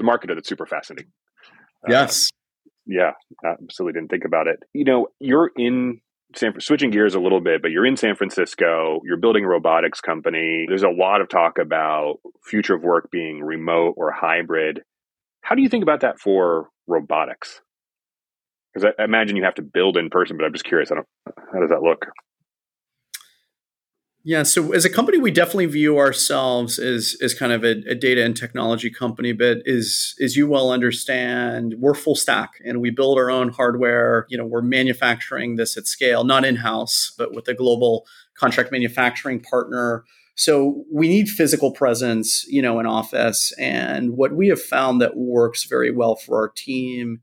a 0.00 0.04
marketer 0.04 0.34
that's 0.34 0.48
super 0.48 0.64
fascinating. 0.64 1.12
Yes. 1.86 2.28
Uh, 2.66 2.70
yeah, 2.86 3.10
absolutely 3.44 4.00
didn't 4.00 4.10
think 4.10 4.24
about 4.24 4.46
it. 4.46 4.62
You 4.72 4.84
know, 4.84 5.08
you're 5.20 5.50
in 5.56 6.00
San 6.34 6.58
switching 6.60 6.90
gears 6.90 7.14
a 7.14 7.20
little 7.20 7.40
bit, 7.40 7.62
but 7.62 7.70
you're 7.70 7.86
in 7.86 7.96
San 7.96 8.14
Francisco, 8.16 9.00
you're 9.04 9.18
building 9.18 9.44
a 9.44 9.48
robotics 9.48 10.00
company. 10.00 10.66
There's 10.68 10.82
a 10.82 10.88
lot 10.88 11.20
of 11.20 11.28
talk 11.28 11.58
about 11.58 12.16
future 12.44 12.74
of 12.74 12.82
work 12.82 13.10
being 13.10 13.42
remote 13.42 13.94
or 13.96 14.10
hybrid. 14.10 14.82
How 15.42 15.54
do 15.54 15.62
you 15.62 15.68
think 15.68 15.82
about 15.82 16.00
that 16.00 16.18
for 16.18 16.68
robotics? 16.86 17.60
Because 18.72 18.92
I 18.98 19.04
imagine 19.04 19.36
you 19.36 19.44
have 19.44 19.54
to 19.54 19.62
build 19.62 19.96
in 19.96 20.10
person, 20.10 20.36
but 20.36 20.44
I'm 20.44 20.52
just 20.52 20.64
curious. 20.64 20.90
I 20.90 20.96
don't, 20.96 21.06
how 21.52 21.60
does 21.60 21.70
that 21.70 21.82
look? 21.82 22.06
Yeah, 24.24 24.42
so 24.42 24.72
as 24.72 24.84
a 24.84 24.90
company, 24.90 25.18
we 25.18 25.30
definitely 25.30 25.66
view 25.66 25.98
ourselves 25.98 26.78
as 26.78 27.16
as 27.22 27.34
kind 27.34 27.52
of 27.52 27.64
a, 27.64 27.82
a, 27.88 27.94
data 27.94 28.24
and 28.24 28.36
technology 28.36 28.90
company. 28.90 29.32
But 29.32 29.66
as 29.66 30.14
as 30.20 30.36
you 30.36 30.48
well 30.48 30.72
understand, 30.72 31.76
we're 31.78 31.94
full 31.94 32.16
stack, 32.16 32.54
and 32.64 32.80
we 32.80 32.90
build 32.90 33.16
our 33.16 33.30
own 33.30 33.50
hardware. 33.50 34.26
You 34.28 34.36
know, 34.36 34.44
we're 34.44 34.60
manufacturing 34.60 35.56
this 35.56 35.76
at 35.76 35.86
scale, 35.86 36.24
not 36.24 36.44
in 36.44 36.56
house, 36.56 37.12
but 37.16 37.32
with 37.32 37.46
a 37.48 37.54
global 37.54 38.06
contract 38.36 38.72
manufacturing 38.72 39.40
partner. 39.40 40.04
So 40.34 40.84
we 40.92 41.08
need 41.08 41.28
physical 41.28 41.72
presence, 41.72 42.44
you 42.48 42.60
know, 42.60 42.78
in 42.80 42.86
office. 42.86 43.52
And 43.58 44.16
what 44.16 44.32
we 44.32 44.48
have 44.48 44.62
found 44.62 45.00
that 45.00 45.16
works 45.16 45.64
very 45.64 45.90
well 45.90 46.16
for 46.16 46.38
our 46.38 46.52
team 46.54 47.22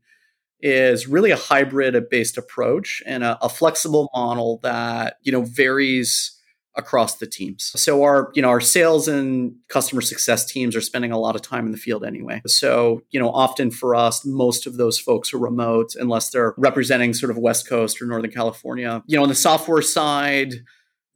is 0.60 1.06
really 1.06 1.30
a 1.30 1.36
hybrid 1.36 2.08
based 2.10 2.38
approach 2.38 3.02
and 3.06 3.22
a, 3.22 3.38
a 3.42 3.48
flexible 3.48 4.10
model 4.14 4.58
that 4.62 5.18
you 5.22 5.30
know 5.30 5.42
varies 5.42 6.35
across 6.76 7.16
the 7.16 7.26
teams. 7.26 7.72
So 7.74 8.02
our, 8.02 8.30
you 8.34 8.42
know, 8.42 8.48
our 8.48 8.60
sales 8.60 9.08
and 9.08 9.54
customer 9.68 10.02
success 10.02 10.44
teams 10.44 10.76
are 10.76 10.80
spending 10.80 11.10
a 11.10 11.18
lot 11.18 11.34
of 11.34 11.42
time 11.42 11.66
in 11.66 11.72
the 11.72 11.78
field 11.78 12.04
anyway. 12.04 12.42
So, 12.46 13.02
you 13.10 13.18
know, 13.18 13.30
often 13.30 13.70
for 13.70 13.94
us, 13.94 14.24
most 14.26 14.66
of 14.66 14.76
those 14.76 14.98
folks 14.98 15.32
are 15.32 15.38
remote 15.38 15.94
unless 15.98 16.30
they're 16.30 16.54
representing 16.56 17.14
sort 17.14 17.30
of 17.30 17.38
West 17.38 17.68
Coast 17.68 18.00
or 18.00 18.06
Northern 18.06 18.30
California. 18.30 19.02
You 19.06 19.16
know, 19.16 19.22
on 19.22 19.28
the 19.28 19.34
software 19.34 19.82
side, 19.82 20.54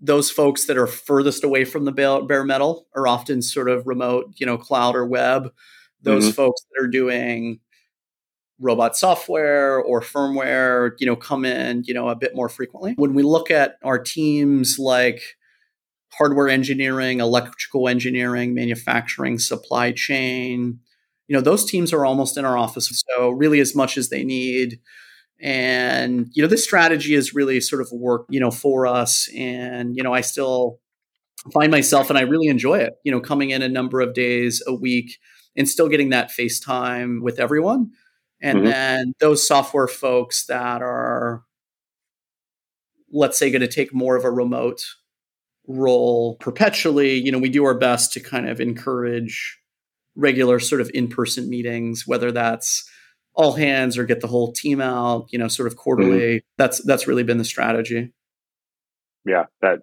those 0.00 0.30
folks 0.30 0.66
that 0.66 0.78
are 0.78 0.86
furthest 0.86 1.44
away 1.44 1.64
from 1.64 1.84
the 1.84 1.92
bare 1.92 2.44
metal 2.44 2.86
are 2.96 3.06
often 3.06 3.42
sort 3.42 3.68
of 3.68 3.86
remote, 3.86 4.32
you 4.36 4.46
know, 4.46 4.56
cloud 4.56 4.96
or 4.96 5.06
web. 5.06 5.52
Those 6.02 6.24
mm-hmm. 6.24 6.32
folks 6.32 6.62
that 6.62 6.82
are 6.82 6.88
doing 6.88 7.60
robot 8.58 8.96
software 8.96 9.78
or 9.78 10.00
firmware, 10.00 10.92
you 10.98 11.06
know, 11.06 11.16
come 11.16 11.44
in, 11.44 11.82
you 11.84 11.92
know, 11.92 12.08
a 12.08 12.16
bit 12.16 12.34
more 12.34 12.48
frequently. 12.48 12.94
When 12.96 13.14
we 13.14 13.22
look 13.22 13.50
at 13.50 13.76
our 13.82 13.98
teams 13.98 14.78
like 14.78 15.36
hardware 16.12 16.48
engineering, 16.48 17.20
electrical 17.20 17.88
engineering, 17.88 18.54
manufacturing, 18.54 19.38
supply 19.38 19.92
chain. 19.92 20.80
You 21.28 21.36
know, 21.36 21.42
those 21.42 21.64
teams 21.64 21.92
are 21.92 22.04
almost 22.04 22.36
in 22.36 22.44
our 22.44 22.58
office. 22.58 23.04
So, 23.08 23.30
really, 23.30 23.60
as 23.60 23.74
much 23.74 23.96
as 23.96 24.08
they 24.08 24.24
need. 24.24 24.80
And, 25.40 26.28
you 26.32 26.42
know, 26.42 26.48
this 26.48 26.64
strategy 26.64 27.14
has 27.14 27.34
really 27.34 27.60
sort 27.60 27.80
of 27.80 27.88
worked, 27.92 28.26
you 28.30 28.40
know, 28.40 28.50
for 28.50 28.86
us. 28.86 29.28
And, 29.34 29.96
you 29.96 30.02
know, 30.02 30.12
I 30.12 30.20
still 30.20 30.80
find 31.54 31.70
myself 31.70 32.10
and 32.10 32.18
I 32.18 32.22
really 32.22 32.48
enjoy 32.48 32.80
it, 32.80 32.94
you 33.04 33.10
know, 33.10 33.20
coming 33.20 33.50
in 33.50 33.62
a 33.62 33.68
number 33.68 34.00
of 34.00 34.12
days 34.12 34.62
a 34.66 34.74
week 34.74 35.18
and 35.56 35.68
still 35.68 35.88
getting 35.88 36.10
that 36.10 36.30
FaceTime 36.30 37.22
with 37.22 37.40
everyone. 37.40 37.92
And 38.42 38.58
mm-hmm. 38.58 38.66
then 38.66 39.14
those 39.20 39.46
software 39.46 39.88
folks 39.88 40.46
that 40.46 40.82
are, 40.82 41.42
let's 43.10 43.38
say, 43.38 43.50
going 43.50 43.60
to 43.62 43.68
take 43.68 43.94
more 43.94 44.16
of 44.16 44.24
a 44.24 44.30
remote 44.30 44.84
role 45.76 46.36
perpetually, 46.36 47.14
you 47.14 47.32
know, 47.32 47.38
we 47.38 47.48
do 47.48 47.64
our 47.64 47.78
best 47.78 48.12
to 48.14 48.20
kind 48.20 48.48
of 48.48 48.60
encourage 48.60 49.58
regular 50.16 50.58
sort 50.58 50.80
of 50.80 50.90
in-person 50.92 51.48
meetings, 51.48 52.06
whether 52.06 52.32
that's 52.32 52.88
all 53.34 53.52
hands 53.52 53.96
or 53.96 54.04
get 54.04 54.20
the 54.20 54.26
whole 54.26 54.52
team 54.52 54.80
out, 54.80 55.26
you 55.30 55.38
know, 55.38 55.48
sort 55.48 55.66
of 55.66 55.76
quarterly. 55.76 56.18
Mm-hmm. 56.18 56.46
That's 56.58 56.82
that's 56.84 57.06
really 57.06 57.22
been 57.22 57.38
the 57.38 57.44
strategy. 57.44 58.12
Yeah, 59.24 59.44
that 59.62 59.80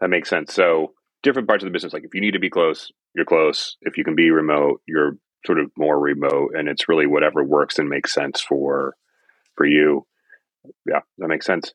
that 0.00 0.08
makes 0.08 0.28
sense. 0.28 0.52
So 0.52 0.94
different 1.22 1.48
parts 1.48 1.62
of 1.62 1.68
the 1.68 1.72
business, 1.72 1.92
like 1.92 2.04
if 2.04 2.14
you 2.14 2.20
need 2.20 2.32
to 2.32 2.40
be 2.40 2.50
close, 2.50 2.90
you're 3.14 3.24
close. 3.24 3.76
If 3.82 3.96
you 3.96 4.04
can 4.04 4.14
be 4.14 4.30
remote, 4.30 4.82
you're 4.86 5.16
sort 5.46 5.58
of 5.58 5.70
more 5.76 5.98
remote 5.98 6.52
and 6.54 6.68
it's 6.68 6.88
really 6.88 7.06
whatever 7.06 7.42
works 7.42 7.78
and 7.78 7.88
makes 7.88 8.12
sense 8.12 8.40
for 8.40 8.94
for 9.56 9.66
you. 9.66 10.06
Yeah, 10.86 11.00
that 11.18 11.28
makes 11.28 11.46
sense. 11.46 11.72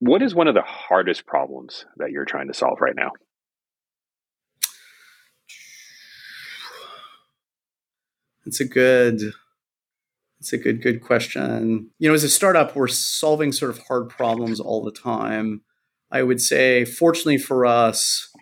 What 0.00 0.22
is 0.22 0.34
one 0.34 0.46
of 0.46 0.54
the 0.54 0.62
hardest 0.62 1.26
problems 1.26 1.84
that 1.96 2.10
you're 2.10 2.24
trying 2.24 2.48
to 2.48 2.54
solve 2.54 2.80
right 2.80 2.94
now? 2.94 3.12
It's 8.46 8.60
a 8.60 8.64
good 8.64 9.20
it's 10.40 10.52
a 10.52 10.58
good 10.58 10.82
good 10.82 11.02
question. 11.02 11.90
You 11.98 12.08
know, 12.08 12.14
as 12.14 12.24
a 12.24 12.28
startup, 12.28 12.76
we're 12.76 12.86
solving 12.86 13.52
sort 13.52 13.70
of 13.70 13.80
hard 13.88 14.08
problems 14.08 14.60
all 14.60 14.82
the 14.82 14.92
time. 14.92 15.62
I 16.10 16.22
would 16.22 16.40
say 16.40 16.84
fortunately 16.84 17.38
for 17.38 17.66
us, 17.66 18.32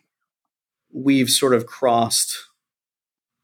we've 0.92 1.30
sort 1.30 1.54
of 1.54 1.66
crossed 1.66 2.36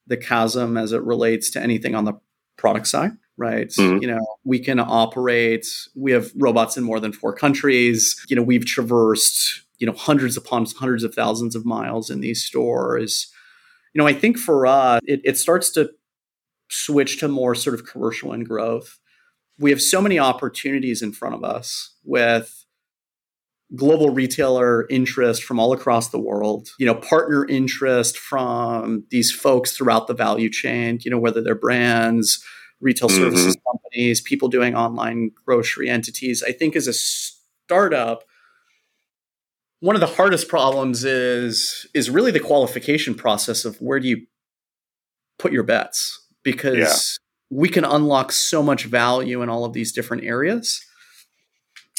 the 0.06 0.16
chasm 0.16 0.76
as 0.76 0.92
it 0.92 1.02
relates 1.02 1.50
to 1.50 1.62
anything 1.62 1.94
on 1.94 2.04
the 2.04 2.14
product 2.56 2.86
side 2.86 3.12
right? 3.36 3.68
Mm-hmm. 3.68 4.02
you 4.02 4.08
know 4.08 4.24
we 4.44 4.58
can 4.58 4.78
operate 4.78 5.66
we 5.94 6.12
have 6.12 6.30
robots 6.36 6.76
in 6.76 6.84
more 6.84 7.00
than 7.00 7.12
four 7.12 7.34
countries. 7.34 8.22
You 8.28 8.36
know 8.36 8.42
we've 8.42 8.66
traversed 8.66 9.62
you 9.78 9.86
know 9.86 9.94
hundreds 9.94 10.36
upon 10.36 10.66
hundreds 10.78 11.04
of 11.04 11.14
thousands 11.14 11.54
of 11.54 11.64
miles 11.64 12.10
in 12.10 12.20
these 12.20 12.42
stores. 12.42 13.32
You 13.94 14.00
know 14.00 14.06
i 14.06 14.14
think 14.14 14.38
for 14.38 14.66
us 14.66 15.00
it, 15.04 15.20
it 15.24 15.38
starts 15.38 15.70
to 15.72 15.90
switch 16.70 17.20
to 17.20 17.28
more 17.28 17.54
sort 17.54 17.74
of 17.74 17.86
commercial 17.86 18.32
and 18.32 18.48
growth. 18.48 18.98
We 19.58 19.70
have 19.70 19.82
so 19.82 20.00
many 20.00 20.18
opportunities 20.18 21.02
in 21.02 21.12
front 21.12 21.34
of 21.34 21.44
us 21.44 21.94
with 22.02 22.64
global 23.74 24.10
retailer 24.10 24.86
interest 24.88 25.44
from 25.44 25.58
all 25.58 25.72
across 25.72 26.10
the 26.10 26.18
world 26.18 26.68
you 26.78 26.84
know 26.84 26.94
partner 26.94 27.46
interest 27.48 28.18
from 28.18 29.02
these 29.10 29.32
folks 29.32 29.72
throughout 29.72 30.06
the 30.06 30.14
value 30.14 30.50
chain 30.50 30.98
you 31.02 31.10
know 31.10 31.18
whether 31.18 31.42
they're 31.42 31.54
brands 31.54 32.44
retail 32.82 33.08
mm-hmm. 33.08 33.22
services 33.22 33.56
companies 33.70 34.20
people 34.20 34.48
doing 34.48 34.74
online 34.74 35.30
grocery 35.46 35.88
entities 35.88 36.42
i 36.42 36.52
think 36.52 36.76
as 36.76 36.86
a 36.86 36.92
startup 36.92 38.24
one 39.80 39.96
of 39.96 40.00
the 40.00 40.06
hardest 40.06 40.48
problems 40.48 41.04
is 41.04 41.86
is 41.94 42.10
really 42.10 42.30
the 42.30 42.40
qualification 42.40 43.14
process 43.14 43.64
of 43.64 43.76
where 43.78 43.98
do 43.98 44.08
you 44.08 44.26
put 45.38 45.52
your 45.52 45.62
bets 45.62 46.26
because 46.42 46.76
yeah. 46.76 47.58
we 47.58 47.68
can 47.68 47.84
unlock 47.84 48.30
so 48.32 48.62
much 48.62 48.84
value 48.84 49.42
in 49.42 49.48
all 49.48 49.64
of 49.64 49.72
these 49.72 49.92
different 49.92 50.24
areas 50.24 50.84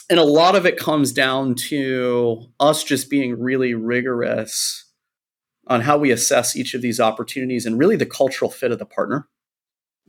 and 0.09 0.19
a 0.19 0.23
lot 0.23 0.55
of 0.55 0.65
it 0.65 0.77
comes 0.77 1.11
down 1.11 1.55
to 1.55 2.43
us 2.59 2.83
just 2.83 3.09
being 3.09 3.39
really 3.39 3.73
rigorous 3.73 4.85
on 5.67 5.81
how 5.81 5.97
we 5.97 6.11
assess 6.11 6.55
each 6.55 6.73
of 6.73 6.81
these 6.81 6.99
opportunities 6.99 7.65
and 7.65 7.79
really 7.79 7.95
the 7.95 8.05
cultural 8.05 8.51
fit 8.51 8.71
of 8.71 8.79
the 8.79 8.85
partner. 8.85 9.27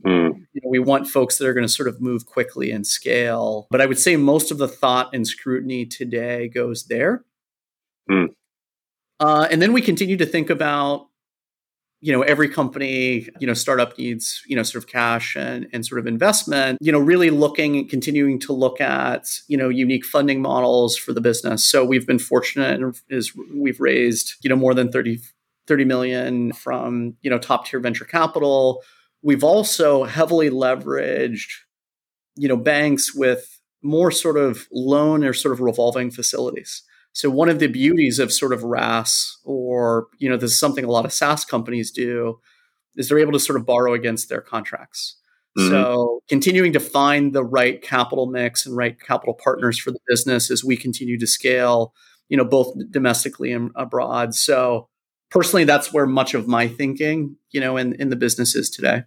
Mm. 0.05 0.24
You 0.55 0.61
know, 0.63 0.69
we 0.69 0.79
want 0.79 1.07
folks 1.07 1.37
that 1.37 1.47
are 1.47 1.53
going 1.53 1.67
to 1.67 1.71
sort 1.71 1.89
of 1.89 2.01
move 2.01 2.25
quickly 2.25 2.71
and 2.71 2.87
scale. 2.87 3.67
But 3.69 3.81
I 3.81 3.85
would 3.85 3.99
say 3.99 4.15
most 4.15 4.51
of 4.51 4.57
the 4.57 4.69
thought 4.69 5.13
and 5.13 5.27
scrutiny 5.27 5.85
today 5.85 6.47
goes 6.47 6.85
there. 6.85 7.25
Mm. 8.09 8.29
Uh, 9.19 9.47
and 9.51 9.61
then 9.61 9.73
we 9.73 9.81
continue 9.81 10.15
to 10.15 10.25
think 10.25 10.49
about 10.49 11.07
you 12.01 12.11
know 12.11 12.21
every 12.21 12.47
company 12.47 13.27
you 13.39 13.47
know 13.47 13.53
startup 13.53 13.97
needs 13.97 14.43
you 14.47 14.55
know 14.55 14.63
sort 14.63 14.83
of 14.83 14.89
cash 14.89 15.35
and, 15.35 15.67
and 15.73 15.85
sort 15.85 15.97
of 15.97 16.05
investment 16.05 16.77
you 16.79 16.91
know 16.91 16.99
really 16.99 17.31
looking 17.31 17.77
and 17.77 17.89
continuing 17.89 18.39
to 18.39 18.53
look 18.53 18.79
at 18.79 19.27
you 19.47 19.57
know 19.57 19.69
unique 19.69 20.05
funding 20.05 20.41
models 20.41 20.95
for 20.95 21.13
the 21.13 21.21
business 21.21 21.65
so 21.65 21.83
we've 21.83 22.05
been 22.05 22.19
fortunate 22.19 22.79
is 23.09 23.33
we've 23.53 23.79
raised 23.79 24.35
you 24.43 24.49
know 24.49 24.55
more 24.55 24.73
than 24.73 24.91
30 24.91 25.19
30 25.67 25.85
million 25.85 26.53
from 26.53 27.15
you 27.21 27.29
know 27.29 27.39
top 27.39 27.65
tier 27.65 27.79
venture 27.79 28.05
capital 28.05 28.83
we've 29.25 29.43
also 29.43 30.05
heavily 30.05 30.49
leveraged 30.49 31.49
you 32.35 32.47
know 32.47 32.57
banks 32.57 33.13
with 33.13 33.59
more 33.83 34.11
sort 34.11 34.37
of 34.37 34.67
loan 34.71 35.23
or 35.23 35.33
sort 35.33 35.53
of 35.53 35.59
revolving 35.59 36.09
facilities 36.09 36.83
so 37.15 37.29
one 37.29 37.47
of 37.47 37.59
the 37.59 37.67
beauties 37.67 38.19
of 38.19 38.33
sort 38.33 38.51
of 38.51 38.65
RaaS, 38.65 39.39
or 39.45 40.07
you 40.17 40.29
know, 40.29 40.35
this 40.35 40.51
is 40.51 40.59
something 40.59 40.83
a 40.83 40.91
lot 40.91 41.05
of 41.05 41.13
SaaS 41.13 41.45
companies 41.45 41.89
do, 41.89 42.41
is 42.97 43.07
they're 43.07 43.19
able 43.19 43.31
to 43.31 43.39
sort 43.39 43.57
of 43.57 43.65
borrow 43.65 43.93
against 43.93 44.27
their 44.27 44.41
contracts. 44.41 45.15
Mm-hmm. 45.57 45.69
So 45.69 46.19
continuing 46.27 46.73
to 46.73 46.81
find 46.81 47.33
the 47.33 47.45
right 47.45 47.81
capital 47.81 48.25
mix 48.25 48.65
and 48.65 48.75
right 48.75 48.99
capital 48.99 49.33
partners 49.33 49.79
for 49.79 49.91
the 49.91 49.99
business 50.09 50.51
as 50.51 50.65
we 50.65 50.75
continue 50.75 51.17
to 51.17 51.25
scale, 51.25 51.93
you 52.27 52.35
know, 52.35 52.43
both 52.43 52.75
domestically 52.91 53.53
and 53.53 53.71
abroad. 53.75 54.35
So 54.35 54.89
personally, 55.31 55.63
that's 55.63 55.93
where 55.93 56.05
much 56.05 56.33
of 56.33 56.49
my 56.49 56.67
thinking, 56.67 57.37
you 57.51 57.61
know, 57.61 57.77
in, 57.77 57.93
in 57.93 58.09
the 58.09 58.17
business 58.17 58.55
is 58.55 58.69
today. 58.69 59.03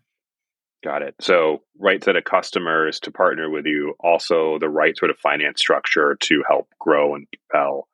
Got 0.84 1.02
it. 1.02 1.16
So, 1.20 1.62
right 1.78 2.02
set 2.02 2.16
of 2.16 2.24
customers 2.24 3.00
to 3.00 3.10
partner 3.10 3.50
with 3.50 3.66
you, 3.66 3.94
also 3.98 4.58
the 4.58 4.68
right 4.68 4.96
sort 4.96 5.10
of 5.10 5.18
finance 5.18 5.60
structure 5.60 6.16
to 6.20 6.44
help 6.48 6.68
grow 6.78 7.14
and 7.14 7.26
propel 7.50 7.88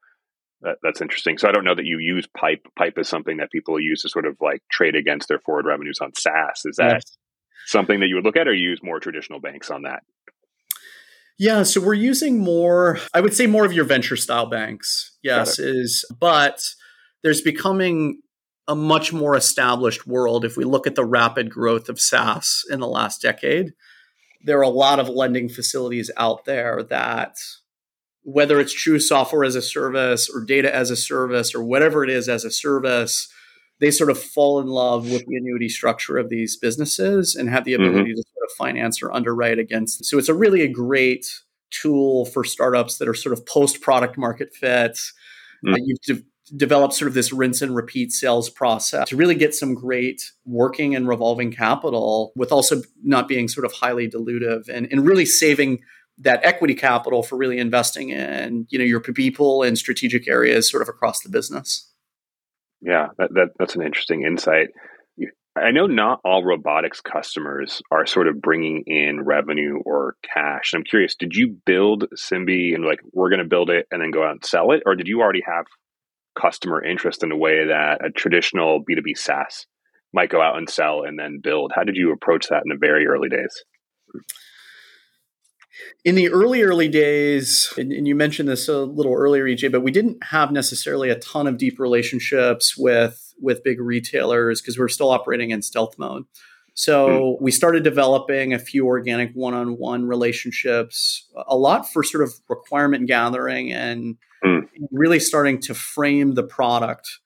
that, 0.65 0.79
that's 0.83 1.01
interesting. 1.01 1.39
So 1.39 1.49
I 1.49 1.53
don't 1.53 1.65
know 1.65 1.75
that 1.75 1.85
you 1.85 1.99
use 1.99 2.27
pipe. 2.27 2.67
Pipe 2.77 2.99
is 2.99 3.09
something 3.09 3.37
that 3.37 3.53
people 3.53 3.79
use 3.79 4.03
to 4.03 4.09
sort 4.09 4.27
of 4.27 4.37
like 4.41 4.63
trade 4.71 4.97
against 4.97 5.29
their 5.29 5.39
forward 5.39 5.67
revenues 5.67 5.99
on 6.01 6.15
SaaS. 6.15 6.63
Is 6.65 6.77
that 6.77 6.95
yes. 6.95 7.17
something 7.67 8.01
that 8.01 8.09
you 8.09 8.17
would 8.17 8.25
look 8.25 8.37
at, 8.37 8.49
or 8.49 8.55
use 8.55 8.81
more 8.83 8.99
traditional 8.99 9.41
banks 9.41 9.71
on 9.71 9.83
that? 9.83 10.03
Yeah, 11.39 11.65
so 11.65 11.81
we're 11.81 11.95
using 11.95 12.39
more. 12.39 12.99
I 13.13 13.21
would 13.21 13.35
say 13.35 13.47
more 13.47 13.65
of 13.65 13.73
your 13.73 13.85
venture 13.85 14.17
style 14.17 14.47
banks. 14.47 15.17
Yes, 15.23 15.59
is 15.59 16.05
but 16.19 16.63
there's 17.23 17.41
becoming 17.41 18.21
a 18.67 18.75
much 18.75 19.13
more 19.13 19.37
established 19.37 20.07
world 20.07 20.45
if 20.45 20.57
we 20.57 20.65
look 20.65 20.87
at 20.87 20.95
the 20.95 21.05
rapid 21.05 21.51
growth 21.51 21.89
of 21.89 22.01
SaaS 22.01 22.65
in 22.71 22.81
the 22.81 22.89
last 22.89 23.21
decade. 23.21 23.75
There 24.43 24.59
are 24.59 24.63
a 24.63 24.69
lot 24.69 24.99
of 24.99 25.09
lending 25.09 25.49
facilities 25.49 26.11
out 26.17 26.45
there 26.45 26.83
that 26.85 27.37
whether 28.23 28.59
it's 28.59 28.73
true 28.73 28.99
software 28.99 29.45
as 29.45 29.55
a 29.55 29.63
service 29.63 30.31
or 30.35 30.45
data 30.45 30.75
as 30.75 30.91
a 30.91 30.97
service 30.97 31.55
or 31.55 31.63
whatever 31.63 32.03
it 32.03 32.11
is 32.11 32.29
as 32.29 32.45
a 32.45 32.51
service, 32.51 33.29
they 33.81 33.91
sort 33.91 34.11
of 34.11 34.19
fall 34.19 34.61
in 34.61 34.67
love 34.67 35.11
with 35.11 35.25
the 35.27 35.37
annuity 35.37 35.69
structure 35.69 36.17
of 36.17 36.31
these 36.31 36.57
businesses 36.57 37.35
and 37.35 37.51
have 37.51 37.65
the 37.65 37.75
mm-hmm. 37.75 37.83
ability 37.83 38.11
mm-hmm. 38.11 38.17
to 38.17 38.25
sort 38.35 38.51
of 38.51 38.57
finance 38.57 39.03
or 39.03 39.13
underwrite 39.13 39.59
against. 39.59 40.05
So 40.07 40.19
it's 40.19 40.29
a 40.29 40.35
really 40.35 40.63
a 40.63 40.69
great 40.69 41.27
tool 41.71 42.25
for 42.27 42.45
startups 42.45 42.99
that 42.99 43.09
are 43.09 43.15
sort 43.15 43.35
of 43.35 43.45
post 43.45 43.83
product 43.83 44.17
market 44.17 44.55
fit. 44.55 44.93
Mm-hmm. 44.93 45.75
Uh, 45.75 45.79
you've 45.85 46.01
de- 46.01 46.25
developed 46.57 46.95
sort 46.95 47.09
of 47.09 47.15
this 47.15 47.33
rinse 47.33 47.63
and 47.63 47.75
repeat 47.75 48.13
sales 48.13 48.51
process 48.51 49.09
to 49.09 49.17
really 49.17 49.35
get 49.35 49.55
some 49.55 49.75
great 49.75 50.33
working 50.45 50.95
and 50.95 51.09
revolving 51.09 51.51
capital 51.51 52.33
with 52.37 52.53
also 52.53 52.83
not 53.03 53.29
being 53.29 53.49
sort 53.49 53.65
of 53.65 53.73
highly 53.73 54.09
dilutive 54.09 54.69
and, 54.69 54.87
and 54.91 55.07
really 55.07 55.25
saving 55.25 55.81
that 56.19 56.45
equity 56.45 56.75
capital 56.75 57.23
for 57.23 57.37
really 57.37 57.59
investing 57.59 58.11
in 58.11 58.67
you 58.71 58.79
know 58.79 58.85
your 58.85 59.01
people 59.01 59.63
and 59.63 59.79
strategic 59.79 60.29
areas 60.29 60.71
sort 60.71 60.83
of 60.83 60.89
across 60.89 61.21
the 61.21 61.29
business. 61.29 61.91
Yeah 62.81 63.09
that, 63.19 63.33
that 63.35 63.49
that's 63.59 63.75
an 63.75 63.83
interesting 63.83 64.23
insight. 64.23 64.69
I 65.57 65.71
know 65.71 65.87
not 65.87 66.21
all 66.25 66.43
robotics 66.43 67.01
customers 67.01 67.81
are 67.93 68.07
sort 68.07 68.27
of 68.27 68.43
bringing 68.43 68.83
in 68.89 69.21
revenue 69.25 69.79
or 69.85 70.17
cash. 70.23 70.73
I'm 70.75 70.83
curious 70.83 71.15
did 71.15 71.35
you 71.35 71.57
build 71.65 72.07
Simbe 72.17 72.75
and 72.75 72.85
like 72.85 73.01
we're 73.13 73.31
going 73.31 73.39
to 73.39 73.49
build 73.49 73.71
it 73.71 73.87
and 73.91 74.03
then 74.03 74.11
go 74.11 74.25
out 74.25 74.33
and 74.33 74.45
sell 74.45 74.73
it 74.73 74.83
or 74.85 74.95
did 74.95 75.07
you 75.07 75.21
already 75.21 75.43
have 75.47 75.67
customer 76.39 76.83
interest 76.83 77.23
in 77.23 77.33
a 77.33 77.37
way 77.37 77.67
that 77.67 78.05
a 78.05 78.11
traditional 78.11 78.81
b2b 78.81 79.17
saas 79.17 79.67
might 80.13 80.31
go 80.31 80.41
out 80.41 80.57
and 80.57 80.71
sell 80.71 81.03
and 81.03 81.19
then 81.19 81.41
build. 81.43 81.73
How 81.75 81.83
did 81.83 81.97
you 81.97 82.13
approach 82.13 82.49
that 82.49 82.63
in 82.65 82.69
the 82.69 82.79
very 82.79 83.07
early 83.07 83.29
days? 83.29 83.65
In 86.05 86.15
the 86.15 86.29
early 86.29 86.63
early 86.63 86.89
days 86.89 87.73
and, 87.77 88.07
you 88.07 88.15
mentioned 88.15 88.49
this 88.49 88.69
a 88.69 88.85
little 88.85 89.13
earlier 89.13 89.45
ej 89.45 89.71
but 89.73 89.81
we 89.81 89.91
didn't 89.91 90.23
have 90.23 90.53
necessarily 90.53 91.11
a 91.11 91.19
ton 91.19 91.49
of 91.49 91.59
deep 91.59 91.81
relationships 91.81 92.77
with 92.79 93.35
with 93.41 93.65
big 93.65 93.81
retailers 93.81 94.61
because 94.61 94.79
we 94.79 94.85
are 94.85 94.89
still 94.89 95.11
operating 95.11 95.51
in 95.51 95.63
stealth 95.63 95.99
mode 95.99 96.25
so 96.75 97.09
mm. 97.09 97.41
we 97.41 97.51
started 97.51 97.83
developing 97.83 98.53
a 98.53 98.59
few 98.59 98.87
organic 98.87 99.33
one-on-one 99.33 100.07
relationships 100.07 101.29
a 101.47 101.57
lot 101.57 101.91
for 101.91 102.03
sort 102.03 102.23
of 102.23 102.35
requirement 102.49 103.07
gathering 103.07 103.73
and 103.73 104.17
mm. 104.45 104.63
really 104.91 105.21
starting 105.21 105.61
to 105.61 105.75
frame 105.75 106.35
the 106.35 106.43
product 106.43 107.21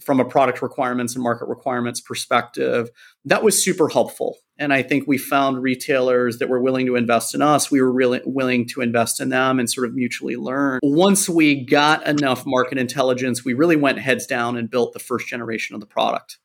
from 0.00 0.18
a 0.18 0.24
product 0.24 0.62
requirements 0.62 1.14
and 1.14 1.22
market 1.22 1.48
requirements 1.48 2.00
perspective 2.00 2.90
that 3.24 3.42
was 3.42 3.62
super 3.62 3.88
helpful 3.88 4.36
and 4.60 4.74
I 4.74 4.82
think 4.82 5.08
we 5.08 5.16
found 5.16 5.62
retailers 5.62 6.38
that 6.38 6.50
were 6.50 6.60
willing 6.60 6.84
to 6.84 6.94
invest 6.94 7.34
in 7.34 7.40
us. 7.40 7.70
We 7.70 7.80
were 7.80 7.90
really 7.90 8.20
willing 8.26 8.68
to 8.68 8.82
invest 8.82 9.18
in 9.18 9.30
them 9.30 9.58
and 9.58 9.70
sort 9.70 9.88
of 9.88 9.94
mutually 9.94 10.36
learn. 10.36 10.80
Once 10.82 11.30
we 11.30 11.64
got 11.64 12.06
enough 12.06 12.44
market 12.44 12.76
intelligence, 12.76 13.42
we 13.42 13.54
really 13.54 13.76
went 13.76 13.98
heads 13.98 14.26
down 14.26 14.58
and 14.58 14.70
built 14.70 14.92
the 14.92 14.98
first 14.98 15.26
generation 15.28 15.74
of 15.74 15.80
the 15.80 15.86
product. 15.86 16.38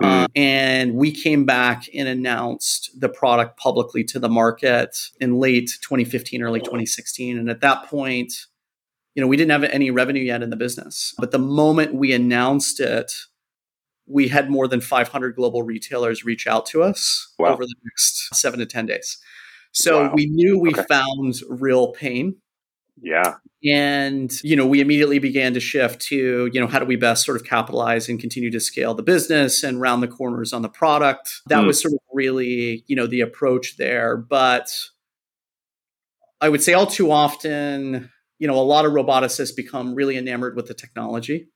Mm. 0.00 0.24
Uh, 0.24 0.28
and 0.36 0.94
we 0.94 1.10
came 1.10 1.44
back 1.44 1.88
and 1.94 2.08
announced 2.08 2.90
the 2.98 3.08
product 3.08 3.58
publicly 3.58 4.04
to 4.04 4.18
the 4.18 4.28
market 4.28 4.96
in 5.20 5.38
late 5.38 5.70
2015, 5.82 6.42
early 6.42 6.60
2016. 6.60 7.38
And 7.38 7.50
at 7.50 7.60
that 7.60 7.86
point, 7.86 8.46
you 9.14 9.22
know, 9.22 9.26
we 9.26 9.36
didn't 9.36 9.50
have 9.50 9.64
any 9.64 9.90
revenue 9.90 10.22
yet 10.22 10.42
in 10.42 10.50
the 10.50 10.56
business. 10.56 11.14
But 11.18 11.32
the 11.32 11.38
moment 11.38 11.94
we 11.94 12.12
announced 12.12 12.78
it, 12.78 13.12
we 14.06 14.28
had 14.28 14.50
more 14.50 14.68
than 14.68 14.80
500 14.80 15.34
global 15.34 15.62
retailers 15.62 16.24
reach 16.24 16.46
out 16.46 16.66
to 16.66 16.82
us 16.82 17.32
wow. 17.38 17.52
over 17.52 17.64
the 17.64 17.74
next 17.84 18.34
seven 18.34 18.60
to 18.60 18.66
10 18.66 18.86
days. 18.86 19.18
So 19.72 20.04
wow. 20.04 20.12
we 20.14 20.26
knew 20.26 20.58
we 20.58 20.70
okay. 20.70 20.84
found 20.88 21.34
real 21.48 21.92
pain. 21.92 22.36
Yeah. 23.02 23.34
And, 23.64 24.32
you 24.42 24.54
know, 24.54 24.66
we 24.66 24.80
immediately 24.80 25.18
began 25.18 25.54
to 25.54 25.60
shift 25.60 26.00
to, 26.02 26.48
you 26.52 26.60
know, 26.60 26.66
how 26.66 26.78
do 26.78 26.84
we 26.84 26.96
best 26.96 27.24
sort 27.24 27.36
of 27.36 27.44
capitalize 27.44 28.08
and 28.08 28.20
continue 28.20 28.50
to 28.50 28.60
scale 28.60 28.94
the 28.94 29.02
business 29.02 29.62
and 29.62 29.80
round 29.80 30.02
the 30.02 30.08
corners 30.08 30.52
on 30.52 30.62
the 30.62 30.68
product? 30.68 31.42
That 31.46 31.62
mm. 31.62 31.66
was 31.66 31.80
sort 31.80 31.94
of 31.94 32.00
really, 32.12 32.84
you 32.86 32.94
know, 32.94 33.06
the 33.06 33.20
approach 33.20 33.76
there. 33.76 34.16
But 34.16 34.68
I 36.40 36.48
would 36.48 36.62
say 36.62 36.74
all 36.74 36.86
too 36.86 37.10
often, 37.10 38.10
you 38.38 38.46
know, 38.46 38.54
a 38.54 38.62
lot 38.62 38.84
of 38.84 38.92
roboticists 38.92 39.54
become 39.54 39.94
really 39.94 40.16
enamored 40.16 40.54
with 40.54 40.66
the 40.66 40.74
technology 40.74 41.48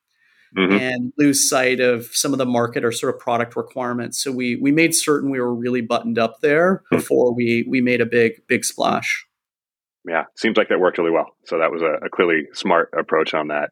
mm-hmm. 0.56 0.72
and 0.72 1.12
lose 1.18 1.48
sight 1.48 1.80
of 1.80 2.06
some 2.12 2.32
of 2.32 2.38
the 2.38 2.46
market 2.46 2.84
or 2.84 2.92
sort 2.92 3.14
of 3.14 3.20
product 3.20 3.56
requirements. 3.56 4.22
So 4.22 4.32
we 4.32 4.56
we 4.56 4.72
made 4.72 4.94
certain 4.94 5.30
we 5.30 5.40
were 5.40 5.54
really 5.54 5.80
buttoned 5.80 6.18
up 6.18 6.40
there 6.40 6.82
hmm. 6.90 6.96
before 6.96 7.34
we 7.34 7.64
we 7.68 7.80
made 7.80 8.00
a 8.00 8.06
big 8.06 8.46
big 8.46 8.64
splash. 8.64 9.26
Yeah, 10.08 10.24
seems 10.36 10.56
like 10.56 10.68
that 10.68 10.80
worked 10.80 10.98
really 10.98 11.10
well. 11.10 11.36
So 11.44 11.58
that 11.58 11.70
was 11.70 11.82
a, 11.82 12.06
a 12.06 12.10
clearly 12.10 12.48
smart 12.52 12.92
approach 12.98 13.34
on 13.34 13.48
that. 13.48 13.70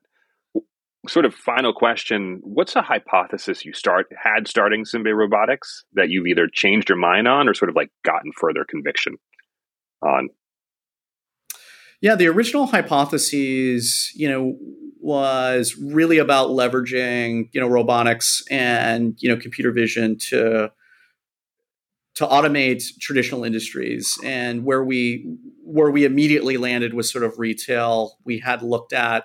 Sort 1.08 1.24
of 1.24 1.34
final 1.34 1.72
question: 1.72 2.40
What's 2.42 2.76
a 2.76 2.82
hypothesis 2.82 3.64
you 3.64 3.72
start 3.72 4.06
had 4.16 4.46
starting 4.46 4.84
Simbe 4.84 5.14
Robotics 5.14 5.84
that 5.94 6.10
you've 6.10 6.26
either 6.26 6.46
changed 6.52 6.88
your 6.88 6.98
mind 6.98 7.26
on 7.26 7.48
or 7.48 7.54
sort 7.54 7.70
of 7.70 7.76
like 7.76 7.90
gotten 8.04 8.32
further 8.32 8.64
conviction 8.68 9.16
on? 10.02 10.28
Yeah, 12.00 12.14
the 12.14 12.28
original 12.28 12.66
hypothesis, 12.66 14.12
you 14.14 14.28
know, 14.28 14.56
was 15.00 15.76
really 15.76 16.18
about 16.18 16.50
leveraging, 16.50 17.48
you 17.52 17.60
know, 17.60 17.66
robotics 17.66 18.42
and, 18.50 19.14
you 19.18 19.28
know, 19.28 19.36
computer 19.36 19.72
vision 19.72 20.16
to 20.18 20.70
to 22.16 22.26
automate 22.26 22.82
traditional 23.00 23.44
industries. 23.44 24.18
And 24.24 24.64
where 24.64 24.84
we 24.84 25.26
where 25.70 25.90
we 25.90 26.04
immediately 26.04 26.56
landed 26.56 26.94
was 26.94 27.10
sort 27.10 27.24
of 27.24 27.38
retail. 27.38 28.18
We 28.24 28.38
had 28.38 28.62
looked 28.62 28.92
at 28.92 29.24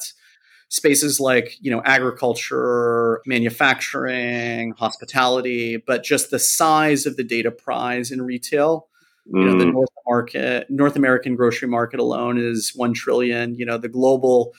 spaces 0.69 1.19
like, 1.19 1.57
you 1.61 1.71
know, 1.71 1.81
agriculture, 1.85 3.21
manufacturing, 3.25 4.71
hospitality, 4.77 5.77
but 5.77 6.03
just 6.03 6.31
the 6.31 6.39
size 6.39 7.05
of 7.05 7.17
the 7.17 7.23
data 7.23 7.51
prize 7.51 8.11
in 8.11 8.21
retail 8.21 8.87
you 9.25 9.43
know, 9.43 9.57
the 9.57 9.65
mm. 9.65 9.73
North 9.73 9.89
market, 10.07 10.69
North 10.69 10.95
American 10.95 11.35
grocery 11.35 11.67
market 11.67 11.99
alone 11.99 12.37
is 12.37 12.73
one 12.75 12.93
trillion. 12.93 13.55
You 13.55 13.65
know, 13.65 13.77
the 13.77 13.89
global 13.89 14.53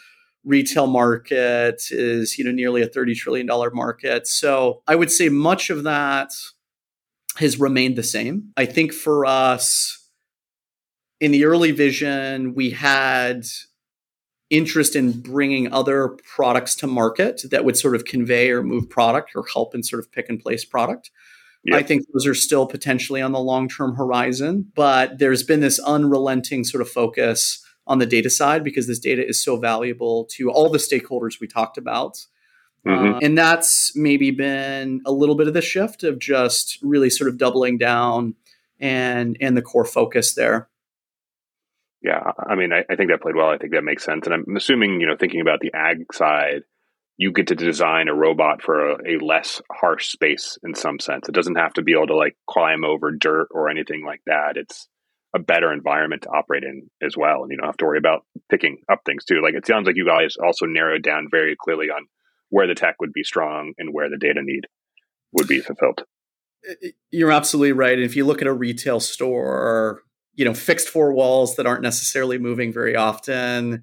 retail 0.44 0.86
market 0.86 1.82
is 1.90 2.36
you 2.36 2.44
know 2.44 2.50
nearly 2.50 2.82
a 2.82 2.88
thirty 2.88 3.14
trillion 3.14 3.46
dollar 3.46 3.70
market. 3.70 4.26
So 4.26 4.82
I 4.88 4.96
would 4.96 5.12
say 5.12 5.28
much 5.28 5.70
of 5.70 5.84
that 5.84 6.32
has 7.36 7.60
remained 7.60 7.96
the 7.96 8.02
same. 8.02 8.50
I 8.56 8.66
think 8.66 8.92
for 8.92 9.24
us, 9.24 10.05
in 11.20 11.32
the 11.32 11.44
early 11.44 11.72
vision, 11.72 12.54
we 12.54 12.70
had 12.70 13.46
interest 14.50 14.94
in 14.94 15.20
bringing 15.20 15.72
other 15.72 16.16
products 16.34 16.74
to 16.76 16.86
market 16.86 17.42
that 17.50 17.64
would 17.64 17.76
sort 17.76 17.96
of 17.96 18.04
convey 18.04 18.50
or 18.50 18.62
move 18.62 18.88
product 18.88 19.32
or 19.34 19.44
help 19.52 19.74
in 19.74 19.82
sort 19.82 20.00
of 20.00 20.10
pick 20.12 20.28
and 20.28 20.40
place 20.40 20.64
product. 20.64 21.10
Yep. 21.64 21.78
I 21.78 21.82
think 21.82 22.06
those 22.12 22.26
are 22.26 22.34
still 22.34 22.66
potentially 22.66 23.20
on 23.20 23.32
the 23.32 23.40
long 23.40 23.68
term 23.68 23.96
horizon, 23.96 24.70
but 24.74 25.18
there's 25.18 25.42
been 25.42 25.60
this 25.60 25.80
unrelenting 25.80 26.62
sort 26.62 26.80
of 26.80 26.88
focus 26.88 27.64
on 27.88 27.98
the 27.98 28.06
data 28.06 28.30
side 28.30 28.62
because 28.62 28.86
this 28.86 28.98
data 29.00 29.26
is 29.26 29.42
so 29.42 29.56
valuable 29.56 30.26
to 30.32 30.50
all 30.50 30.68
the 30.70 30.78
stakeholders 30.78 31.40
we 31.40 31.48
talked 31.48 31.76
about. 31.76 32.24
Mm-hmm. 32.86 33.14
Uh, 33.14 33.18
and 33.20 33.36
that's 33.36 33.96
maybe 33.96 34.30
been 34.30 35.00
a 35.04 35.10
little 35.10 35.34
bit 35.34 35.48
of 35.48 35.54
the 35.54 35.62
shift 35.62 36.04
of 36.04 36.20
just 36.20 36.78
really 36.82 37.10
sort 37.10 37.28
of 37.28 37.36
doubling 37.36 37.78
down 37.78 38.34
and 38.78 39.36
and 39.40 39.56
the 39.56 39.62
core 39.62 39.84
focus 39.84 40.34
there. 40.34 40.68
Yeah, 42.06 42.22
I 42.38 42.54
mean, 42.54 42.72
I, 42.72 42.84
I 42.88 42.94
think 42.94 43.10
that 43.10 43.20
played 43.20 43.34
well. 43.34 43.48
I 43.48 43.58
think 43.58 43.72
that 43.72 43.82
makes 43.82 44.04
sense. 44.04 44.26
And 44.26 44.34
I'm 44.34 44.56
assuming, 44.56 45.00
you 45.00 45.08
know, 45.08 45.16
thinking 45.18 45.40
about 45.40 45.58
the 45.58 45.72
ag 45.74 46.14
side, 46.14 46.62
you 47.16 47.32
get 47.32 47.48
to 47.48 47.56
design 47.56 48.06
a 48.06 48.14
robot 48.14 48.62
for 48.62 48.90
a, 48.90 49.16
a, 49.16 49.18
less 49.18 49.60
harsh 49.72 50.10
space 50.10 50.56
in 50.62 50.76
some 50.76 51.00
sense. 51.00 51.28
It 51.28 51.34
doesn't 51.34 51.56
have 51.56 51.72
to 51.72 51.82
be 51.82 51.94
able 51.94 52.06
to 52.08 52.16
like 52.16 52.36
climb 52.48 52.84
over 52.84 53.10
dirt 53.10 53.48
or 53.50 53.68
anything 53.68 54.04
like 54.06 54.20
that. 54.26 54.56
It's 54.56 54.86
a 55.34 55.40
better 55.40 55.72
environment 55.72 56.22
to 56.22 56.28
operate 56.28 56.62
in 56.62 56.88
as 57.02 57.16
well. 57.16 57.42
And 57.42 57.50
you 57.50 57.56
don't 57.56 57.66
have 57.66 57.76
to 57.78 57.86
worry 57.86 57.98
about 57.98 58.24
picking 58.48 58.78
up 58.88 59.00
things 59.04 59.24
too. 59.24 59.40
Like 59.42 59.54
it 59.54 59.66
sounds 59.66 59.88
like 59.88 59.96
you 59.96 60.06
guys 60.06 60.36
also 60.36 60.66
narrowed 60.66 61.02
down 61.02 61.26
very 61.28 61.56
clearly 61.60 61.86
on 61.86 62.06
where 62.50 62.68
the 62.68 62.76
tech 62.76 63.00
would 63.00 63.12
be 63.12 63.24
strong 63.24 63.72
and 63.78 63.92
where 63.92 64.08
the 64.08 64.16
data 64.16 64.42
need 64.44 64.66
would 65.32 65.48
be 65.48 65.58
fulfilled. 65.58 66.04
You're 67.10 67.32
absolutely 67.32 67.72
right. 67.72 67.94
And 67.94 68.04
if 68.04 68.14
you 68.14 68.24
look 68.24 68.42
at 68.42 68.46
a 68.46 68.52
retail 68.52 69.00
store, 69.00 70.02
you 70.36 70.44
know, 70.44 70.54
fixed 70.54 70.88
four 70.88 71.12
walls 71.12 71.56
that 71.56 71.66
aren't 71.66 71.82
necessarily 71.82 72.38
moving 72.38 72.72
very 72.72 72.94
often, 72.94 73.82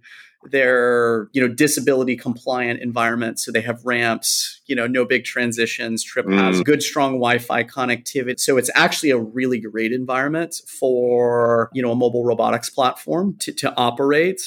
they're 0.51 1.29
you 1.31 1.41
know 1.41 1.53
disability 1.53 2.15
compliant 2.15 2.81
environments 2.81 3.45
so 3.45 3.51
they 3.51 3.61
have 3.61 3.79
ramps 3.85 4.61
you 4.65 4.75
know 4.75 4.87
no 4.87 5.05
big 5.05 5.23
transitions 5.23 6.03
trip 6.03 6.25
mm. 6.25 6.37
has 6.37 6.61
good 6.61 6.83
strong 6.83 7.13
wi-fi 7.13 7.63
connectivity. 7.63 8.39
So 8.39 8.57
it's 8.57 8.69
actually 8.75 9.11
a 9.11 9.17
really 9.17 9.59
great 9.59 9.91
environment 9.91 10.55
for 10.79 11.69
you 11.73 11.81
know 11.81 11.91
a 11.91 11.95
mobile 11.95 12.25
robotics 12.25 12.69
platform 12.69 13.35
to, 13.39 13.53
to 13.53 13.73
operate. 13.77 14.41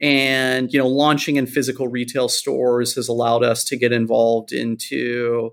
And 0.00 0.72
you 0.72 0.78
know 0.78 0.88
launching 0.88 1.36
in 1.36 1.46
physical 1.46 1.88
retail 1.88 2.28
stores 2.28 2.94
has 2.94 3.08
allowed 3.08 3.44
us 3.44 3.64
to 3.64 3.76
get 3.76 3.92
involved 3.92 4.52
into 4.52 5.50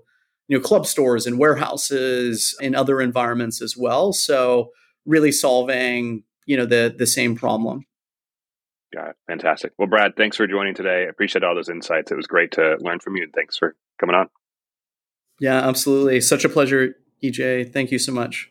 you 0.48 0.58
know 0.58 0.60
club 0.60 0.86
stores 0.86 1.26
and 1.26 1.38
warehouses 1.38 2.56
and 2.60 2.74
other 2.74 3.00
environments 3.00 3.62
as 3.62 3.76
well. 3.76 4.12
So 4.12 4.70
really 5.06 5.32
solving 5.32 6.22
you 6.46 6.56
know 6.56 6.66
the 6.66 6.94
the 6.96 7.06
same 7.06 7.34
problem 7.36 7.84
Got 8.92 9.10
it. 9.10 9.16
Fantastic. 9.28 9.72
Well, 9.78 9.86
Brad, 9.86 10.16
thanks 10.16 10.36
for 10.36 10.46
joining 10.46 10.74
today. 10.74 11.04
I 11.06 11.08
appreciate 11.08 11.44
all 11.44 11.54
those 11.54 11.68
insights. 11.68 12.10
It 12.10 12.16
was 12.16 12.26
great 12.26 12.50
to 12.52 12.76
learn 12.80 12.98
from 12.98 13.16
you, 13.16 13.22
and 13.22 13.32
thanks 13.32 13.56
for 13.56 13.76
coming 14.00 14.16
on. 14.16 14.28
Yeah, 15.38 15.66
absolutely. 15.66 16.20
Such 16.20 16.44
a 16.44 16.48
pleasure, 16.48 16.96
EJ. 17.22 17.72
Thank 17.72 17.92
you 17.92 17.98
so 17.98 18.12
much. 18.12 18.50